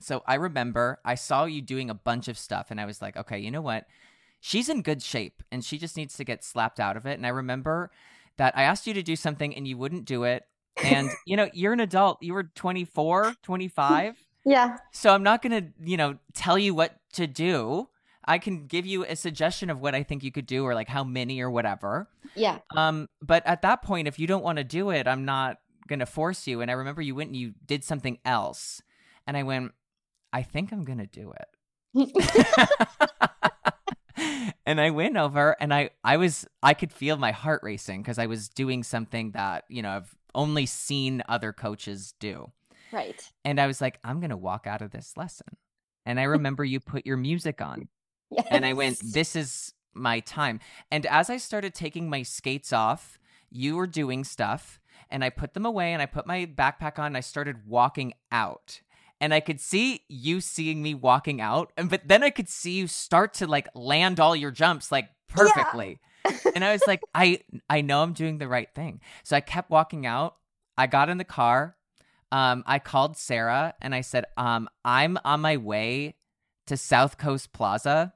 So 0.00 0.22
I 0.26 0.34
remember 0.34 1.00
I 1.04 1.14
saw 1.14 1.44
you 1.44 1.62
doing 1.62 1.88
a 1.88 1.94
bunch 1.94 2.28
of 2.28 2.38
stuff 2.38 2.70
and 2.70 2.80
I 2.80 2.84
was 2.84 3.00
like, 3.00 3.16
okay, 3.16 3.38
you 3.38 3.50
know 3.50 3.60
what? 3.62 3.86
She's 4.40 4.68
in 4.68 4.82
good 4.82 5.02
shape 5.02 5.42
and 5.50 5.64
she 5.64 5.78
just 5.78 5.96
needs 5.96 6.16
to 6.16 6.24
get 6.24 6.44
slapped 6.44 6.80
out 6.80 6.96
of 6.96 7.06
it. 7.06 7.16
And 7.16 7.24
I 7.24 7.30
remember 7.30 7.90
that 8.36 8.56
I 8.56 8.64
asked 8.64 8.86
you 8.86 8.94
to 8.94 9.02
do 9.02 9.16
something 9.16 9.54
and 9.54 9.66
you 9.66 9.78
wouldn't 9.78 10.04
do 10.04 10.24
it. 10.24 10.44
And 10.82 11.10
you 11.26 11.36
know, 11.36 11.48
you're 11.52 11.72
an 11.72 11.80
adult. 11.80 12.22
You 12.22 12.34
were 12.34 12.44
24, 12.44 13.34
25. 13.42 14.16
yeah. 14.44 14.76
So 14.90 15.14
I'm 15.14 15.22
not 15.22 15.42
going 15.42 15.62
to, 15.62 15.72
you 15.82 15.96
know, 15.96 16.18
tell 16.34 16.58
you 16.58 16.74
what 16.74 16.96
to 17.14 17.26
do. 17.26 17.88
I 18.24 18.38
can 18.38 18.66
give 18.66 18.86
you 18.86 19.04
a 19.04 19.16
suggestion 19.16 19.70
of 19.70 19.80
what 19.80 19.94
I 19.94 20.02
think 20.02 20.22
you 20.22 20.30
could 20.30 20.46
do 20.46 20.64
or 20.64 20.74
like 20.74 20.88
how 20.88 21.04
many 21.04 21.40
or 21.40 21.50
whatever. 21.50 22.08
Yeah. 22.34 22.58
Um 22.76 23.08
but 23.20 23.44
at 23.46 23.62
that 23.62 23.82
point 23.82 24.06
if 24.08 24.18
you 24.18 24.26
don't 24.26 24.44
want 24.44 24.58
to 24.58 24.64
do 24.64 24.90
it, 24.90 25.08
I'm 25.08 25.24
not 25.24 25.58
going 25.88 25.98
to 25.98 26.06
force 26.06 26.46
you. 26.46 26.60
And 26.60 26.70
I 26.70 26.74
remember 26.74 27.02
you 27.02 27.14
went 27.14 27.28
and 27.28 27.36
you 27.36 27.54
did 27.66 27.84
something 27.84 28.18
else. 28.24 28.82
And 29.26 29.36
I 29.36 29.42
went, 29.42 29.72
I 30.32 30.42
think 30.42 30.72
I'm 30.72 30.84
going 30.84 30.98
to 30.98 31.06
do 31.06 31.32
it. 31.32 31.48
and 34.66 34.80
I 34.80 34.90
went 34.90 35.16
over 35.16 35.56
and 35.60 35.74
I 35.74 35.90
I 36.02 36.16
was 36.16 36.46
I 36.62 36.72
could 36.74 36.92
feel 36.92 37.16
my 37.18 37.32
heart 37.32 37.60
racing 37.62 38.02
because 38.02 38.18
I 38.18 38.26
was 38.26 38.48
doing 38.48 38.82
something 38.82 39.32
that, 39.32 39.64
you 39.68 39.82
know, 39.82 39.90
I've 39.90 40.14
only 40.34 40.64
seen 40.64 41.22
other 41.28 41.52
coaches 41.52 42.14
do. 42.18 42.50
right. 42.92 43.20
And 43.44 43.60
I 43.60 43.66
was 43.66 43.80
like, 43.80 43.98
I'm 44.04 44.20
going 44.20 44.30
to 44.30 44.36
walk 44.36 44.66
out 44.66 44.80
of 44.80 44.90
this 44.90 45.16
lesson. 45.16 45.56
And 46.06 46.18
I 46.18 46.22
remember 46.24 46.64
you 46.64 46.80
put 46.80 47.06
your 47.06 47.16
music 47.16 47.60
on. 47.60 47.88
Yes. 48.30 48.46
And 48.50 48.64
I 48.64 48.72
went, 48.72 48.98
this 49.12 49.36
is 49.36 49.74
my 49.94 50.20
time. 50.20 50.60
And 50.90 51.04
as 51.06 51.28
I 51.28 51.36
started 51.36 51.74
taking 51.74 52.08
my 52.08 52.22
skates 52.22 52.72
off, 52.72 53.18
you 53.50 53.76
were 53.76 53.86
doing 53.86 54.24
stuff. 54.24 54.80
And 55.12 55.22
I 55.22 55.30
put 55.30 55.54
them 55.54 55.66
away 55.66 55.92
and 55.92 56.02
I 56.02 56.06
put 56.06 56.26
my 56.26 56.46
backpack 56.46 56.98
on 56.98 57.06
and 57.06 57.16
I 57.16 57.20
started 57.20 57.66
walking 57.66 58.14
out. 58.32 58.80
And 59.20 59.32
I 59.32 59.38
could 59.38 59.60
see 59.60 60.02
you 60.08 60.40
seeing 60.40 60.82
me 60.82 60.94
walking 60.94 61.40
out. 61.40 61.72
And 61.76 61.88
but 61.88 62.08
then 62.08 62.24
I 62.24 62.30
could 62.30 62.48
see 62.48 62.72
you 62.72 62.88
start 62.88 63.34
to 63.34 63.46
like 63.46 63.68
land 63.74 64.18
all 64.18 64.34
your 64.34 64.50
jumps 64.50 64.90
like 64.90 65.10
perfectly. 65.28 66.00
and 66.54 66.64
I 66.64 66.72
was 66.72 66.82
like, 66.86 67.02
I 67.14 67.40
I 67.70 67.82
know 67.82 68.02
I'm 68.02 68.14
doing 68.14 68.38
the 68.38 68.48
right 68.48 68.68
thing. 68.74 69.00
So 69.22 69.36
I 69.36 69.40
kept 69.40 69.70
walking 69.70 70.06
out. 70.06 70.36
I 70.76 70.86
got 70.86 71.08
in 71.08 71.18
the 71.18 71.24
car. 71.24 71.76
Um, 72.32 72.64
I 72.66 72.78
called 72.78 73.16
Sarah 73.16 73.74
and 73.82 73.94
I 73.94 74.00
said, 74.00 74.24
um, 74.38 74.68
I'm 74.84 75.18
on 75.24 75.42
my 75.42 75.58
way 75.58 76.14
to 76.66 76.76
South 76.78 77.18
Coast 77.18 77.52
Plaza 77.52 78.14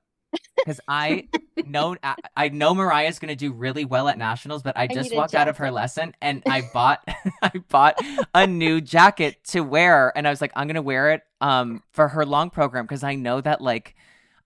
because 0.65 0.81
I 0.89 1.29
know 1.65 1.97
I, 2.03 2.17
I 2.37 2.49
know 2.49 2.75
Mariah's 2.75 3.19
gonna 3.19 3.37
do 3.37 3.53
really 3.53 3.85
well 3.85 4.09
at 4.09 4.19
nationals, 4.19 4.63
but 4.63 4.77
I 4.77 4.87
just 4.87 5.13
a 5.13 5.17
walked 5.17 5.35
out 5.35 5.49
of 5.49 5.57
her 5.59 5.71
lesson 5.71 6.15
and 6.21 6.43
I 6.49 6.61
bought 6.73 7.03
I 7.43 7.51
bought 7.69 8.01
a 8.35 8.47
new 8.47 8.81
jacket 8.81 9.43
to 9.49 9.61
wear, 9.61 10.13
and 10.17 10.27
I 10.27 10.31
was 10.31 10.41
like, 10.41 10.53
I'm 10.55 10.67
gonna 10.67 10.83
wear 10.83 11.13
it 11.13 11.23
um 11.41 11.83
for 11.93 12.09
her 12.09 12.25
long 12.25 12.51
program 12.51 12.85
because 12.85 13.05
I 13.05 13.15
know 13.15 13.41
that 13.41 13.61
like 13.61 13.95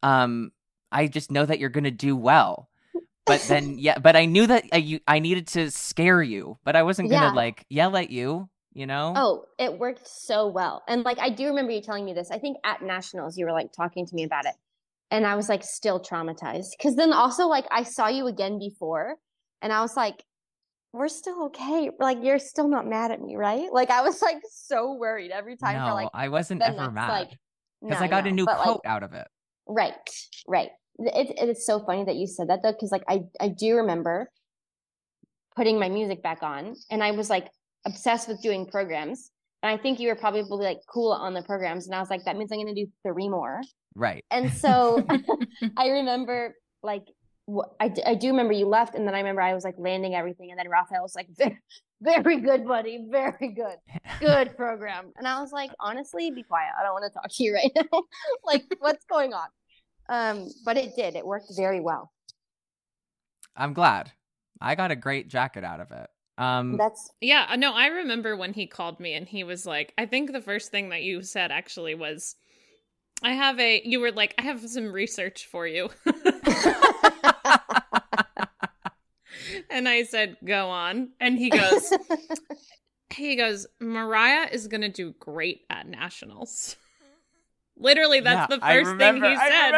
um 0.03 0.53
I 0.93 1.07
just 1.07 1.31
know 1.31 1.45
that 1.47 1.59
you're 1.59 1.69
gonna 1.71 1.91
do 1.91 2.17
well. 2.17 2.69
But 3.27 3.43
then 3.49 3.79
yeah, 3.79 3.99
but 3.99 4.17
I 4.17 4.25
knew 4.27 4.47
that 4.47 4.65
I, 4.73 4.77
you, 4.79 5.01
I 5.07 5.19
needed 5.21 5.47
to 5.49 5.71
scare 5.71 6.23
you, 6.23 6.59
but 6.65 6.75
I 6.75 6.83
wasn't 6.83 7.11
gonna 7.11 7.27
Yeah. 7.27 7.33
like 7.33 7.65
yell 7.69 7.97
at 7.97 8.11
you, 8.11 8.49
you 8.73 8.87
know? 8.87 9.13
Oh, 9.15 9.45
it 9.59 9.79
worked 9.79 10.09
so 10.09 10.49
well. 10.49 10.83
And 10.89 11.05
like 11.05 11.19
I 11.21 11.31
do 11.31 11.47
remember 11.47 11.73
you 11.73 11.81
telling 11.81 12.05
me 12.05 12.13
this. 12.13 12.31
I 12.31 12.39
think 12.39 12.57
at 12.65 12.83
nationals 12.83 13.39
you 13.39 13.45
were 13.45 13.53
like 13.53 13.73
talking 13.73 14.07
to 14.07 14.15
me 14.15 14.25
about 14.25 14.47
it. 14.47 14.55
And 15.11 15.27
I 15.27 15.35
was 15.35 15.49
like 15.49 15.65
still 15.65 16.01
traumatized. 16.01 16.69
Cause 16.81 16.95
then 16.97 17.13
also 17.13 17.47
like 17.47 17.67
I 17.71 17.83
saw 17.83 18.09
you 18.09 18.27
again 18.27 18.59
before 18.59 19.17
and 19.63 19.73
I 19.73 19.81
was 19.81 19.97
like, 19.97 20.23
we're 20.93 21.09
still 21.09 21.47
okay. 21.47 21.91
Like 21.99 22.19
you're 22.23 22.39
still 22.39 22.69
not 22.69 22.87
mad 22.87 23.11
at 23.11 23.21
me, 23.21 23.37
right? 23.37 23.73
Like 23.73 23.91
I 23.91 24.03
was 24.03 24.21
like 24.23 24.41
so 24.51 24.95
worried 24.95 25.31
every 25.31 25.57
time 25.57 25.77
no, 25.79 25.89
for 25.89 25.95
like 25.95 26.09
I 26.15 26.29
wasn't 26.29 26.63
ever 26.63 26.91
mad 26.91 27.09
like 27.09 27.31
because 27.83 28.01
no, 28.01 28.05
I 28.05 28.09
got 28.09 28.25
no, 28.25 28.31
a 28.31 28.33
new 28.33 28.45
but, 28.45 28.59
like, 28.59 28.67
coat 28.67 28.81
out 28.85 29.03
of 29.03 29.13
it. 29.15 29.27
Right, 29.67 29.95
right. 30.47 30.71
It, 30.99 31.31
it 31.41 31.49
is 31.49 31.65
so 31.65 31.81
funny 31.81 32.05
that 32.05 32.17
you 32.17 32.27
said 32.27 32.49
that 32.49 32.61
though, 32.63 32.73
because 32.73 32.91
like 32.93 33.05
I 33.09 33.21
I 33.41 33.49
do 33.49 33.77
remember 33.77 34.31
putting 35.57 35.79
my 35.79 35.89
music 35.89 36.23
back 36.23 36.43
on, 36.43 36.75
and 36.91 37.03
I 37.03 37.13
was 37.13 37.31
like 37.31 37.49
obsessed 37.87 38.29
with 38.29 38.43
doing 38.43 38.67
programs. 38.67 39.31
And 39.63 39.71
I 39.71 39.81
think 39.81 40.01
you 40.01 40.09
were 40.09 40.17
probably 40.17 40.43
like 40.43 40.79
cool 40.93 41.13
on 41.13 41.35
the 41.35 41.43
programs, 41.43 41.87
and 41.87 41.95
I 41.95 42.01
was 42.01 42.11
like, 42.11 42.25
that 42.25 42.37
means 42.37 42.51
I'm 42.53 42.59
gonna 42.59 42.75
do 42.75 42.87
three 43.07 43.29
more. 43.29 43.61
Right. 43.95 44.25
And 44.31 44.53
so 44.53 45.07
I 45.77 45.89
remember 45.89 46.57
like 46.83 47.05
wh- 47.53 47.69
I, 47.79 47.89
d- 47.89 48.03
I 48.07 48.15
do 48.15 48.29
remember 48.29 48.53
you 48.53 48.67
left, 48.67 48.95
and 48.95 49.07
then 49.07 49.15
I 49.15 49.19
remember 49.19 49.43
I 49.43 49.55
was 49.55 49.65
like 49.65 49.75
landing 49.79 50.15
everything, 50.15 50.51
and 50.51 50.59
then 50.59 50.69
Rafael 50.69 51.03
was 51.03 51.15
like, 51.15 51.29
very, 51.39 51.59
very 52.01 52.41
good, 52.41 52.67
buddy, 52.67 53.07
very 53.11 53.49
good, 53.55 53.77
good 54.21 54.57
program. 54.57 55.13
And 55.17 55.27
I 55.27 55.41
was 55.41 55.53
like, 55.53 55.71
honestly, 55.81 56.31
be 56.31 56.43
quiet. 56.43 56.71
I 56.79 56.83
don't 56.83 56.93
want 56.93 57.13
to 57.13 57.15
talk 57.15 57.31
to 57.31 57.43
you 57.43 57.55
right 57.55 57.73
now. 57.75 58.03
like, 58.45 58.65
what's 58.79 59.05
going 59.07 59.33
on? 59.33 59.49
Um, 60.09 60.49
but 60.65 60.77
it 60.77 60.97
did. 60.97 61.15
It 61.15 61.27
worked 61.27 61.53
very 61.57 61.81
well. 61.81 62.11
I'm 63.57 63.75
glad. 63.75 64.13
I 64.61 64.75
got 64.75 64.91
a 64.91 64.97
great 64.97 65.29
jacket 65.29 65.65
out 65.65 65.81
of 65.81 65.91
it. 65.93 66.09
Um, 66.37 66.77
That's 66.79 67.11
Yeah, 67.21 67.47
uh, 67.51 67.57
no, 67.57 67.75
I 67.75 67.87
remember 67.87 68.37
when 68.37 68.55
he 68.55 68.67
called 68.67 68.99
me 68.99 69.15
and 69.15 69.29
he 69.29 69.45
was 69.45 69.67
like, 69.67 69.93
I 69.99 70.07
think 70.07 70.33
the 70.33 70.41
first 70.41 70.71
thing 70.71 70.89
that 70.89 71.03
you 71.03 71.23
said 71.23 71.51
actually 71.51 71.95
was, 71.95 72.35
I 73.23 73.33
have 73.33 73.59
a. 73.61 73.83
You 73.85 74.01
were 74.01 74.13
like, 74.13 74.35
I 74.39 74.43
have 74.43 74.61
some 74.69 74.93
research 74.93 75.47
for 75.47 75.67
you. 75.67 75.91
and 79.71 79.89
I 79.89 80.05
said, 80.05 80.37
go 80.45 80.69
on. 80.69 81.11
And 81.21 81.39
he 81.39 81.51
goes, 81.51 81.93
he 83.15 83.37
goes, 83.37 83.67
Mariah 83.81 84.49
is 84.53 84.69
going 84.69 84.81
to 84.83 84.89
do 84.89 85.15
great 85.19 85.63
at 85.71 85.87
nationals. 85.87 86.77
Literally, 87.77 88.21
that's 88.21 88.51
Yeah, 88.51 88.57
the 88.57 88.61
first 88.63 88.99
thing 88.99 89.23
he 89.23 89.37
said. 89.37 89.73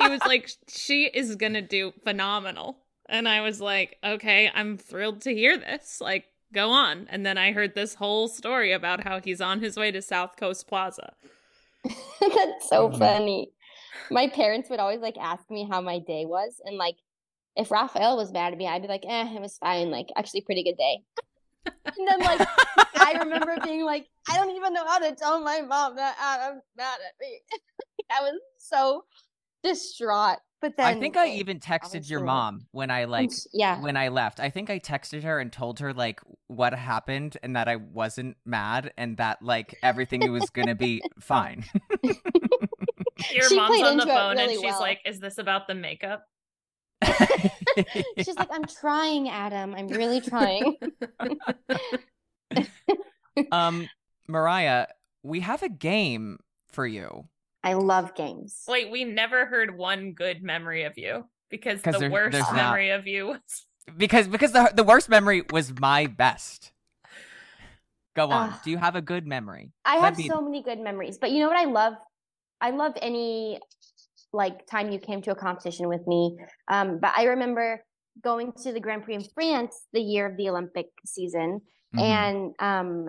he 0.00 0.08
was 0.08 0.20
like, 0.26 0.50
she 0.68 1.04
is 1.06 1.36
going 1.36 1.54
to 1.54 1.62
do 1.62 1.92
phenomenal. 2.04 2.78
And 3.08 3.26
I 3.26 3.40
was 3.40 3.58
like, 3.60 3.96
okay, 4.04 4.50
I'm 4.54 4.76
thrilled 4.76 5.22
to 5.22 5.32
hear 5.34 5.56
this. 5.56 5.98
Like, 5.98 6.26
go 6.52 6.68
on. 6.70 7.06
And 7.08 7.24
then 7.24 7.38
I 7.38 7.52
heard 7.52 7.74
this 7.74 7.94
whole 7.94 8.28
story 8.28 8.72
about 8.72 9.02
how 9.04 9.20
he's 9.20 9.40
on 9.40 9.60
his 9.60 9.78
way 9.78 9.90
to 9.92 10.02
South 10.02 10.36
Coast 10.36 10.68
Plaza. 10.68 11.14
That's 12.20 12.68
so 12.68 12.90
Mhm. 12.90 12.98
funny. 12.98 13.52
My 14.10 14.28
parents 14.28 14.70
would 14.70 14.80
always 14.80 15.00
like 15.00 15.16
ask 15.18 15.50
me 15.50 15.66
how 15.70 15.80
my 15.80 15.98
day 15.98 16.24
was, 16.24 16.60
and 16.64 16.76
like 16.76 16.96
if 17.56 17.70
Rafael 17.70 18.16
was 18.16 18.32
mad 18.32 18.52
at 18.52 18.58
me, 18.58 18.66
I'd 18.66 18.82
be 18.82 18.88
like, 18.88 19.04
"Eh, 19.06 19.34
it 19.34 19.40
was 19.40 19.58
fine. 19.58 19.90
Like, 19.90 20.08
actually, 20.16 20.42
pretty 20.42 20.62
good 20.64 20.76
day." 20.76 21.02
and 21.98 22.06
then 22.08 22.20
like 22.22 22.40
I 22.94 23.14
remember 23.14 23.56
being 23.64 23.84
like, 23.84 24.06
I 24.28 24.36
don't 24.36 24.54
even 24.56 24.72
know 24.72 24.86
how 24.86 24.98
to 24.98 25.14
tell 25.14 25.40
my 25.42 25.60
mom 25.60 25.96
that 25.96 26.16
Adam's 26.20 26.62
mad 26.76 26.98
at 27.06 27.14
me. 27.20 27.40
I 28.10 28.22
was 28.22 28.40
so 28.58 29.04
distraught. 29.62 30.38
But 30.60 30.76
then 30.76 30.86
I 30.86 30.98
think 30.98 31.16
I 31.16 31.28
even 31.28 31.60
texted 31.60 32.10
your 32.10 32.20
mom 32.20 32.66
when 32.72 32.90
I 32.90 33.04
like 33.04 33.30
yeah. 33.52 33.80
when 33.80 33.96
I 33.96 34.08
left. 34.08 34.40
I 34.40 34.50
think 34.50 34.70
I 34.70 34.80
texted 34.80 35.22
her 35.22 35.38
and 35.38 35.52
told 35.52 35.78
her 35.78 35.94
like 35.94 36.20
what 36.48 36.74
happened 36.74 37.36
and 37.44 37.54
that 37.54 37.68
I 37.68 37.76
wasn't 37.76 38.36
mad 38.44 38.92
and 38.96 39.16
that 39.18 39.40
like 39.40 39.78
everything 39.84 40.30
was 40.32 40.50
gonna 40.50 40.74
be 40.74 41.00
fine. 41.20 41.64
Your 42.02 43.48
She 43.48 43.56
mom's 43.56 43.82
on 43.82 43.96
the 43.98 44.02
into 44.02 44.12
it 44.12 44.16
phone 44.16 44.38
and 44.38 44.50
she's 44.50 44.62
well. 44.62 44.80
like, 44.80 44.98
"Is 45.06 45.20
this 45.20 45.38
about 45.38 45.68
the 45.68 45.76
makeup?" 45.76 46.24
She's 48.18 48.36
like, 48.36 48.48
I'm 48.50 48.64
trying, 48.64 49.28
Adam. 49.28 49.74
I'm 49.74 49.88
really 49.88 50.20
trying. 50.20 50.76
um, 53.52 53.88
Mariah, 54.26 54.86
we 55.22 55.40
have 55.40 55.62
a 55.62 55.68
game 55.68 56.38
for 56.70 56.86
you. 56.86 57.28
I 57.64 57.74
love 57.74 58.14
games. 58.14 58.62
Wait, 58.68 58.90
we 58.90 59.04
never 59.04 59.46
heard 59.46 59.76
one 59.76 60.12
good 60.12 60.42
memory 60.42 60.84
of 60.84 60.96
you 60.96 61.24
because 61.50 61.82
the 61.82 61.92
there- 61.92 62.10
worst 62.10 62.32
there's 62.32 62.44
not. 62.44 62.54
memory 62.54 62.90
of 62.90 63.06
you 63.06 63.26
was 63.28 63.66
Because 63.96 64.28
because 64.28 64.52
the 64.52 64.70
the 64.74 64.84
worst 64.84 65.08
memory 65.08 65.42
was 65.50 65.72
my 65.80 66.06
best. 66.06 66.72
Go 68.14 68.30
on. 68.30 68.50
Ugh. 68.50 68.60
Do 68.64 68.70
you 68.70 68.78
have 68.78 68.96
a 68.96 69.00
good 69.02 69.26
memory? 69.26 69.72
I 69.84 69.96
That'd 70.00 70.04
have 70.04 70.16
be- 70.16 70.28
so 70.28 70.40
many 70.40 70.62
good 70.62 70.78
memories. 70.80 71.18
But 71.18 71.30
you 71.30 71.40
know 71.40 71.48
what 71.48 71.56
I 71.56 71.64
love? 71.64 71.94
I 72.60 72.70
love 72.70 72.92
any 73.00 73.60
like 74.32 74.66
time 74.66 74.90
you 74.92 74.98
came 74.98 75.22
to 75.22 75.30
a 75.30 75.34
competition 75.34 75.88
with 75.88 76.06
me. 76.06 76.36
Um, 76.68 76.98
but 77.00 77.12
I 77.16 77.24
remember 77.24 77.82
going 78.22 78.52
to 78.64 78.72
the 78.72 78.80
Grand 78.80 79.04
Prix 79.04 79.14
in 79.14 79.24
France 79.34 79.86
the 79.92 80.00
year 80.00 80.26
of 80.26 80.36
the 80.36 80.48
Olympic 80.50 80.86
season, 81.06 81.60
Mhm. 81.96 82.00
and 82.02 82.54
um, 82.58 83.06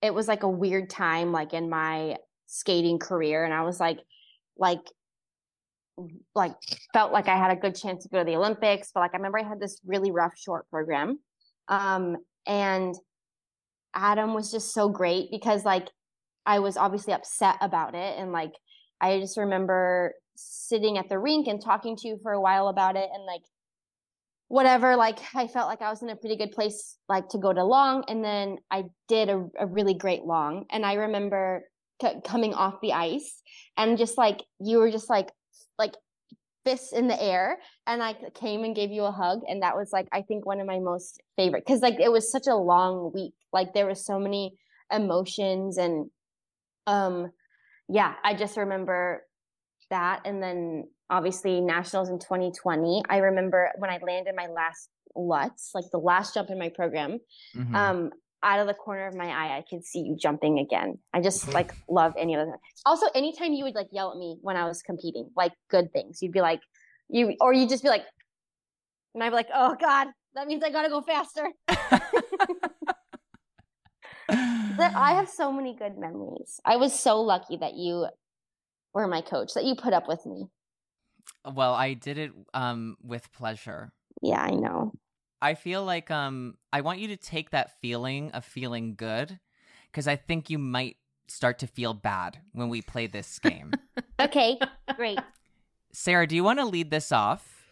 it 0.00 0.14
was 0.14 0.28
like 0.28 0.44
a 0.44 0.48
weird 0.48 0.88
time, 0.88 1.32
like 1.32 1.52
in 1.52 1.68
my 1.68 2.16
skating 2.58 2.98
career, 2.98 3.44
and 3.44 3.54
I 3.54 3.62
was 3.62 3.80
like, 3.80 3.98
like, 4.56 4.82
like 6.34 6.54
felt 6.92 7.12
like 7.12 7.28
I 7.28 7.36
had 7.36 7.50
a 7.50 7.60
good 7.60 7.74
chance 7.74 8.02
to 8.02 8.08
go 8.08 8.18
to 8.18 8.24
the 8.24 8.36
Olympics, 8.36 8.90
but 8.92 9.00
like 9.00 9.14
I 9.14 9.16
remember 9.16 9.38
I 9.38 9.48
had 9.48 9.60
this 9.60 9.80
really 9.86 10.10
rough 10.10 10.36
short 10.36 10.68
program, 10.70 11.18
um, 11.68 12.16
and 12.46 12.94
Adam 13.94 14.34
was 14.34 14.50
just 14.50 14.72
so 14.72 14.88
great 14.88 15.30
because 15.30 15.64
like 15.64 15.88
I 16.44 16.60
was 16.60 16.76
obviously 16.76 17.12
upset 17.12 17.56
about 17.60 17.94
it 17.94 18.18
and 18.18 18.30
like 18.30 18.52
I 19.00 19.18
just 19.18 19.36
remember 19.36 20.14
sitting 20.36 20.98
at 20.98 21.08
the 21.08 21.18
rink 21.18 21.48
and 21.48 21.60
talking 21.60 21.96
to 21.96 22.08
you 22.08 22.18
for 22.22 22.32
a 22.32 22.40
while 22.40 22.68
about 22.68 22.96
it 22.96 23.08
and 23.12 23.24
like 23.24 23.42
whatever 24.48 24.94
like 24.94 25.18
I 25.34 25.48
felt 25.48 25.66
like 25.66 25.82
I 25.82 25.90
was 25.90 26.02
in 26.02 26.10
a 26.10 26.16
pretty 26.16 26.36
good 26.36 26.52
place 26.52 26.98
like 27.08 27.28
to 27.30 27.38
go 27.38 27.52
to 27.52 27.64
long 27.64 28.04
and 28.06 28.22
then 28.22 28.58
I 28.70 28.84
did 29.08 29.28
a, 29.28 29.48
a 29.58 29.66
really 29.66 29.94
great 29.94 30.22
long 30.22 30.66
and 30.70 30.86
I 30.86 30.94
remember 30.94 31.64
c- 32.02 32.20
coming 32.24 32.54
off 32.54 32.80
the 32.80 32.92
ice 32.92 33.42
and 33.76 33.98
just 33.98 34.16
like 34.18 34.42
you 34.60 34.78
were 34.78 34.90
just 34.90 35.08
like 35.10 35.30
like 35.78 35.94
fists 36.64 36.92
in 36.92 37.06
the 37.06 37.22
air. 37.22 37.58
And 37.86 38.02
I 38.02 38.14
came 38.34 38.64
and 38.64 38.74
gave 38.74 38.90
you 38.90 39.04
a 39.04 39.12
hug. 39.12 39.40
And 39.46 39.62
that 39.62 39.76
was 39.76 39.92
like 39.92 40.08
I 40.12 40.22
think 40.22 40.44
one 40.44 40.60
of 40.60 40.66
my 40.66 40.78
most 40.80 41.22
favorite 41.36 41.64
cuz 41.66 41.80
like 41.80 42.00
it 42.00 42.10
was 42.10 42.30
such 42.30 42.46
a 42.48 42.56
long 42.56 43.12
week. 43.14 43.34
Like 43.52 43.72
there 43.72 43.86
was 43.86 44.04
so 44.04 44.18
many 44.18 44.56
emotions 44.92 45.78
and 45.78 46.10
um 46.86 47.30
yeah 47.88 48.14
I 48.24 48.34
just 48.34 48.56
remember 48.56 49.24
that. 49.90 50.22
And 50.24 50.42
then 50.42 50.88
obviously 51.08 51.60
nationals 51.60 52.08
in 52.08 52.18
2020 52.18 53.02
I 53.08 53.18
remember 53.18 53.70
when 53.78 53.90
I 53.90 53.98
landed 53.98 54.34
my 54.36 54.48
last 54.48 54.88
Lutz 55.14 55.70
like 55.74 55.84
the 55.92 55.98
last 55.98 56.34
jump 56.34 56.50
in 56.50 56.58
my 56.58 56.68
program 56.68 57.20
Mhm. 57.54 57.74
um 57.74 58.10
out 58.46 58.60
of 58.60 58.66
the 58.66 58.74
corner 58.74 59.06
of 59.06 59.14
my 59.14 59.26
eye 59.26 59.50
i 59.58 59.62
could 59.68 59.84
see 59.84 60.00
you 60.00 60.16
jumping 60.16 60.58
again. 60.58 60.98
I 61.12 61.20
just 61.20 61.52
like 61.52 61.72
love 61.88 62.12
any 62.16 62.34
of 62.34 62.46
them 62.46 62.56
also 62.86 63.06
anytime 63.14 63.52
you 63.52 63.64
would 63.64 63.74
like 63.74 63.88
yell 63.92 64.12
at 64.12 64.18
me 64.18 64.38
when 64.40 64.56
i 64.56 64.64
was 64.64 64.82
competing 64.82 65.30
like 65.36 65.52
good 65.68 65.92
things 65.92 66.22
you'd 66.22 66.32
be 66.32 66.40
like 66.40 66.60
you 67.08 67.34
or 67.40 67.52
you'd 67.52 67.68
just 67.68 67.82
be 67.82 67.88
like 67.88 68.04
and 69.14 69.22
i'd 69.24 69.30
be 69.30 69.34
like 69.42 69.48
oh 69.54 69.76
god 69.80 70.08
that 70.34 70.46
means 70.46 70.62
i 70.62 70.70
gotta 70.70 70.88
go 70.88 71.02
faster. 71.02 71.46
I 74.28 75.12
have 75.14 75.28
so 75.28 75.52
many 75.52 75.74
good 75.74 75.96
memories. 75.98 76.60
I 76.64 76.76
was 76.76 76.92
so 76.98 77.20
lucky 77.20 77.56
that 77.58 77.74
you 77.74 78.06
were 78.92 79.06
my 79.06 79.20
coach 79.20 79.54
that 79.54 79.64
you 79.64 79.74
put 79.76 79.92
up 79.92 80.08
with 80.08 80.24
me. 80.26 80.46
Well, 81.44 81.74
I 81.74 81.94
did 81.94 82.18
it 82.18 82.32
um 82.54 82.96
with 83.02 83.32
pleasure. 83.32 83.92
yeah 84.22 84.40
i 84.40 84.50
know 84.50 84.92
I 85.42 85.54
feel 85.54 85.84
like 85.84 86.10
um 86.10 86.56
I 86.72 86.80
want 86.80 86.98
you 86.98 87.08
to 87.08 87.16
take 87.16 87.50
that 87.50 87.78
feeling 87.80 88.30
of 88.32 88.44
feeling 88.44 88.94
good 88.96 89.38
because 89.90 90.08
I 90.08 90.16
think 90.16 90.50
you 90.50 90.58
might 90.58 90.96
start 91.28 91.58
to 91.60 91.66
feel 91.66 91.94
bad 91.94 92.38
when 92.52 92.68
we 92.68 92.82
play 92.82 93.06
this 93.06 93.38
game. 93.38 93.72
okay 94.20 94.58
great 94.96 95.18
Sarah, 95.92 96.26
do 96.26 96.36
you 96.36 96.44
want 96.44 96.58
to 96.58 96.66
lead 96.66 96.90
this 96.90 97.10
off? 97.10 97.64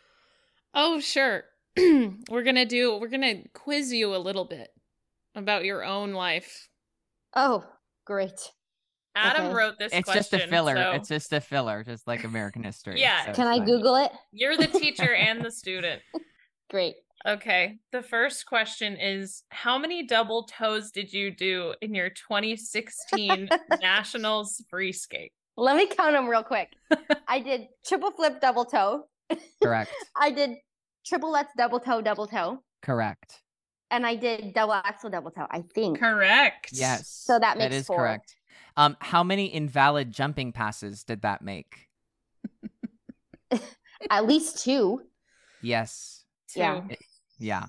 Oh, 0.73 0.99
sure. 0.99 1.45
we're 1.77 2.43
going 2.43 2.55
to 2.55 2.65
do, 2.65 2.97
we're 2.97 3.09
going 3.09 3.21
to 3.21 3.49
quiz 3.51 3.93
you 3.93 4.15
a 4.15 4.19
little 4.19 4.47
bit 4.47 4.69
about 5.35 5.65
your 5.65 5.85
own 5.85 6.12
life. 6.15 6.69
oh 7.37 7.65
great 8.07 8.51
Adam 9.15 9.45
Okay. 9.47 9.55
wrote 9.55 9.79
this 9.79 9.93
It's 9.93 10.05
question. 10.07 10.39
just 10.41 10.47
a 10.47 10.49
filler. 10.49 10.75
so 10.75 10.91
It's 10.93 11.09
just 11.09 11.33
a 11.35 11.41
filler, 11.41 11.85
just 11.85 12.07
like 12.07 12.25
American 12.25 12.65
history. 12.65 13.01
Yeah. 13.01 13.27
so 13.27 13.33
can 13.35 13.47
it's 13.47 13.57
i 13.57 13.59
fine. 13.59 13.67
google 13.67 13.97
it 13.97 14.11
You're 14.33 14.57
the 14.57 14.69
teacher 14.69 15.15
and 15.15 15.45
the 15.45 15.51
student. 15.51 16.01
great 16.71 16.95
Okay. 17.27 17.79
The 17.93 18.03
first 18.03 18.47
question 18.47 18.97
is 18.97 19.45
How 19.49 19.79
many 19.79 20.07
double 20.07 20.45
toes 20.45 20.91
did 20.91 21.12
you 21.12 21.31
do 21.31 21.75
in 21.81 21.95
your 21.95 22.11
2016 22.11 23.49
Nationals 23.81 24.62
free 24.68 24.93
skate? 24.93 25.33
Let 25.57 25.77
me 25.77 25.87
count 25.87 26.12
them 26.12 26.27
real 26.29 26.43
quick. 26.43 26.68
I 27.29 27.41
did 27.41 27.68
triple 27.87 28.11
flip 28.11 28.41
double 28.41 28.64
toe. 28.64 29.05
Correct. 29.62 29.91
I 30.16 30.31
did 30.31 30.57
triple 31.07 31.33
lutz 31.33 31.51
double 31.57 31.81
toe 31.81 32.03
double 32.03 32.27
toe, 32.27 32.62
Correct. 32.83 33.41
and 33.91 34.07
I 34.07 34.16
did 34.16 34.53
double 34.53 34.75
Axel 34.75 35.11
double 35.11 35.31
toe. 35.31 35.47
I 35.51 35.62
think 35.75 35.99
Correct. 36.01 36.70
Yes. 36.72 37.09
So 37.09 37.39
that 37.39 37.57
makes 37.57 37.75
is 37.75 37.87
four. 37.87 37.99
correct. 37.99 38.37
Um, 38.77 38.97
how 39.01 39.22
many 39.22 39.47
invalid 39.47 40.11
jumping 40.11 40.53
passes 40.53 41.05
did 41.05 41.22
that 41.22 41.41
make? 41.43 41.89
at 44.11 44.27
least 44.27 44.62
two. 44.64 45.01
Yes. 45.62 46.25
Two. 46.53 46.61
Yeah. 46.61 46.81
Yeah. 47.39 47.66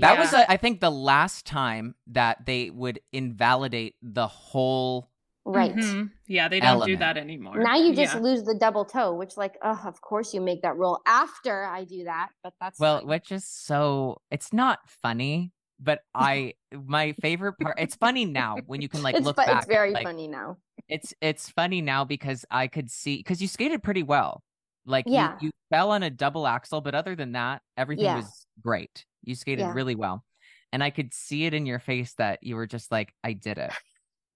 That 0.00 0.18
was, 0.18 0.32
Yeah. 0.32 0.40
uh, 0.40 0.44
I 0.48 0.56
think, 0.56 0.80
the 0.80 0.90
last 0.90 1.46
time 1.46 1.94
that 2.08 2.46
they 2.46 2.70
would 2.70 3.00
invalidate 3.12 3.96
the 4.02 4.26
whole. 4.28 5.10
Right 5.44 5.74
Mhm. 5.74 6.10
Yeah, 6.28 6.48
they 6.48 6.60
don't 6.60 6.84
do 6.86 6.96
that 6.98 7.16
anymore. 7.16 7.58
now, 7.58 7.74
you 7.74 7.94
just 7.94 8.14
Yeah. 8.14 8.20
lose 8.20 8.44
the 8.44 8.54
double 8.54 8.84
toe, 8.84 9.14
which, 9.14 9.36
like, 9.36 9.56
oh, 9.62 9.82
of 9.86 10.00
course 10.00 10.32
you 10.34 10.40
make 10.40 10.62
that 10.62 10.76
rule 10.76 11.00
after 11.06 11.64
I 11.64 11.84
do 11.84 12.04
that, 12.04 12.28
but 12.44 12.52
that's 12.60 12.78
Well, 12.78 12.98
fine. 12.98 13.08
which 13.08 13.32
is 13.32 13.44
so. 13.46 14.20
It's 14.30 14.52
not 14.52 14.78
funny, 14.88 15.52
but 15.80 16.02
I 16.14 16.54
my 16.72 17.12
favorite 17.14 17.54
part. 17.58 17.80
It's 17.80 17.96
funny 17.96 18.26
now 18.26 18.58
when 18.66 18.82
you 18.82 18.88
can 18.88 19.02
like 19.02 19.14
it's 19.16 19.24
look 19.26 19.36
fu- 19.40 19.46
back. 19.46 19.56
it's 19.62 19.66
very 19.66 19.92
like, 19.92 20.04
funny 20.06 20.28
now. 20.28 20.58
It's 20.88 21.14
it's 21.22 21.48
funny 21.48 21.80
now 21.80 22.04
because 22.04 22.44
I 22.50 22.68
could 22.68 22.90
see 22.90 23.16
because 23.16 23.40
you 23.42 23.48
skated 23.48 23.82
pretty 23.82 24.02
well. 24.02 24.44
Like 24.84 25.06
Yeah. 25.08 25.36
you, 25.40 25.46
you 25.46 25.50
fell 25.70 25.90
on 25.90 26.02
a 26.02 26.10
double 26.10 26.46
Axel, 26.46 26.80
but 26.82 26.94
other 26.94 27.16
than 27.16 27.32
that, 27.32 27.62
everything 27.78 28.04
Yeah. 28.04 28.16
was 28.16 28.39
great. 28.62 29.04
You 29.24 29.34
skated 29.34 29.66
Yeah. 29.66 29.72
really 29.72 29.94
well. 29.94 30.24
And 30.72 30.84
I 30.84 30.90
could 30.90 31.12
see 31.12 31.46
it 31.46 31.54
in 31.54 31.66
your 31.66 31.80
face 31.80 32.14
that 32.18 32.38
you 32.42 32.54
were 32.56 32.66
just 32.66 32.92
like, 32.92 33.12
I 33.24 33.32
did 33.32 33.58
it. 33.58 33.72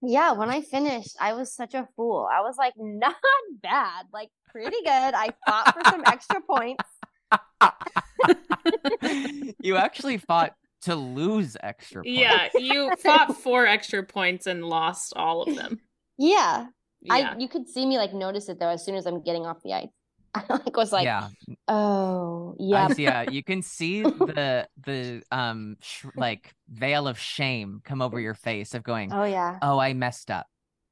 Yeah, 0.03 0.33
when 0.33 0.51
I 0.51 0.61
finished, 0.61 1.17
I 1.21 1.33
was 1.33 1.55
such 1.55 1.73
a 1.75 1.89
fool. 1.97 2.29
I 2.31 2.41
was 2.43 2.57
like, 2.59 2.75
not 2.77 3.15
bad, 3.63 4.07
like 4.13 4.29
pretty 4.51 4.77
good. 4.85 5.15
I 5.15 5.31
fought 5.47 5.75
for 5.75 5.91
some 5.91 6.03
extra 6.07 6.41
points. 6.43 6.85
you 9.61 9.77
actually 9.77 10.19
fought 10.19 10.55
to 10.83 10.95
lose 10.97 11.57
extra 11.63 12.03
points. 12.03 12.19
Yeah, 12.19 12.49
you 12.55 12.91
fought 13.03 13.37
four 13.37 13.67
extra 13.67 14.03
points 14.05 14.47
and 14.47 14.65
lost 14.65 15.13
all 15.17 15.43
of 15.43 15.55
them. 15.57 15.81
Yeah, 16.19 16.67
Yeah. 17.01 17.15
I 17.15 17.37
you 17.39 17.49
could 17.49 17.69
see 17.69 17.87
me 17.87 17.97
like 17.99 18.13
notice 18.13 18.49
it 18.49 18.61
though 18.61 18.69
as 18.69 18.85
soon 18.85 18.95
as 18.95 19.07
I'm 19.07 19.23
getting 19.23 19.47
off 19.47 19.63
the 19.65 19.73
ice. 19.73 19.89
I 20.35 20.43
like 20.49 20.77
was 20.77 20.93
like, 20.93 21.05
yeah, 21.05 21.29
oh 21.69 22.57
yeah, 22.59 22.89
see- 22.89 23.05
yeah. 23.05 23.23
You 23.31 23.43
can 23.45 23.63
see 23.63 24.03
the 24.03 24.69
the 24.85 25.23
um 25.31 25.77
sh- 25.81 26.07
like 26.17 26.55
veil 26.69 27.07
of 27.07 27.19
shame 27.19 27.81
come 27.85 28.03
over 28.03 28.19
your 28.19 28.35
face 28.35 28.75
of 28.75 28.83
going, 28.83 29.13
oh 29.13 29.25
yeah, 29.25 29.59
"Oh, 29.63 29.79
I 29.79 29.93
messed 29.95 30.31
up. 30.31 30.47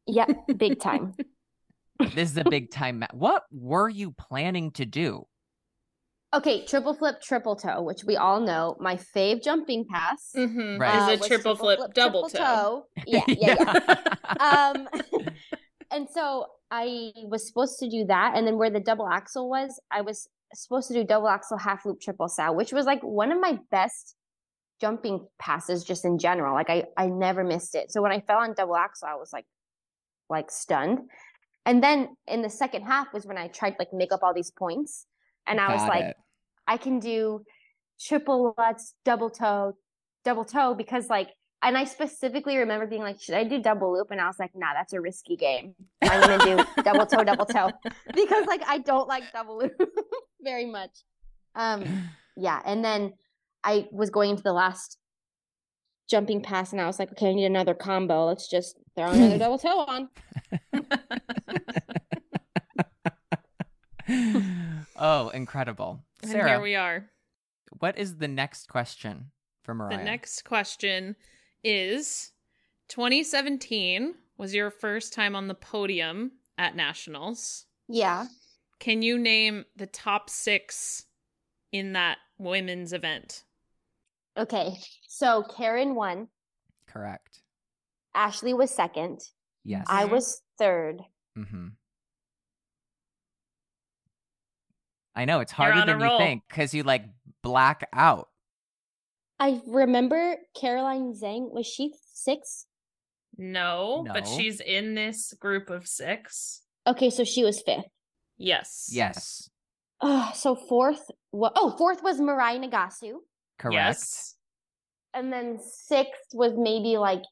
yeah, 0.06 0.26
big 0.56 0.80
time. 0.80 1.14
This 2.14 2.30
is 2.32 2.36
a 2.36 2.44
big 2.44 2.70
time." 2.70 3.00
Ma- 3.00 3.06
what 3.12 3.44
were 3.52 3.88
you 3.88 4.12
planning 4.12 4.70
to 4.72 4.84
do? 4.86 5.26
Okay, 6.34 6.64
triple 6.64 6.94
flip, 6.94 7.20
triple 7.20 7.56
toe, 7.56 7.82
which 7.82 8.04
we 8.04 8.16
all 8.16 8.40
know. 8.40 8.74
My 8.80 8.96
fave 8.96 9.42
jumping 9.42 9.84
pass 9.84 10.32
Mhm. 10.34 10.80
Right. 10.80 10.96
Is 10.96 11.08
uh, 11.08 11.12
a 11.12 11.16
was 11.18 11.26
triple 11.28 11.56
flip, 11.56 11.78
double 11.94 12.28
triple 12.28 12.46
toe. 12.46 12.86
Yeah, 13.06 13.24
yeah, 13.28 13.54
yeah. 13.58 14.04
um 14.40 14.88
and 15.92 16.08
so 16.08 16.46
i 16.70 17.12
was 17.24 17.46
supposed 17.46 17.78
to 17.78 17.88
do 17.88 18.04
that. 18.06 18.32
And 18.36 18.46
then 18.46 18.56
where 18.58 18.70
the 18.70 18.80
double 18.80 19.08
Axel 19.08 19.48
was 19.48 19.80
i 19.90 20.00
was 20.00 20.28
supposed 20.54 20.88
to 20.88 20.94
do 20.94 21.04
double 21.04 21.28
Axel 21.28 21.58
half 21.58 21.84
loop 21.84 22.00
triple 22.00 22.28
Sal 22.28 22.54
which 22.54 22.72
was 22.72 22.86
like 22.86 23.02
one 23.02 23.32
of 23.32 23.40
my 23.40 23.58
best 23.70 24.16
jumping 24.80 25.26
passes 25.38 25.84
just 25.84 26.04
in 26.04 26.18
general. 26.18 26.54
Like 26.54 26.70
i 26.70 26.84
i 26.96 27.06
never 27.06 27.44
missed 27.44 27.74
it. 27.74 27.92
So 27.92 28.02
when 28.02 28.12
i 28.12 28.20
fell 28.20 28.38
on 28.38 28.54
double 28.54 28.76
Axel 28.76 29.08
i 29.08 29.14
was 29.14 29.32
like 29.32 29.46
like 30.28 30.50
stunned. 30.50 31.00
And 31.64 31.82
then 31.82 32.16
in 32.26 32.42
the 32.42 32.50
second 32.50 32.82
half 32.82 33.12
was 33.12 33.26
when 33.26 33.38
i 33.38 33.48
tried 33.48 33.72
to 33.72 33.76
like 33.78 33.92
make 33.92 34.12
up 34.12 34.22
all 34.22 34.34
these 34.34 34.50
points. 34.50 35.06
And 35.46 35.60
i 35.60 35.72
was 35.72 35.82
like 35.88 36.04
it. 36.04 36.16
I 36.66 36.76
can 36.76 37.00
do 37.00 37.42
triple 38.00 38.54
lutz, 38.56 38.94
double 39.04 39.30
toe, 39.30 39.76
double 40.24 40.44
toe 40.44 40.74
because 40.74 41.08
like 41.08 41.30
and 41.62 41.78
I 41.78 41.84
specifically 41.84 42.56
remember 42.56 42.86
being 42.86 43.02
like, 43.02 43.20
should 43.20 43.36
I 43.36 43.44
do 43.44 43.62
double 43.62 43.92
loop? 43.92 44.10
And 44.10 44.20
I 44.20 44.26
was 44.26 44.38
like, 44.38 44.50
nah, 44.54 44.72
that's 44.74 44.92
a 44.92 45.00
risky 45.00 45.36
game. 45.36 45.74
I'm 46.02 46.20
gonna 46.20 46.56
do 46.56 46.82
double 46.82 47.06
toe, 47.06 47.22
double 47.24 47.46
toe. 47.46 47.70
Because 48.14 48.46
like 48.46 48.62
I 48.66 48.78
don't 48.78 49.08
like 49.08 49.32
double 49.32 49.58
loop 49.58 49.80
very 50.40 50.66
much. 50.66 50.90
Um 51.54 51.84
yeah, 52.36 52.60
and 52.64 52.84
then 52.84 53.14
I 53.62 53.88
was 53.92 54.10
going 54.10 54.30
into 54.30 54.42
the 54.42 54.52
last 54.52 54.98
jumping 56.08 56.42
pass 56.42 56.72
and 56.72 56.80
I 56.80 56.86
was 56.86 56.98
like, 56.98 57.12
okay, 57.12 57.30
I 57.30 57.34
need 57.34 57.46
another 57.46 57.74
combo. 57.74 58.26
Let's 58.26 58.48
just 58.48 58.76
throw 58.96 59.10
another 59.10 59.38
double 59.44 59.58
toe 59.58 59.84
on. 59.86 60.08
oh, 64.96 65.28
incredible. 65.28 66.00
And 66.22 66.32
here 66.32 66.60
we 66.60 66.74
are. 66.74 67.08
what 67.78 67.96
is 67.98 68.16
the 68.16 68.28
next 68.28 68.68
question 68.68 69.30
for 69.62 69.74
Mariah? 69.74 69.98
The 69.98 70.04
next 70.04 70.44
question 70.44 71.14
is 71.64 72.32
2017 72.88 74.14
was 74.38 74.54
your 74.54 74.70
first 74.70 75.12
time 75.12 75.34
on 75.36 75.48
the 75.48 75.54
podium 75.54 76.32
at 76.58 76.74
nationals. 76.76 77.66
Yeah. 77.88 78.26
Can 78.80 79.02
you 79.02 79.18
name 79.18 79.64
the 79.76 79.86
top 79.86 80.28
six 80.28 81.06
in 81.70 81.92
that 81.92 82.18
women's 82.38 82.92
event? 82.92 83.44
Okay. 84.36 84.74
So 85.06 85.44
Karen 85.56 85.94
won. 85.94 86.28
Correct. 86.86 87.42
Ashley 88.14 88.52
was 88.54 88.70
second. 88.70 89.20
Yes. 89.64 89.86
I 89.88 90.04
Mhm. 90.04 90.10
was 90.10 90.42
third. 90.58 91.02
Mm-hmm. 91.38 91.68
I 95.14 95.24
know 95.26 95.40
it's 95.40 95.52
harder 95.52 95.84
than 95.84 96.00
you 96.00 96.06
roll. 96.06 96.18
think 96.18 96.42
because 96.48 96.72
you 96.72 96.82
like 96.82 97.04
black 97.42 97.86
out. 97.92 98.28
I 99.42 99.60
remember 99.66 100.36
Caroline 100.54 101.14
Zhang. 101.20 101.50
Was 101.50 101.66
she 101.66 101.92
six? 102.12 102.66
No, 103.36 104.06
but 104.06 104.28
she's 104.28 104.60
in 104.60 104.94
this 104.94 105.32
group 105.32 105.68
of 105.68 105.88
six. 105.88 106.60
Okay, 106.86 107.10
so 107.10 107.24
she 107.24 107.42
was 107.42 107.60
fifth. 107.60 107.90
Yes. 108.38 108.88
Yes. 108.92 109.50
Oh, 110.00 110.30
so 110.32 110.54
fourth. 110.54 111.10
Wa- 111.32 111.50
oh, 111.56 111.74
fourth 111.76 112.04
was 112.04 112.20
Mirai 112.20 112.62
Nagasu, 112.62 113.14
Correct. 113.58 113.74
Yes. 113.74 114.36
and 115.12 115.32
then 115.32 115.58
sixth 115.58 116.28
was 116.32 116.52
maybe 116.56 116.96
like 116.96 117.22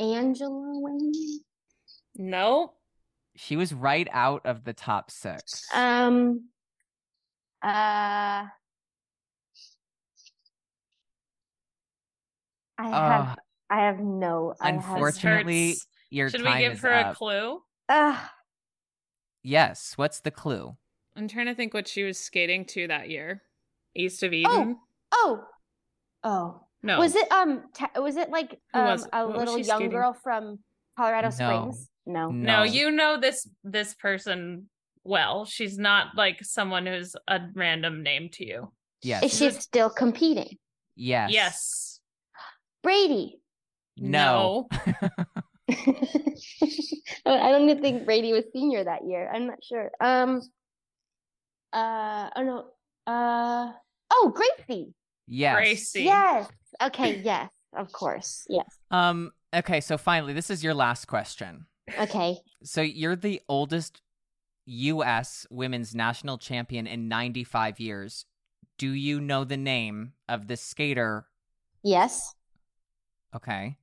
Angela 0.00 0.80
Wang. 0.80 1.12
No. 2.16 2.72
She 3.36 3.54
was 3.54 3.72
right 3.72 4.08
out 4.10 4.46
of 4.46 4.64
the 4.64 4.72
top 4.72 5.12
six. 5.12 5.64
Um. 5.72 6.48
Uh. 7.62 8.46
I 12.78 12.84
have. 12.84 12.92
Ah, 12.94 13.36
I 13.70 13.80
have 13.86 13.98
no. 14.00 14.54
I 14.60 14.66
have. 14.72 14.76
Unfortunately, 14.76 15.70
Hurts. 15.70 15.86
your 16.10 16.30
Should 16.30 16.44
time 16.44 16.54
we 16.58 16.62
give 16.64 16.72
is 16.74 16.80
her 16.82 16.92
a 16.92 17.14
clue? 17.14 17.60
Ah, 17.88 18.32
Yes. 19.42 19.94
What's 19.96 20.20
the 20.20 20.30
clue? 20.30 20.76
I'm 21.16 21.28
trying 21.28 21.46
to 21.46 21.54
think 21.54 21.74
what 21.74 21.88
she 21.88 22.04
was 22.04 22.18
skating 22.18 22.64
to 22.66 22.86
that 22.88 23.08
year. 23.10 23.42
East 23.94 24.22
of 24.22 24.32
Eden? 24.32 24.76
oh. 25.12 25.40
Oh. 26.22 26.60
No. 26.82 26.98
Was 26.98 27.16
it 27.16 27.30
um? 27.32 27.64
ta 27.74 27.88
was 27.96 28.16
it 28.16 28.30
like 28.30 28.58
um 28.74 28.84
was 28.84 29.04
it? 29.04 29.10
a 29.12 29.26
What 29.26 29.38
little 29.38 29.58
young 29.58 29.78
skating? 29.78 29.90
girl 29.90 30.12
from 30.22 30.58
Colorado 30.96 31.30
Springs? 31.30 31.88
No. 32.06 32.28
Springs? 32.28 32.44
No. 32.44 32.58
No, 32.58 32.62
you 32.62 32.90
know 32.92 33.18
this 33.20 33.48
this 33.64 33.94
person 33.94 34.68
well. 35.04 35.44
She's 35.44 35.76
not 35.78 36.08
like 36.16 36.38
someone 36.44 36.86
who's 36.86 37.16
a 37.26 37.40
random 37.54 38.02
name 38.02 38.28
to 38.34 38.44
you. 38.46 38.72
Yes. 39.02 39.24
Is 39.24 39.36
she 39.38 39.50
still 39.50 39.90
competing? 39.90 40.56
yes. 40.94 41.30
Yes. 41.32 41.87
Bradie. 42.84 43.32
No. 43.96 44.68
I 45.70 47.50
don't 47.50 47.68
even 47.68 47.82
think 47.82 48.04
Bradie 48.04 48.32
was 48.32 48.44
senior 48.52 48.84
that 48.84 49.04
year. 49.06 49.30
I'm 49.32 49.46
not 49.46 49.58
sure. 49.62 49.90
Um. 50.00 50.40
Uh. 51.72 52.30
Oh 52.36 52.42
no. 52.42 53.12
Uh. 53.12 53.72
Oh, 54.10 54.32
Gracie. 54.34 54.94
yes. 55.26 55.54
Gracie. 55.56 56.02
Yes. 56.04 56.48
Okay. 56.82 57.20
Yes. 57.22 57.50
Of 57.76 57.92
course. 57.92 58.46
Yes. 58.48 58.66
Um. 58.90 59.32
Okay. 59.54 59.80
So 59.80 59.98
finally, 59.98 60.32
this 60.32 60.50
is 60.50 60.64
your 60.64 60.74
last 60.74 61.06
question. 61.06 61.66
Okay. 61.98 62.36
So 62.62 62.80
you're 62.80 63.16
the 63.16 63.40
oldest 63.48 64.00
U.S. 64.66 65.46
women's 65.50 65.94
national 65.94 66.38
champion 66.38 66.86
in 66.86 67.08
95 67.08 67.80
years. 67.80 68.26
Do 68.76 68.90
you 68.90 69.20
know 69.20 69.44
the 69.44 69.56
name 69.56 70.12
of 70.28 70.46
the 70.46 70.56
skater? 70.56 71.26
Yes. 71.82 72.34
Okay. 73.34 73.76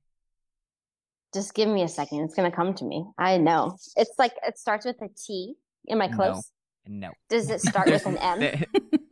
Just 1.34 1.54
give 1.54 1.68
me 1.68 1.82
a 1.82 1.88
second. 1.88 2.20
It's 2.20 2.34
gonna 2.34 2.50
come 2.50 2.74
to 2.74 2.84
me. 2.84 3.06
I 3.18 3.36
know. 3.38 3.76
It's 3.96 4.12
like 4.18 4.32
it 4.46 4.58
starts 4.58 4.86
with 4.86 5.00
a 5.02 5.08
T. 5.08 5.54
Am 5.90 6.00
I 6.02 6.06
No. 6.06 6.16
close? 6.16 6.50
No. 6.86 7.10
Does 7.28 7.50
it 7.50 7.60
start 7.60 7.88
with 7.88 8.06
an 8.06 8.16
M? 8.18 8.64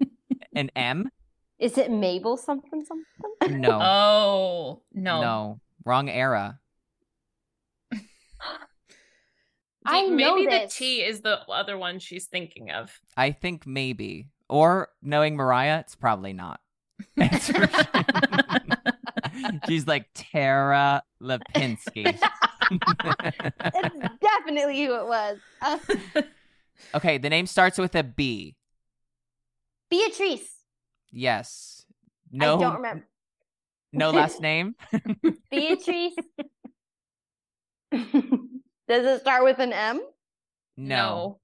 An 0.57 0.71
M? 0.77 1.11
Is 1.59 1.77
it 1.79 1.91
Mabel 1.91 2.37
something 2.37 2.85
something? 2.85 3.61
No. 3.61 3.79
Oh 3.83 4.83
no. 4.93 5.21
No. 5.21 5.61
Wrong 5.85 6.09
era. 6.09 6.61
I 9.87 10.03
know 10.09 10.37
maybe 10.37 10.47
this. 10.47 10.73
the 10.75 10.79
T 10.85 11.03
is 11.05 11.21
the 11.21 11.41
other 11.49 11.77
one 11.77 11.99
she's 11.99 12.27
thinking 12.27 12.71
of. 12.71 12.97
I 13.17 13.33
think 13.33 13.67
maybe. 13.67 14.29
Or 14.49 14.89
knowing 15.03 15.37
Mariah, 15.37 15.81
it's 15.81 15.95
probably 15.97 16.33
not. 16.33 16.61
It's 19.35 19.41
for 19.43 19.51
sure. 19.53 19.61
She's 19.69 19.87
like 19.87 20.07
Tara 20.15 21.03
Lipinski. 21.23 22.07
it's 22.71 24.15
definitely 24.21 24.85
who 24.85 24.95
it 24.95 25.07
was. 25.07 25.39
Uh, 25.61 25.79
okay, 26.95 27.19
the 27.19 27.31
name 27.31 27.47
starts 27.47 27.79
with 27.79 27.95
a 27.95 28.03
B. 28.03 28.57
Beatrice. 29.91 30.51
Yes. 31.13 31.85
No. 32.33 32.57
I 32.57 32.61
don't 32.61 32.75
remember. 32.77 33.07
No 33.93 34.11
last 34.11 34.41
name. 34.41 34.75
Beatrice. 35.51 36.15
Does 37.93 38.03
it 38.89 39.21
start 39.21 39.45
with 39.45 39.61
an 39.61 39.73
M? 39.73 40.03
No. 40.77 41.39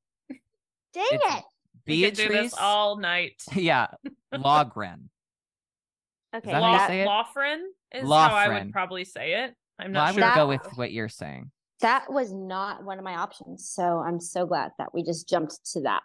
Dang 0.93 1.07
It's 1.13 1.37
it. 1.37 1.45
We 1.87 2.03
could 2.03 2.15
do 2.15 2.29
Beatrice. 2.29 2.51
this 2.51 2.59
all 2.59 2.97
night. 2.99 3.41
Yeah. 3.55 3.87
Logren. 4.35 5.11
Okay. 6.35 6.51
that 6.51 6.63
how 6.63 6.73
you 6.73 6.79
that- 6.79 6.89
say 6.89 7.01
it? 7.03 7.09
Lofren 7.09 7.59
is 7.93 8.03
how 8.09 8.35
I 8.35 8.49
would 8.49 8.73
probably 8.73 9.05
say 9.05 9.45
it. 9.45 9.55
I'm 9.79 9.93
not 9.93 9.99
Well, 10.01 10.07
I 10.07 10.11
would 10.11 10.15
sure. 10.15 10.21
That- 10.29 10.35
go 10.37 10.47
with 10.49 10.67
what 10.77 10.93
you're 10.93 11.09
saying. 11.09 11.51
that 11.81 12.13
was 12.13 12.31
not 12.33 12.85
one 12.85 12.99
of 12.99 13.05
my 13.05 13.15
options. 13.17 13.67
So 13.69 13.99
I'm 14.01 14.21
so 14.21 14.45
glad 14.47 14.73
that 14.79 14.93
we 14.93 15.03
just 15.03 15.27
jumped 15.29 15.59
to 15.73 15.81
that. 15.83 16.03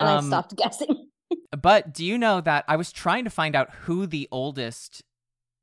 And 0.00 0.08
I 0.08 0.16
Um, 0.16 0.26
stopped 0.26 0.56
guessing. 0.56 1.10
But 1.60 1.92
do 1.92 2.04
you 2.04 2.16
know 2.16 2.40
that 2.40 2.64
I 2.66 2.76
was 2.76 2.90
trying 2.92 3.24
to 3.24 3.30
find 3.30 3.54
out 3.54 3.70
who 3.82 4.06
the 4.06 4.26
oldest 4.32 5.02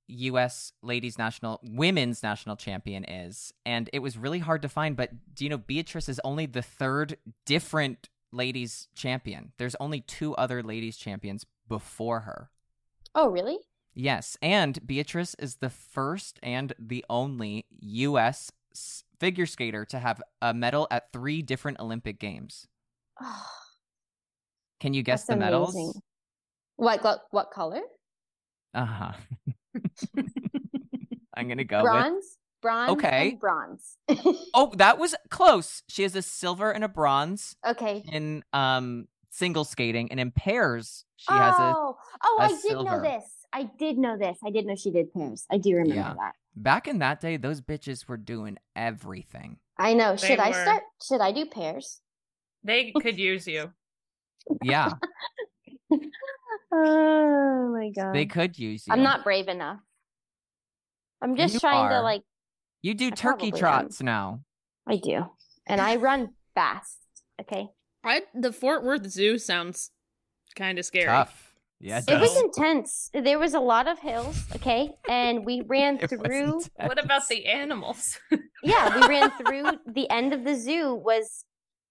U.S. 0.08 0.72
ladies 0.84 1.18
national 1.18 1.60
women's 1.64 2.22
national 2.22 2.56
champion 2.58 3.04
is, 3.06 3.52
and 3.66 3.90
it 3.92 4.00
was 4.00 4.20
really 4.20 4.38
hard 4.38 4.62
to 4.62 4.70
find. 4.70 4.96
But 4.96 5.34
do 5.34 5.44
you 5.44 5.50
know 5.50 5.58
Beatrice 5.58 6.08
is 6.08 6.22
only 6.24 6.46
the 6.46 6.62
third 6.62 7.18
different 7.48 8.10
ladies 8.32 8.88
champion? 8.94 9.54
There's 9.58 9.76
only 9.80 10.02
two 10.02 10.36
other 10.36 10.62
ladies 10.62 10.98
champions 10.98 11.44
before 11.68 12.20
her. 12.22 12.52
Oh, 13.16 13.30
really? 13.30 13.58
Yes, 13.96 14.38
and 14.42 14.86
Beatrice 14.86 15.36
is 15.40 15.56
the 15.56 15.70
first 15.70 16.38
and 16.44 16.74
the 16.78 17.04
only 17.10 17.66
U.S. 17.80 18.52
figure 19.22 19.46
skater 19.46 19.86
to 19.86 20.00
have 20.00 20.22
a 20.42 20.54
medal 20.54 20.86
at 20.92 21.14
three 21.14 21.42
different 21.42 21.80
Olympic 21.80 22.20
games. 22.20 22.68
Can 24.82 24.94
you 24.94 25.02
guess 25.02 25.26
the 25.26 25.38
medals? 25.38 25.74
amazing. 25.74 26.02
What, 26.76 27.04
what 27.04 27.20
what 27.32 27.52
color? 27.52 27.80
Uh 28.74 28.86
huh. 28.86 29.12
I'm 31.38 31.48
gonna 31.48 31.64
go 31.64 31.78
with. 31.78 31.86
bronze, 31.92 32.38
bronze, 32.62 32.92
Okay. 32.92 33.30
and 33.32 33.40
bronze. 33.40 33.98
Oh, 34.54 34.74
that 34.76 35.00
was 35.00 35.16
close. 35.30 35.84
She 35.88 36.04
has 36.04 36.16
a 36.18 36.22
silver 36.22 36.72
and 36.72 36.84
a 36.84 36.90
bronze 36.90 37.56
okay. 37.66 38.04
in 38.12 38.44
um 38.52 39.08
single 39.32 39.64
skating, 39.64 40.12
and 40.12 40.20
in 40.20 40.32
pairs 40.32 41.06
she 41.16 41.34
has 41.34 41.56
a. 41.58 41.74
oh, 41.78 41.96
oh, 42.24 42.38
a 42.42 42.44
I 42.44 42.48
did 42.50 42.60
silver. 42.60 42.90
know 42.92 43.02
this. 43.02 43.24
I 43.58 43.70
did 43.80 43.98
know 43.98 44.18
this. 44.18 44.38
I 44.46 44.50
did 44.50 44.66
know 44.66 44.76
she 44.76 44.92
did 44.92 45.14
pairs. 45.14 45.46
I 45.50 45.58
do 45.58 45.72
remember 45.76 45.96
Yeah. 45.96 46.14
that. 46.16 46.34
Back 46.58 46.88
in 46.90 47.00
that 47.00 47.22
day, 47.22 47.38
those 47.38 47.62
bitches 47.62 48.06
were 48.08 48.18
doing 48.18 48.58
everything. 48.76 49.58
I 49.78 49.94
know. 49.94 50.16
They 50.18 50.28
Should 50.28 50.40
I 50.40 50.52
start? 50.52 50.84
Should 51.02 51.22
I 51.22 51.32
do 51.32 51.46
pairs? 51.46 52.02
They 52.64 52.92
could 53.02 53.18
use 53.18 53.48
you. 53.48 53.72
Yeah, 54.64 54.92
Oh 56.72 57.72
my 57.74 57.90
god. 57.96 58.14
they 58.14 58.26
could 58.26 58.60
use 58.60 58.86
you. 58.88 58.94
I'm 58.94 59.04
not 59.04 59.24
brave 59.24 59.48
enough. 59.48 59.80
I'm 61.22 61.36
just 61.36 61.56
You 61.56 61.60
trying 61.62 61.90
to 61.90 62.02
like 62.02 62.22
You 62.82 62.94
do 62.94 63.08
I 63.08 63.10
turkey 63.12 63.52
probably 63.52 63.52
am. 63.54 63.58
trots 63.58 64.04
now. 64.04 64.42
I 64.88 64.98
do. 64.98 65.26
And 65.66 65.80
I 65.82 65.96
run 65.96 66.30
fast. 66.54 67.00
Okay. 67.42 67.70
I, 68.04 68.22
the 68.36 68.52
Fort 68.54 68.84
Worth 68.84 69.10
Zoo 69.10 69.40
sounds 69.40 69.90
kind 70.56 70.78
of 70.78 70.86
scary. 70.86 71.06
Tough. 71.08 71.45
Yeah, 71.80 72.00
it 72.00 72.10
It 72.10 72.20
was 72.20 72.38
intense. 72.38 73.10
There 73.14 73.40
was 73.40 73.54
a 73.54 73.60
lot 73.60 73.88
of 73.88 74.00
hills, 74.00 74.44
okay? 74.56 74.92
And 75.10 75.46
we 75.46 75.62
ran 75.68 76.00
through 76.00 76.62
What 76.78 77.04
about 77.04 77.28
the 77.28 77.46
animals? 77.46 78.18
yeah, 78.64 78.96
we 78.96 79.08
ran 79.08 79.32
through 79.32 79.80
the 79.86 80.10
end 80.10 80.34
of 80.34 80.44
the 80.44 80.56
zoo 80.56 80.96
was 80.96 81.46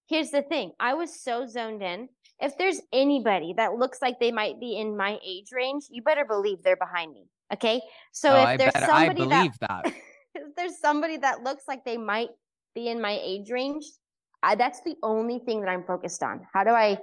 here's 0.07 0.31
the 0.31 0.41
thing. 0.41 0.71
I 0.79 0.93
was 0.93 1.21
so 1.21 1.45
zoned 1.45 1.81
in. 1.81 2.09
If 2.39 2.57
there's 2.57 2.81
anybody 2.91 3.53
that 3.57 3.75
looks 3.75 4.01
like 4.01 4.19
they 4.19 4.31
might 4.31 4.59
be 4.59 4.77
in 4.77 4.97
my 4.97 5.19
age 5.25 5.51
range, 5.53 5.85
you 5.89 6.01
better 6.01 6.25
believe 6.25 6.63
they're 6.63 6.75
behind 6.75 7.13
me. 7.13 7.27
Okay? 7.53 7.81
So 8.11 8.31
oh, 8.31 8.41
if 8.41 8.47
I 8.47 8.57
there's 8.57 8.73
bet 8.73 8.83
I 8.83 8.87
somebody 8.87 9.21
believe 9.21 9.59
that 9.61 9.83
that. 9.83 9.93
if 10.35 10.55
there's 10.55 10.79
somebody 10.79 11.17
that 11.17 11.43
looks 11.43 11.63
like 11.67 11.85
they 11.85 11.97
might 11.97 12.29
be 12.73 12.89
in 12.89 13.01
my 13.01 13.17
age 13.23 13.49
range, 13.49 13.85
I, 14.43 14.55
that's 14.55 14.81
the 14.81 14.95
only 15.01 15.39
thing 15.39 15.61
that 15.61 15.69
I'm 15.69 15.83
focused 15.83 16.21
on. 16.21 16.41
How 16.53 16.63
do 16.63 16.71
I 16.71 16.97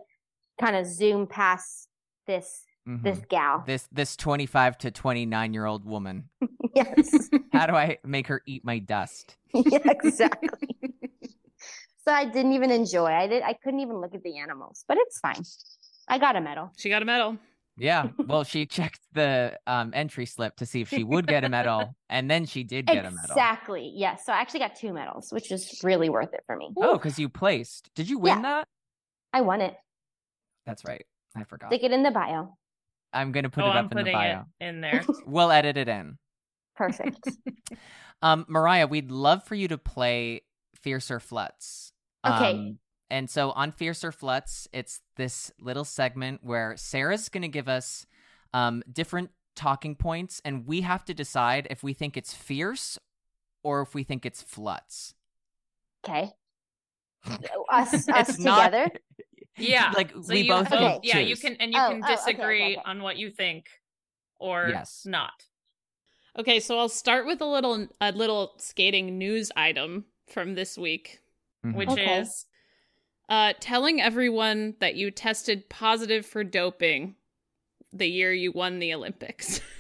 kind 0.61 0.77
of 0.77 0.87
zoom 0.87 1.27
past 1.27 1.89
this 2.27 2.65
Mhm. 2.89 3.03
this 3.03 3.21
gal? 3.29 3.63
This 3.67 3.89
this 3.93 4.17
25 4.17 4.79
to 4.79 4.91
29 4.91 5.55
year 5.55 5.67
old 5.67 5.85
woman. 5.85 6.29
yes. 6.75 7.29
How 7.53 7.67
do 7.67 7.75
I 7.75 7.99
make 8.05 8.27
her 8.27 8.43
eat 8.47 8.65
my 8.65 8.79
dust? 8.81 9.37
yeah, 9.55 9.79
exactly. 9.85 10.49
so 12.05 12.13
I 12.13 12.25
didn't 12.25 12.53
even 12.53 12.71
enjoy. 12.71 13.07
I 13.07 13.29
did. 13.29 13.43
I 13.43 13.53
couldn't 13.55 13.81
even 13.81 14.01
look 14.01 14.15
at 14.15 14.23
the 14.23 14.39
animals, 14.39 14.85
but 14.89 14.97
it's 15.01 15.19
fine. 15.21 15.43
I 16.09 16.19
got 16.19 16.35
a 16.37 16.41
medal. 16.41 16.73
She 16.77 16.89
got 16.89 17.03
a 17.03 17.05
medal. 17.05 17.39
Yeah. 17.77 18.09
Well, 18.27 18.45
she 18.45 18.67
checked 18.67 19.01
the 19.13 19.59
um, 19.67 19.93
entry 19.95 20.27
slip 20.27 20.57
to 20.57 20.67
see 20.67 20.81
if 20.83 20.89
she 20.91 21.05
would 21.05 21.27
get 21.27 21.45
a 21.45 21.49
medal, 21.49 21.95
and 22.11 22.31
then 22.31 22.45
she 22.47 22.65
did 22.65 22.87
get 22.87 23.05
a 23.07 23.11
medal. 23.11 23.31
Exactly. 23.31 23.93
Yes. 23.95 24.27
So 24.27 24.33
I 24.33 24.41
actually 24.41 24.61
got 24.61 24.75
two 24.77 24.93
medals, 24.93 25.33
which 25.33 25.51
was 25.51 25.81
really 25.83 26.11
worth 26.11 26.35
it 26.35 26.43
for 26.47 26.57
me. 26.57 26.71
Oh, 26.77 26.95
because 26.95 27.19
you 27.19 27.29
placed. 27.29 27.91
Did 27.95 28.11
you 28.11 28.19
win 28.19 28.39
Yeah. 28.39 28.43
that? 28.43 28.69
I 29.33 29.41
won 29.43 29.61
it. 29.61 29.75
That's 30.67 30.85
right. 30.85 31.05
I 31.37 31.45
forgot. 31.45 31.71
Stick 31.71 31.83
it 31.85 31.93
in 31.93 32.03
the 32.03 32.11
bio. 32.11 32.57
I'm 33.13 33.33
gonna 33.33 33.51
put 33.51 33.65
oh, 33.65 33.69
it 33.69 33.71
I'm 33.71 33.87
up 33.87 33.93
in 33.93 34.05
the 34.05 34.13
bio. 34.13 34.45
it 34.61 34.65
in 34.67 34.81
there. 34.81 35.05
We'll 35.27 35.51
edit 35.51 35.77
it 35.77 35.89
in. 35.89 36.19
Perfect. 36.77 37.29
Um, 38.23 38.47
Mariah, 38.49 38.87
we'd 38.87 39.11
love 39.11 39.43
for 39.43 39.57
you 39.57 39.67
to 39.67 39.77
play 39.77 40.43
Fiercer 40.77 41.19
Flutz. 41.19 41.91
Okay. 42.25 42.53
Um, 42.53 42.79
and 43.11 43.29
so 43.29 43.51
on 43.51 43.73
Fiercer 43.73 44.13
Flutz, 44.13 44.69
it's 44.73 45.01
this 45.17 45.51
little 45.61 45.85
segment 45.85 46.39
where 46.45 46.77
Sarah's 46.77 47.29
going 47.29 47.43
to 47.43 47.49
give 47.49 47.69
us 47.69 48.07
um, 48.55 48.83
different 48.91 49.31
talking 49.57 49.97
points, 49.97 50.41
and 50.45 50.67
we 50.69 50.83
have 50.83 51.05
to 51.07 51.15
decide 51.15 51.67
if 51.69 51.83
we 51.83 51.95
think 51.95 52.17
it's 52.17 52.33
fierce 52.33 52.97
or 53.65 53.83
if 53.83 53.93
we 53.93 54.05
think 54.05 54.25
it's 54.25 54.43
flutz. 54.43 55.15
Okay. 56.09 56.31
Us, 57.71 58.09
us 58.09 58.29
It's 58.29 58.39
not- 58.39 58.67
together. 58.67 58.91
Yeah. 59.59 59.93
like 59.95 60.11
So 60.13 60.35
we 60.35 60.43
you 60.43 60.49
both 60.49 60.73
Okay. 60.73 61.01
Yeah, 61.03 61.19
you 61.21 61.37
can 61.37 61.57
and 61.57 61.73
you 61.73 61.81
Oh, 61.81 61.89
can 61.89 62.01
oh, 62.01 62.05
okay, 62.05 62.13
okay, 62.13 62.17
disagree 62.17 62.79
on 62.85 63.03
what 63.03 63.17
you 63.17 63.31
think 63.31 63.67
or 64.39 64.69
Yes. 64.71 65.05
not. 65.07 65.47
Okay, 66.39 66.61
so 66.61 66.79
I'll 66.79 66.89
start 66.89 67.27
with 67.27 67.41
a 67.41 67.47
little 67.47 67.89
a 68.01 68.13
little 68.13 68.55
skating 68.59 69.19
news 69.19 69.51
item 69.57 70.05
from 70.29 70.55
this 70.55 70.79
week, 70.79 71.21
Mhm. 71.65 71.75
Which 71.75 71.89
Okay. 71.91 72.21
is 72.21 72.47
uh, 73.29 73.55
telling 73.61 74.01
everyone 74.01 74.75
that 74.81 74.95
you 74.95 75.11
tested 75.11 75.69
positive 75.71 76.25
for 76.27 76.45
doping 76.45 77.17
the 77.93 78.07
year 78.07 78.33
you 78.33 78.53
won 78.53 78.79
the 78.79 78.95
Olympics. 78.95 79.61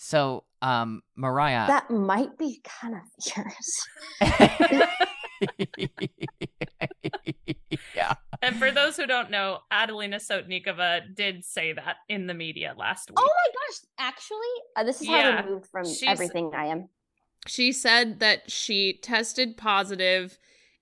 So, 0.00 0.44
um, 0.62 1.02
Mariah. 1.16 1.66
That 1.66 1.90
might 1.90 2.38
be 2.38 2.60
kind 2.64 2.94
of 2.94 3.00
fierce. 3.20 3.84
yeah. 7.96 8.14
And 8.42 8.56
for 8.56 8.70
those 8.70 8.96
who 8.96 9.06
don't 9.06 9.30
know, 9.30 9.58
Adelina 9.70 10.16
Sotnikova 10.16 11.14
did 11.14 11.44
say 11.44 11.72
that 11.72 11.96
in 12.08 12.26
the 12.26 12.34
media 12.34 12.74
last 12.76 13.10
week. 13.10 13.18
Oh 13.20 13.24
my 13.28 13.52
gosh! 13.52 13.80
Actually, 13.98 14.38
uh, 14.76 14.84
this 14.84 15.00
is 15.00 15.08
how 15.08 15.16
Yeah, 15.16 15.44
removed 15.44 15.66
from 15.66 15.84
she's- 15.84 16.04
everything 16.06 16.52
I 16.54 16.66
am. 16.66 16.88
she 17.46 17.72
said 17.72 18.20
that 18.20 18.50
she 18.50 18.98
tested 19.02 19.56
positive 19.56 20.38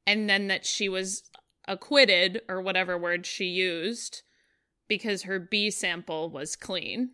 and 0.07 0.29
then 0.29 0.49
that 0.49 0.65
she 0.67 0.89
was 0.89 1.23
acquitted 1.69 2.43
or 2.49 2.61
whatever 2.63 2.97
word 2.97 3.27
she 3.27 3.47
used 3.47 4.23
because 4.89 5.25
her 5.25 5.39
B 5.41 5.71
sample 5.71 6.31
was 6.31 6.55
clean. 6.55 7.11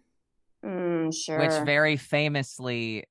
Mm, 0.65 1.13
sure. 1.15 1.39
Which 1.41 1.65
very 1.65 1.97
famously 1.97 3.05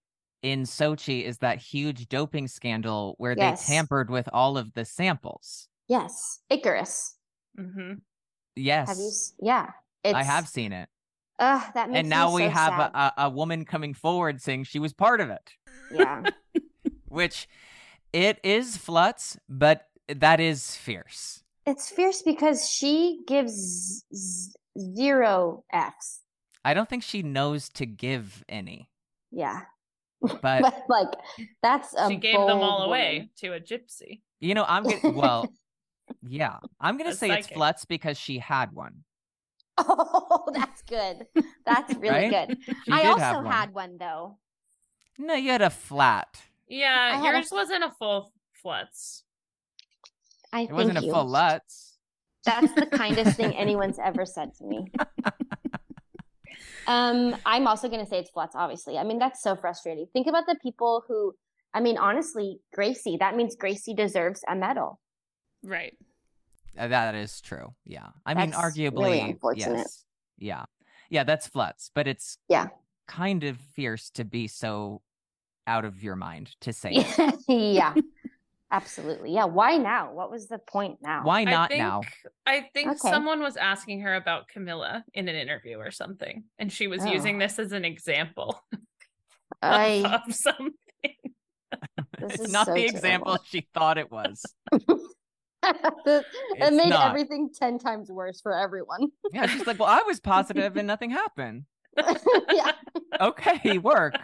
in 0.43 0.63
Sochi 0.63 1.23
is 1.23 1.39
that 1.39 1.59
huge 1.59 2.07
doping 2.09 2.47
scandal 2.47 3.15
where 3.17 3.35
Yes. 3.37 3.67
they 3.67 3.73
tampered 3.73 4.09
with 4.09 4.29
all 4.31 4.57
of 4.57 4.73
the 4.73 4.85
samples. 4.85 5.67
yes, 5.87 6.39
Icarus. 6.49 7.17
Hmm 7.57 7.93
Yes. 8.55 8.87
Have 8.89 8.97
you? 8.97 9.07
s- 9.07 9.33
Yeah, 9.41 9.71
it's, 10.03 10.15
I 10.15 10.23
have 10.23 10.47
seen 10.47 10.73
it. 10.73 10.89
Ugh, 11.39 11.71
that 11.73 11.89
makes 11.89 11.99
And 11.99 12.09
now 12.09 12.27
me 12.29 12.35
we 12.35 12.41
so 12.43 12.49
have 12.49 12.73
a, 12.79 12.91
a, 12.93 13.13
a 13.25 13.29
woman 13.29 13.65
coming 13.65 13.93
forward 13.93 14.41
saying 14.41 14.65
she 14.65 14.79
was 14.79 14.93
part 14.93 15.21
of 15.21 15.29
it, 15.29 15.53
yeah. 15.91 16.23
which 17.07 17.47
it 18.13 18.39
is 18.43 18.77
flutz, 18.77 19.37
but 19.49 19.87
that 20.07 20.39
is 20.39 20.75
fierce. 20.75 21.43
It's 21.65 21.89
fierce 21.89 22.21
because 22.21 22.69
she 22.69 23.21
gives 23.27 23.53
z- 23.53 24.03
z- 24.15 24.51
zero 24.95 25.63
Fs. 25.71 26.21
I 26.65 26.73
don't 26.73 26.89
think 26.89 27.03
she 27.03 27.23
knows 27.23 27.69
to 27.69 27.85
give 27.85 28.43
any, 28.49 28.89
Yeah, 29.31 29.61
but 30.21 30.41
but 30.41 30.83
like 30.89 31.09
that's 31.63 31.93
a 31.97 32.09
She 32.09 32.17
gave 32.17 32.35
them 32.45 32.57
all 32.57 32.79
bold 32.79 32.89
away 32.89 33.29
to 33.37 33.53
a 33.53 33.59
gypsy. 33.59 34.21
you 34.39 34.53
know, 34.53 34.65
I'm 34.67 34.83
gonna, 34.85 34.99
well, 35.15 35.51
yeah, 36.27 36.57
I'm 36.79 36.97
going 36.97 37.09
to 37.09 37.13
A 37.13 37.17
say 37.17 37.29
it's 37.31 37.47
psychic. 37.47 37.57
flutz 37.57 37.87
because 37.87 38.17
she 38.17 38.39
had 38.39 38.73
one. 38.73 39.03
Oh, 39.77 40.49
that's 40.53 40.81
good. 40.83 41.25
That's 41.65 41.93
really 41.95 42.29
Right? 42.29 42.47
good. 42.47 42.57
She 42.85 42.91
I 42.91 43.05
also 43.05 43.41
one. 43.41 43.45
had 43.51 43.73
one 43.73 43.97
though. 43.97 44.37
No, 45.17 45.33
you 45.33 45.51
had 45.51 45.61
a 45.61 45.69
flat. 45.69 46.41
Yeah, 46.67 47.17
had 47.21 47.33
a- 47.33 47.37
yours 47.37 47.49
wasn't 47.51 47.83
a 47.83 47.91
full 47.97 48.31
flutz. 48.63 49.23
I 50.53 50.61
It 50.61 50.71
wasn't 50.71 50.97
a 50.97 51.01
full 51.01 51.25
Lutz. 51.25 51.97
That's 52.45 52.73
the 52.73 52.85
kindest 52.85 53.37
thing 53.37 53.55
anyone's 53.57 53.97
ever 54.03 54.25
said 54.25 54.53
to 54.55 54.65
me. 54.65 54.91
Um, 56.87 57.35
I'm 57.45 57.67
also 57.67 57.87
going 57.87 58.03
to 58.03 58.09
say 58.09 58.19
it's 58.19 58.31
flutz, 58.31 58.51
obviously. 58.55 58.97
I 58.97 59.03
mean, 59.03 59.19
that's 59.19 59.41
so 59.41 59.55
frustrating. 59.55 60.07
Think 60.13 60.27
about 60.27 60.45
the 60.47 60.57
people 60.61 61.03
who, 61.07 61.33
I 61.73 61.79
mean, 61.79 61.97
honestly, 61.97 62.59
Gracie, 62.73 63.17
that 63.19 63.35
means 63.35 63.55
Gracie 63.55 63.93
deserves 63.93 64.43
a 64.49 64.55
medal. 64.55 64.99
Right. 65.63 65.95
Uh, 66.77 66.87
That 66.87 67.15
is 67.15 67.41
true. 67.41 67.73
Yeah. 67.85 68.07
I 68.25 68.33
mean, 68.33 68.51
arguably, 68.51 69.37
really 69.43 69.59
yes. 69.59 70.05
Yeah. 70.37 70.65
Yeah, 71.09 71.23
that's 71.23 71.47
flutz, 71.49 71.91
but 71.93 72.07
it's 72.07 72.37
Yeah. 72.47 72.67
kind 73.07 73.43
of 73.43 73.57
fierce 73.57 74.09
to 74.11 74.23
be 74.23 74.47
so 74.47 75.01
out 75.67 75.85
of 75.85 76.01
your 76.03 76.15
mind 76.15 76.55
to 76.61 76.71
say 76.73 76.91
it. 76.93 77.35
yeah, 77.47 77.93
absolutely. 78.71 79.33
Yeah. 79.33 79.45
Why 79.45 79.77
now? 79.77 80.13
What 80.13 80.31
was 80.31 80.47
the 80.47 80.57
point 80.57 80.99
now? 81.01 81.23
Why 81.23 81.43
not 81.43 81.65
I 81.65 81.67
think, 81.67 81.79
now? 81.79 82.01
I 82.45 82.69
think 82.73 82.89
Okay. 82.91 82.97
someone 83.11 83.41
was 83.41 83.57
asking 83.57 84.01
her 84.01 84.15
about 84.15 84.45
Kamila 84.55 85.03
in 85.13 85.27
an 85.27 85.35
interview 85.35 85.77
or 85.77 85.91
something, 85.91 86.45
and 86.57 86.71
she 86.71 86.87
was 86.87 87.03
Oh. 87.03 87.11
using 87.11 87.37
this 87.37 87.59
as 87.59 87.73
an 87.73 87.83
example 87.85 88.59
I, 89.61 90.19
of 90.25 90.33
something. 90.33 90.73
this 91.01 91.13
It's 92.21 92.39
is 92.45 92.51
not 92.51 92.67
so 92.67 92.73
the 92.73 92.85
example 92.85 93.37
she 93.45 93.67
thought 93.73 93.97
it 93.97 94.09
was. 94.09 94.43
It 95.63 96.73
made 96.73 96.89
not. 96.89 97.09
everything 97.09 97.49
10 97.53 97.79
times 97.79 98.09
worse 98.09 98.41
for 98.41 98.57
everyone. 98.57 99.07
Yeah, 99.33 99.45
she's 99.47 99.65
like, 99.67 99.79
well, 99.79 99.89
I 99.89 100.03
was 100.05 100.19
positive 100.19 100.75
and 100.77 100.87
nothing 100.93 101.09
happened. 101.09 101.65
yeah. 102.51 102.71
Okay, 103.19 103.77
work. 103.77 104.15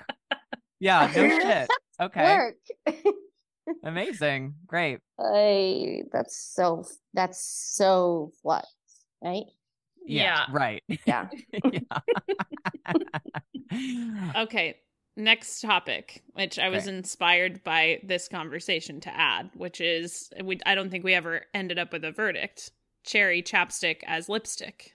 Yeah, 0.80 1.12
no 1.16 1.30
shit. 1.30 1.70
Okay. 2.00 2.24
Work. 2.24 2.56
Amazing. 3.84 4.56
Great. 4.66 5.00
Ay, 5.20 6.04
that's 6.12 6.38
so 6.38 6.86
that's 7.14 7.42
so 7.76 8.32
what, 8.42 8.66
right? 9.24 9.44
Yeah. 10.06 10.24
Yeah. 10.24 10.46
Right. 10.52 10.84
Yeah. 11.06 11.28
yeah. 11.72 11.82
Okay, 14.44 14.78
next 15.18 15.60
topic, 15.62 16.24
which 16.34 16.58
I 16.60 16.70
was 16.70 16.88
Okay. 16.88 16.96
inspired 16.98 17.64
by 17.64 18.00
this 18.04 18.28
conversation 18.30 19.02
to 19.02 19.14
add, 19.16 19.50
which 19.56 19.82
is 19.82 20.32
we 20.44 20.60
I 20.66 20.76
don't 20.76 20.90
think 20.90 21.04
we 21.04 21.14
ever 21.14 21.46
ended 21.54 21.78
up 21.80 21.92
with 21.92 22.06
a 22.06 22.12
verdict. 22.12 22.72
Cherry 23.04 23.42
chapstick 23.42 24.04
as 24.06 24.30
lipstick. 24.30 24.94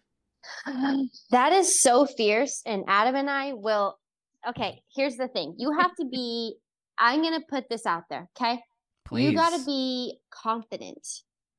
That 1.30 1.52
is 1.52 1.80
so 1.82 2.06
fierce. 2.06 2.62
And 2.66 2.84
Adam 2.88 3.14
and 3.14 3.28
I 3.30 3.52
will. 3.52 3.98
Okay, 4.46 4.82
here's 4.94 5.16
the 5.16 5.28
thing. 5.28 5.54
You 5.58 5.72
have 5.78 5.94
to 5.96 6.04
be. 6.06 6.56
I'm 6.98 7.22
gonna 7.22 7.40
put 7.48 7.68
this 7.68 7.86
out 7.86 8.04
there. 8.10 8.28
Okay, 8.38 8.60
Please. 9.04 9.30
you 9.30 9.36
got 9.36 9.56
to 9.58 9.64
be 9.64 10.18
confident 10.30 11.06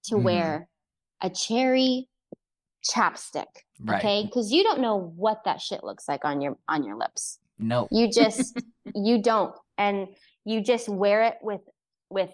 to 0.05 0.16
Mhm. 0.16 0.24
wear 0.24 0.70
a 1.22 1.30
cherry 1.30 2.07
chapstick. 2.88 3.47
Right. 3.80 3.97
Okay, 3.99 4.24
because 4.26 4.51
you 4.51 4.64
don't 4.64 4.80
know 4.80 4.95
what 4.97 5.43
that 5.45 5.59
shit 5.61 5.84
looks 5.84 6.07
like 6.07 6.24
on 6.24 6.39
your 6.41 6.57
on 6.68 6.84
your 6.84 6.97
lips. 6.97 7.39
No. 7.60 7.88
You 7.91 8.10
just 8.12 8.60
you 8.95 9.22
don't, 9.22 9.56
and 9.78 10.08
you 10.45 10.62
just 10.62 10.89
wear 10.89 11.24
it 11.24 11.36
with 11.41 11.62
with 12.10 12.32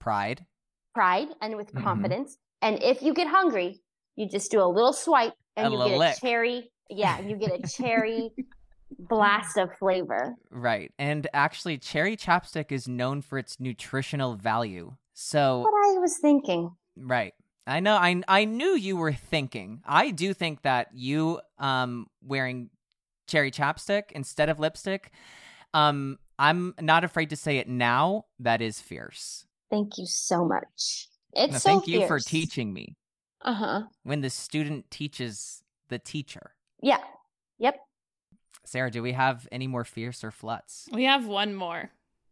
Pride. 0.00 0.44
pride 0.94 1.28
and 1.40 1.56
with 1.56 1.72
Mhm. 1.72 1.82
confidence. 1.82 2.36
And 2.60 2.82
if 2.82 3.02
you 3.02 3.14
get 3.14 3.26
hungry, 3.28 3.80
you 4.16 4.28
just 4.28 4.50
do 4.50 4.60
a 4.62 4.66
little 4.66 4.92
swipe 4.92 5.34
and 5.56 5.68
A 5.68 5.70
you 5.70 5.84
get 5.84 5.98
lick. 5.98 6.16
a 6.16 6.20
cherry. 6.20 6.70
Yeah, 6.90 7.20
you 7.20 7.36
get 7.36 7.52
a 7.58 7.66
cherry 7.66 8.30
blast 8.98 9.56
of 9.56 9.70
flavor. 9.78 10.34
Right. 10.50 10.92
And 10.98 11.26
actually, 11.32 11.78
cherry 11.78 12.16
chapstick 12.16 12.70
is 12.72 12.86
known 12.88 13.22
for 13.22 13.38
its 13.38 13.58
nutritional 13.58 14.34
value. 14.36 14.96
So, 15.14 15.60
What 15.60 15.72
I 15.74 15.98
was 15.98 16.18
thinking. 16.18 16.70
right. 16.96 17.34
I 17.66 17.78
know 17.78 17.94
I 17.94 18.20
I 18.26 18.44
knew 18.44 18.74
you 18.74 18.96
were 18.96 19.12
thinking. 19.12 19.82
I 19.86 20.10
do 20.10 20.34
think 20.34 20.62
that 20.62 20.88
you 20.94 21.40
um 21.58 22.06
wearing 22.20 22.70
cherry 23.26 23.50
chapstick 23.50 24.12
instead 24.12 24.48
of 24.48 24.58
lipstick 24.58 25.10
um 25.74 26.18
I'm 26.38 26.74
not 26.80 27.04
afraid 27.04 27.30
to 27.30 27.36
say 27.36 27.58
it 27.58 27.68
now, 27.68 28.24
that 28.40 28.60
is 28.60 28.80
fierce. 28.80 29.46
Thank 29.70 29.96
you 29.96 30.06
so 30.06 30.44
much. 30.44 31.08
It's 31.34 31.52
No, 31.52 31.58
so 31.58 31.70
thank 31.70 31.86
you 31.86 32.04
for 32.08 32.18
teaching 32.18 32.72
me. 32.72 32.96
Uh 33.42 33.54
huh. 33.54 33.82
When 34.02 34.22
the 34.22 34.30
student 34.30 34.90
teaches 34.90 35.62
the 35.88 36.00
teacher. 36.00 36.54
Yeah. 36.82 36.98
Yep. 37.58 37.76
Sarah, 38.64 38.90
do 38.90 39.02
we 39.02 39.12
have 39.12 39.46
any 39.52 39.68
more 39.68 39.84
fierce 39.84 40.24
or 40.24 40.32
flutz? 40.32 40.92
We 40.92 41.04
have 41.04 41.26
one 41.26 41.54
more. 41.54 41.90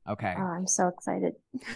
Okay. 0.09 0.35
Oh, 0.37 0.43
I'm 0.43 0.67
so 0.67 0.89
excited. 0.89 1.35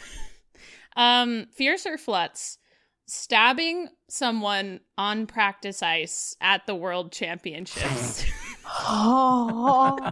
Um, 0.97 1.47
fierce 1.53 1.87
or 1.87 1.97
flutz. 1.97 2.59
Stabbing 3.07 3.89
someone 4.09 4.79
on 4.97 5.27
practice 5.27 5.83
ice 5.83 6.37
at 6.41 6.67
the 6.67 6.75
world 6.77 7.11
championships. 7.11 8.25
Oh, 8.81 10.11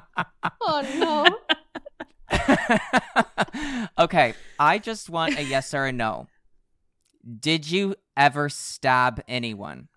oh 0.60 0.82
no. 0.98 1.38
okay, 3.98 4.34
I 4.58 4.78
just 4.78 5.10
want 5.10 5.38
a 5.38 5.42
yes 5.42 5.74
or 5.74 5.86
a 5.86 5.92
no. 5.92 6.28
Did 7.40 7.70
you 7.70 7.96
ever 8.16 8.48
stab 8.48 9.22
anyone? 9.28 9.88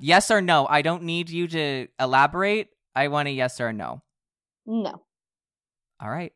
yes 0.00 0.30
or 0.30 0.40
no. 0.40 0.66
I 0.68 0.82
don't 0.82 1.02
need 1.04 1.30
you 1.30 1.46
to 1.48 1.88
elaborate. 2.00 2.68
I 2.94 3.08
want 3.08 3.28
a 3.28 3.32
yes 3.32 3.60
or 3.60 3.68
a 3.68 3.72
no. 3.72 4.02
No. 4.66 5.02
All 6.00 6.10
right. 6.10 6.32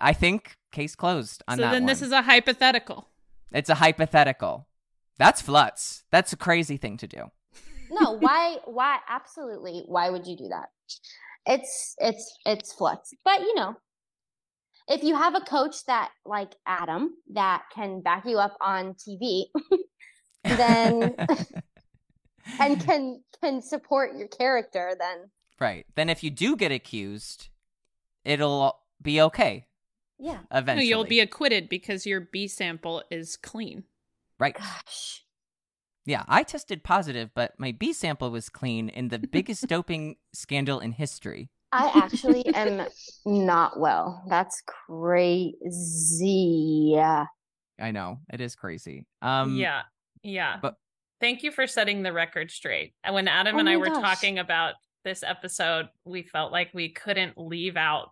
I 0.00 0.12
think 0.12 0.56
case 0.72 0.94
closed 0.94 1.42
on 1.46 1.56
so 1.56 1.62
that 1.62 1.72
then 1.72 1.82
one. 1.82 1.86
this 1.86 2.02
is 2.02 2.12
a 2.12 2.22
hypothetical. 2.22 3.08
It's 3.52 3.70
a 3.70 3.74
hypothetical. 3.76 4.66
That's 5.18 5.42
flutz. 5.42 6.02
That's 6.10 6.32
a 6.32 6.36
crazy 6.36 6.76
thing 6.76 6.96
to 6.98 7.06
do. 7.06 7.30
No, 7.90 8.12
why 8.12 8.58
why 8.64 8.98
absolutely 9.08 9.84
why 9.86 10.10
would 10.10 10.26
you 10.26 10.36
do 10.36 10.48
that? 10.48 10.68
It's 11.46 11.94
it's 11.98 12.38
it's 12.46 12.74
flutz. 12.74 13.12
But 13.24 13.40
you 13.40 13.54
know, 13.54 13.76
if 14.88 15.02
you 15.02 15.16
have 15.16 15.34
a 15.34 15.40
coach 15.40 15.84
that 15.86 16.10
like 16.24 16.54
Adam 16.66 17.14
that 17.32 17.64
can 17.74 18.00
back 18.00 18.24
you 18.26 18.38
up 18.38 18.56
on 18.60 18.94
TV 18.94 19.44
Then- 20.44 21.14
and 22.60 22.78
can 22.84 23.22
can 23.42 23.62
support 23.62 24.14
your 24.16 24.28
character 24.28 24.94
then 24.98 25.30
right. 25.58 25.86
Then 25.94 26.10
if 26.10 26.22
you 26.22 26.30
do 26.30 26.56
get 26.56 26.72
accused, 26.72 27.48
it'll 28.24 28.78
be 29.00 29.20
okay 29.22 29.66
yeah. 30.18 30.40
No, 30.50 30.58
eventually. 30.58 30.88
you'll 30.88 31.04
be 31.04 31.20
acquitted 31.20 31.68
because 31.68 32.06
your 32.06 32.20
B 32.20 32.48
sample 32.48 33.02
is 33.10 33.36
clean. 33.36 33.84
right. 34.38 34.56
Gosh. 34.56 35.23
Yeah, 36.06 36.24
I 36.28 36.42
tested 36.42 36.82
positive, 36.84 37.30
but 37.34 37.52
my 37.58 37.72
B 37.72 37.92
sample 37.92 38.30
was 38.30 38.48
clean 38.48 38.88
in 38.88 39.08
the 39.08 39.18
biggest 39.18 39.66
doping 39.68 40.16
scandal 40.32 40.80
in 40.80 40.92
history. 40.92 41.50
I 41.72 41.90
actually 41.94 42.46
am 42.54 42.86
not 43.24 43.80
well. 43.80 44.22
That's 44.28 44.62
crazy. 44.66 45.64
I 46.96 47.90
know 47.90 48.18
it 48.32 48.40
is 48.40 48.54
crazy. 48.54 49.06
Um, 49.22 49.56
yeah. 49.56 49.82
Yeah. 50.22 50.58
but- 50.62 50.76
thank 51.20 51.42
you 51.42 51.50
for 51.50 51.66
setting 51.66 52.02
the 52.02 52.12
record 52.12 52.50
straight. 52.50 52.94
And 53.02 53.14
when 53.14 53.28
Adam 53.28 53.56
Oh 53.56 53.60
and 53.60 53.68
I 53.68 53.76
were 53.78 53.86
gosh. 53.86 54.02
talking 54.02 54.38
about 54.38 54.74
this 55.04 55.22
episode, 55.22 55.88
we 56.04 56.22
felt 56.22 56.52
like 56.52 56.70
we 56.74 56.90
couldn't 56.90 57.38
leave 57.38 57.76
out 57.76 58.10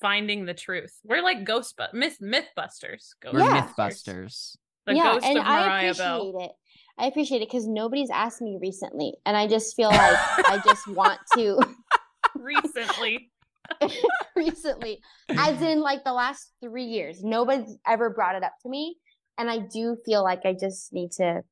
finding 0.00 0.44
the 0.44 0.54
truth. 0.54 0.94
We're 1.04 1.22
like 1.22 1.44
ghost 1.44 1.76
bu- 1.76 1.96
myth 1.98 2.18
mythbusters. 2.22 3.10
we're 3.32 3.40
Yeah. 3.40 3.68
MythBusters. 3.76 4.56
The 4.86 4.94
yeah, 4.94 5.14
ghost 5.14 5.26
and 5.26 5.38
of 5.38 5.44
I 5.46 5.82
appreciate 5.82 6.04
Bell. 6.04 6.38
it. 6.40 6.50
I 6.98 7.06
appreciate 7.06 7.42
it 7.42 7.48
because 7.48 7.66
nobody's 7.66 8.10
asked 8.10 8.40
me 8.40 8.58
recently, 8.60 9.14
and 9.26 9.36
I 9.36 9.46
just 9.46 9.76
feel 9.76 9.90
like 9.90 10.16
I 10.48 10.60
just 10.64 10.88
want 10.88 11.18
to 11.34 11.58
Recently. 12.36 13.30
recently, 14.36 15.00
as 15.36 15.60
in 15.60 15.80
like 15.80 16.04
the 16.04 16.12
last 16.12 16.52
three 16.62 16.84
years. 16.84 17.22
Nobody's 17.22 17.76
ever 17.86 18.10
brought 18.10 18.36
it 18.36 18.44
up 18.44 18.52
to 18.62 18.68
me, 18.68 18.96
and 19.38 19.50
I 19.50 19.58
do 19.58 19.96
feel 20.06 20.22
like 20.22 20.40
I 20.44 20.52
just 20.58 20.92
need 20.92 21.10
to 21.12 21.42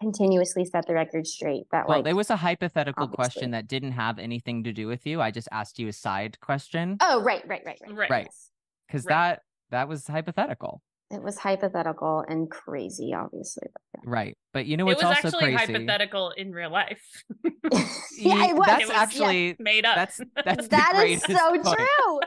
continuously 0.00 0.64
set 0.64 0.86
the 0.86 0.94
record 0.94 1.26
straight. 1.26 1.64
That 1.72 1.86
way. 1.86 1.88
Well, 1.88 1.98
like, 1.98 2.04
there 2.06 2.16
was 2.16 2.30
a 2.30 2.36
hypothetical 2.36 3.04
obviously. 3.04 3.16
question 3.16 3.50
that 3.52 3.68
didn't 3.68 3.92
have 3.92 4.18
anything 4.18 4.64
to 4.64 4.72
do 4.72 4.86
with 4.86 5.06
you. 5.06 5.20
I 5.20 5.30
just 5.30 5.48
asked 5.52 5.78
you 5.78 5.88
a 5.88 5.92
side 5.92 6.40
question 6.40 6.96
oh 7.00 7.22
right, 7.22 7.42
right, 7.46 7.62
right, 7.64 7.78
right, 7.82 7.96
Right. 7.96 8.10
Right. 8.10 8.26
Yes. 8.26 8.50
because 8.88 9.04
Right. 9.04 9.12
that 9.14 9.42
that 9.70 9.88
was 9.88 10.06
hypothetical, 10.06 10.82
It 11.12 11.22
was 11.22 11.38
hypothetical 11.38 12.24
and 12.28 12.48
crazy, 12.50 13.12
obviously. 13.14 13.66
but 13.72 13.82
yeah. 13.96 14.00
right? 14.10 14.38
But 14.52 14.66
you 14.66 14.76
know 14.76 14.84
it 14.84 14.94
what's 14.96 15.02
was 15.02 15.16
also 15.16 15.28
actually 15.38 15.54
crazy? 15.56 15.72
hypothetical 15.72 16.30
in 16.36 16.52
real 16.52 16.70
life. 16.70 17.02
yeah, 18.16 18.46
it 18.50 18.56
was. 18.56 18.66
That's 18.66 18.82
It 18.84 18.88
was- 18.88 18.88
yeah. 18.88 19.02
actually 19.02 19.56
Made 19.58 19.84
up. 19.86 19.96
that's 19.96 20.20
that's 20.44 20.64
the 20.68 20.76
That 20.76 21.04
is 21.06 21.22
so 21.22 21.50
point. 21.62 21.64
true. 21.64 22.20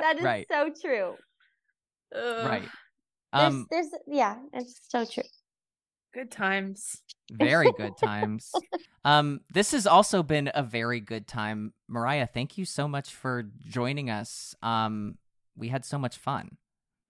That 0.00 0.18
is 0.18 0.22
Right. 0.24 0.46
so 0.50 0.70
true. 0.82 1.14
Ugh, 2.14 2.46
right. 2.46 2.62
There's, 3.32 3.52
Um, 3.54 3.66
there's, 3.70 3.88
yeah, 4.06 4.36
it's 4.52 4.80
so 4.88 5.04
true. 5.04 5.22
Good 6.14 6.30
times. 6.30 7.02
very 7.32 7.70
good 7.76 7.96
times. 7.98 8.52
Um, 9.04 9.40
this 9.52 9.72
has 9.72 9.86
also 9.86 10.22
been 10.22 10.50
a 10.54 10.62
very 10.62 11.00
good 11.00 11.26
time, 11.26 11.72
Mariah. 11.88 12.26
Thank 12.26 12.56
you 12.56 12.64
so 12.64 12.86
much 12.88 13.10
for 13.14 13.44
joining 13.68 14.08
us. 14.10 14.54
Um, 14.62 15.18
we 15.56 15.68
had 15.68 15.84
so 15.84 15.98
much 15.98 16.16
fun. 16.16 16.56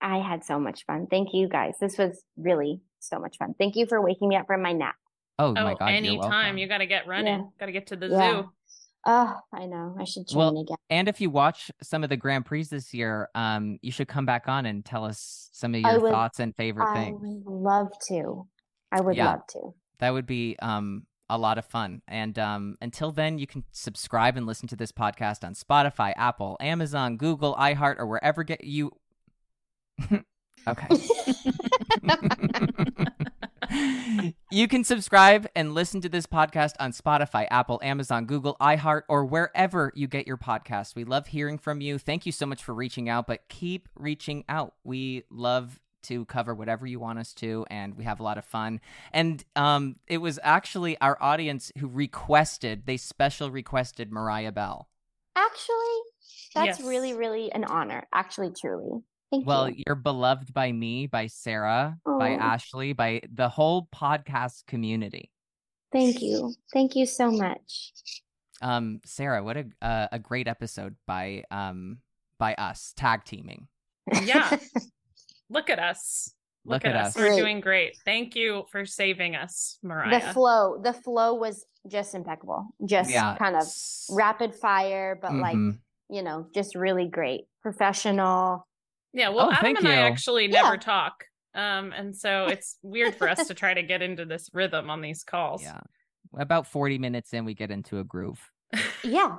I 0.06 0.18
had 0.18 0.44
so 0.44 0.58
much 0.60 0.84
fun. 0.86 1.06
Thank 1.10 1.30
you 1.34 1.48
guys. 1.48 1.74
This 1.80 1.98
was 1.98 2.22
really 2.36 2.80
so 3.00 3.18
much 3.18 3.36
fun. 3.38 3.54
Thank 3.58 3.74
you 3.76 3.86
for 3.86 4.00
waking 4.00 4.28
me 4.28 4.36
up 4.36 4.46
from 4.46 4.62
my 4.62 4.72
nap. 4.72 4.94
Oh, 5.38 5.48
Oh, 5.48 5.52
my 5.54 5.74
god! 5.74 5.86
you're 5.88 5.96
anytime 5.96 6.58
you 6.58 6.66
got 6.68 6.78
to 6.78 6.86
get 6.86 7.06
running. 7.06 7.40
Yeah. 7.40 7.46
Got 7.60 7.66
to 7.66 7.72
get 7.72 7.86
to 7.88 7.96
the 7.96 8.06
Yeah. 8.08 8.30
zoo. 8.42 8.48
Oh, 9.08 9.36
I 9.52 9.66
know. 9.66 9.94
I 9.98 10.04
should 10.04 10.26
train 10.28 10.38
Well, 10.38 10.60
again. 10.60 10.76
And 10.90 11.08
if 11.08 11.20
you 11.20 11.30
watch 11.30 11.70
some 11.82 12.02
of 12.02 12.08
the 12.10 12.16
Grand 12.16 12.44
Prix 12.46 12.64
this 12.64 12.92
year, 12.94 13.28
um, 13.34 13.78
you 13.82 13.92
should 13.92 14.08
come 14.08 14.26
back 14.26 14.48
on 14.48 14.66
and 14.66 14.84
tell 14.84 15.04
us 15.04 15.48
some 15.52 15.74
of 15.74 15.80
your 15.80 16.00
would- 16.00 16.10
thoughts 16.12 16.40
and 16.40 16.54
favorite 16.56 16.88
I 16.88 16.94
things. 17.04 17.20
I 17.22 17.26
would 17.26 17.46
love 17.46 17.88
to. 18.08 18.48
I 18.92 19.00
would 19.00 19.16
Yeah. 19.16 19.26
love 19.32 19.46
to. 19.48 19.74
That 19.98 20.10
would 20.12 20.26
be 20.26 20.56
um 20.60 21.06
a 21.28 21.36
lot 21.38 21.58
of 21.58 21.64
fun. 21.66 22.02
And 22.06 22.38
um 22.38 22.76
until 22.80 23.10
then, 23.12 23.38
you 23.38 23.46
can 23.48 23.64
subscribe 23.72 24.36
and 24.36 24.46
listen 24.46 24.68
to 24.68 24.76
this 24.76 24.92
podcast 24.92 25.44
on 25.44 25.54
Spotify, 25.54 26.12
Apple, 26.16 26.56
Amazon, 26.60 27.16
Google, 27.16 27.54
iHeart, 27.56 27.98
or 27.98 28.06
wherever 28.06 28.42
get 28.44 28.62
you. 28.64 28.92
Okay. 30.68 30.86
you 34.50 34.68
can 34.68 34.84
subscribe 34.84 35.46
and 35.54 35.74
listen 35.74 36.00
to 36.00 36.08
this 36.08 36.26
podcast 36.26 36.74
on 36.78 36.92
Spotify, 36.92 37.46
Apple, 37.50 37.80
Amazon, 37.82 38.26
Google, 38.26 38.56
iHeart, 38.60 39.02
or 39.08 39.24
wherever 39.24 39.92
you 39.94 40.06
get 40.06 40.26
your 40.26 40.36
podcast. 40.36 40.94
We 40.94 41.04
love 41.04 41.28
hearing 41.28 41.58
from 41.58 41.80
you. 41.80 41.98
Thank 41.98 42.26
you 42.26 42.32
so 42.32 42.46
much 42.46 42.62
for 42.62 42.74
reaching 42.74 43.08
out, 43.08 43.26
but 43.26 43.48
keep 43.48 43.88
reaching 43.96 44.44
out. 44.48 44.74
We 44.84 45.24
love 45.30 45.80
to 46.04 46.24
cover 46.26 46.54
whatever 46.54 46.86
you 46.86 47.00
want 47.00 47.18
us 47.18 47.32
to, 47.34 47.66
and 47.68 47.96
we 47.96 48.04
have 48.04 48.20
a 48.20 48.22
lot 48.22 48.38
of 48.38 48.44
fun. 48.44 48.80
And 49.12 49.44
um, 49.56 49.96
it 50.06 50.18
was 50.18 50.38
actually 50.42 50.96
our 51.00 51.20
audience 51.20 51.72
who 51.78 51.88
requested, 51.88 52.86
they 52.86 52.96
special 52.96 53.50
requested 53.50 54.12
Mariah 54.12 54.52
Bell. 54.52 54.88
Actually, 55.34 56.00
that's 56.54 56.78
Yes. 56.78 56.88
really, 56.88 57.12
really 57.12 57.50
an 57.52 57.64
honor. 57.64 58.06
Actually, 58.14 58.52
truly. 58.58 59.02
Thank 59.30 59.46
Well, 59.46 59.68
you. 59.68 59.82
you're 59.86 59.96
beloved 59.96 60.54
by 60.54 60.70
me, 60.72 61.06
by 61.06 61.26
Sarah, 61.26 61.96
by 62.04 62.30
Ashley, 62.30 62.92
by 62.92 63.22
the 63.32 63.48
whole 63.48 63.88
podcast 63.94 64.66
community. 64.66 65.30
Thank 65.92 66.22
you. 66.22 66.54
Thank 66.72 66.94
you 66.94 67.06
so 67.06 67.30
much. 67.30 67.92
Um, 68.62 69.00
Sarah, 69.04 69.42
what 69.42 69.56
a 69.56 69.66
uh, 69.82 70.08
a 70.12 70.18
great 70.18 70.48
episode 70.48 70.96
by 71.06 71.44
um 71.50 71.98
by 72.38 72.54
us 72.54 72.92
tag 72.96 73.24
teaming. 73.24 73.68
Yeah. 74.22 74.58
Look 75.50 75.70
at 75.70 75.78
us. 75.78 76.32
Look, 76.64 76.84
at, 76.84 76.96
us. 76.96 77.14
We're 77.14 77.28
Great. 77.28 77.36
doing 77.38 77.60
great. 77.60 77.96
Thank 78.04 78.34
you 78.34 78.64
for 78.72 78.84
saving 78.84 79.36
us, 79.36 79.78
Mariah. 79.84 80.18
the 80.20 80.32
flow, 80.32 80.80
the 80.82 80.92
flow 80.92 81.34
was 81.34 81.64
just 81.86 82.12
impeccable. 82.16 82.66
Just 82.84 83.08
Yeah, 83.08 83.36
kind 83.36 83.54
of 83.54 83.62
rapid 84.10 84.52
fire, 84.52 85.16
but 85.20 85.32
like, 85.32 85.54
mhm. 85.54 85.78
you 86.10 86.22
know, 86.24 86.48
just 86.52 86.74
really 86.74 87.06
great. 87.06 87.44
Professional. 87.62 88.66
Yeah, 89.16 89.30
well, 89.30 89.46
Oh, 89.46 89.50
Adam 89.52 89.62
thank 89.62 89.78
and 89.80 89.88
I 89.88 89.94
actually 89.96 90.44
Yeah. 90.44 90.62
never 90.62 90.76
talk. 90.76 91.24
Um, 91.54 91.92
and 91.92 92.14
so 92.14 92.46
it's 92.46 92.78
weird 92.82 93.14
for 93.16 93.28
us 93.28 93.46
to 93.48 93.54
try 93.54 93.72
to 93.74 93.82
get 93.82 94.02
into 94.02 94.24
this 94.26 94.50
rhythm 94.52 94.90
on 94.90 95.00
these 95.00 95.24
calls. 95.24 95.62
yeah. 95.62 95.80
About 96.38 96.66
forty 96.66 96.98
minutes 96.98 97.32
in, 97.32 97.44
we 97.46 97.54
get 97.54 97.70
into 97.70 97.98
a 97.98 98.04
groove. 98.04 98.50
Yeah. 99.02 99.36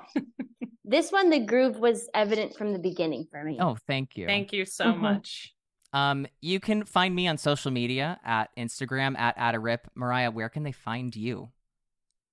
this 0.84 1.12
one, 1.12 1.30
the 1.30 1.40
groove 1.42 1.78
was 1.78 2.10
evident 2.14 2.56
from 2.56 2.74
the 2.74 2.80
beginning 2.80 3.28
for 3.30 3.44
me. 3.44 3.58
Oh, 3.60 3.76
thank 3.88 4.18
you. 4.18 4.26
Thank 4.26 4.52
you 4.54 4.66
so 4.66 4.86
Mhm. 4.86 4.98
much. 5.00 5.54
Um, 5.94 6.26
you 6.42 6.60
can 6.60 6.86
find 6.86 7.14
me 7.14 7.28
on 7.28 7.38
social 7.38 7.72
media 7.72 8.20
at 8.26 8.50
Instagram 8.58 9.18
at 9.18 9.38
Adarip. 9.38 9.80
Mariah, 9.96 10.32
where 10.32 10.50
can 10.50 10.64
they 10.64 10.72
find 10.72 11.16
you? 11.16 11.50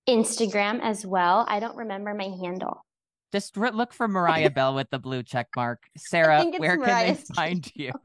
Instagram 0.09 0.81
as 0.83 1.05
well. 1.07 1.45
I 1.49 1.61
don't 1.61 1.77
remember 1.77 2.15
my 2.15 2.29
handle. 2.43 2.84
Just 3.35 3.57
re- 3.57 3.70
look 3.72 3.93
for 3.93 4.07
Mariah 4.07 4.51
Bell 4.55 4.76
with 4.76 4.91
the 4.91 4.99
blue 5.01 5.24
check 5.24 5.49
mark. 5.57 5.89
Sarah, 5.97 6.39
think 6.41 6.55
it's 6.55 6.61
where 6.61 6.76
can 6.76 6.80
Mariah's 6.87 7.24
they 7.24 7.35
find 7.35 7.70
you? 7.74 7.93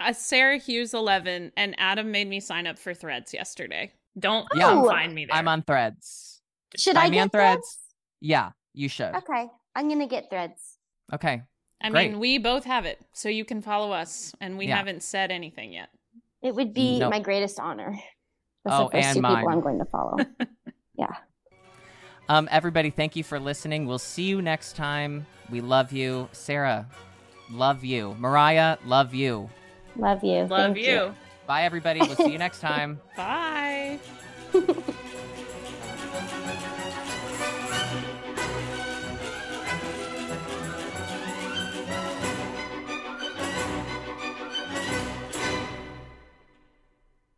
Uh, 0.00 0.12
Sarah 0.12 0.58
Hughes 0.58 0.94
11 0.94 1.50
and 1.56 1.74
Adam 1.76 2.12
made 2.12 2.28
me 2.28 2.38
sign 2.38 2.68
up 2.68 2.78
for 2.78 2.94
threads 2.94 3.34
yesterday. 3.34 3.90
Don't 4.16 4.46
Yeah. 4.54 4.62
come 4.68 4.78
Oh. 4.78 4.88
find 4.88 5.12
me 5.12 5.24
there. 5.26 5.34
I'm 5.34 5.48
on 5.48 5.62
Threads. 5.64 6.40
Should 6.76 6.94
Find 6.94 7.06
I 7.08 7.10
me 7.10 7.16
get 7.16 7.22
on 7.22 7.30
Threads. 7.30 7.78
Yeah, 8.20 8.50
you 8.74 8.88
should. 8.88 9.12
Okay. 9.16 9.48
I'm 9.74 9.88
going 9.88 9.98
to 9.98 10.06
get 10.06 10.30
threads. 10.30 10.78
Okay. 11.12 11.42
I 11.82 11.90
Great. 11.90 12.12
mean, 12.12 12.20
we 12.20 12.38
both 12.38 12.62
have 12.64 12.86
it, 12.86 13.00
so 13.12 13.28
you 13.28 13.44
can 13.44 13.60
follow 13.60 13.90
us, 13.90 14.32
and 14.40 14.56
we 14.56 14.68
Yeah. 14.68 14.76
haven't 14.76 15.02
said 15.02 15.32
anything 15.32 15.72
yet. 15.72 15.88
It 16.42 16.54
would 16.54 16.72
be 16.72 17.00
No. 17.00 17.10
my 17.10 17.18
greatest 17.18 17.58
honor. 17.58 17.98
That's 18.64 18.76
Oh, 18.76 18.84
the 18.84 18.90
first 18.92 19.04
and 19.08 19.16
two 19.16 19.22
mine. 19.22 19.36
people 19.38 19.48
I'm 19.52 19.60
going 19.60 19.78
to 19.80 19.84
follow. 19.86 20.16
yeah. 20.96 21.16
Um, 22.28 22.48
everybody, 22.50 22.90
thank 22.90 23.16
you 23.16 23.24
for 23.24 23.40
listening. 23.40 23.86
We'll 23.86 23.98
see 23.98 24.24
you 24.24 24.42
next 24.42 24.76
time. 24.76 25.26
We 25.50 25.60
love 25.60 25.92
you. 25.92 26.28
Sarah, 26.32 26.86
love 27.50 27.84
you. 27.84 28.14
Mariah, 28.18 28.76
love 28.84 29.14
you. 29.14 29.48
Love 29.96 30.22
you. 30.22 30.44
Love 30.44 30.74
Thank 30.74 30.78
you. 30.78 31.14
Bye, 31.46 31.64
everybody. 31.64 32.00
We'll 32.00 32.16
see 32.16 32.30
you 32.30 32.38
next 32.38 32.60
time. 32.60 33.00
Bye. 33.16 33.98
you. 34.52 34.84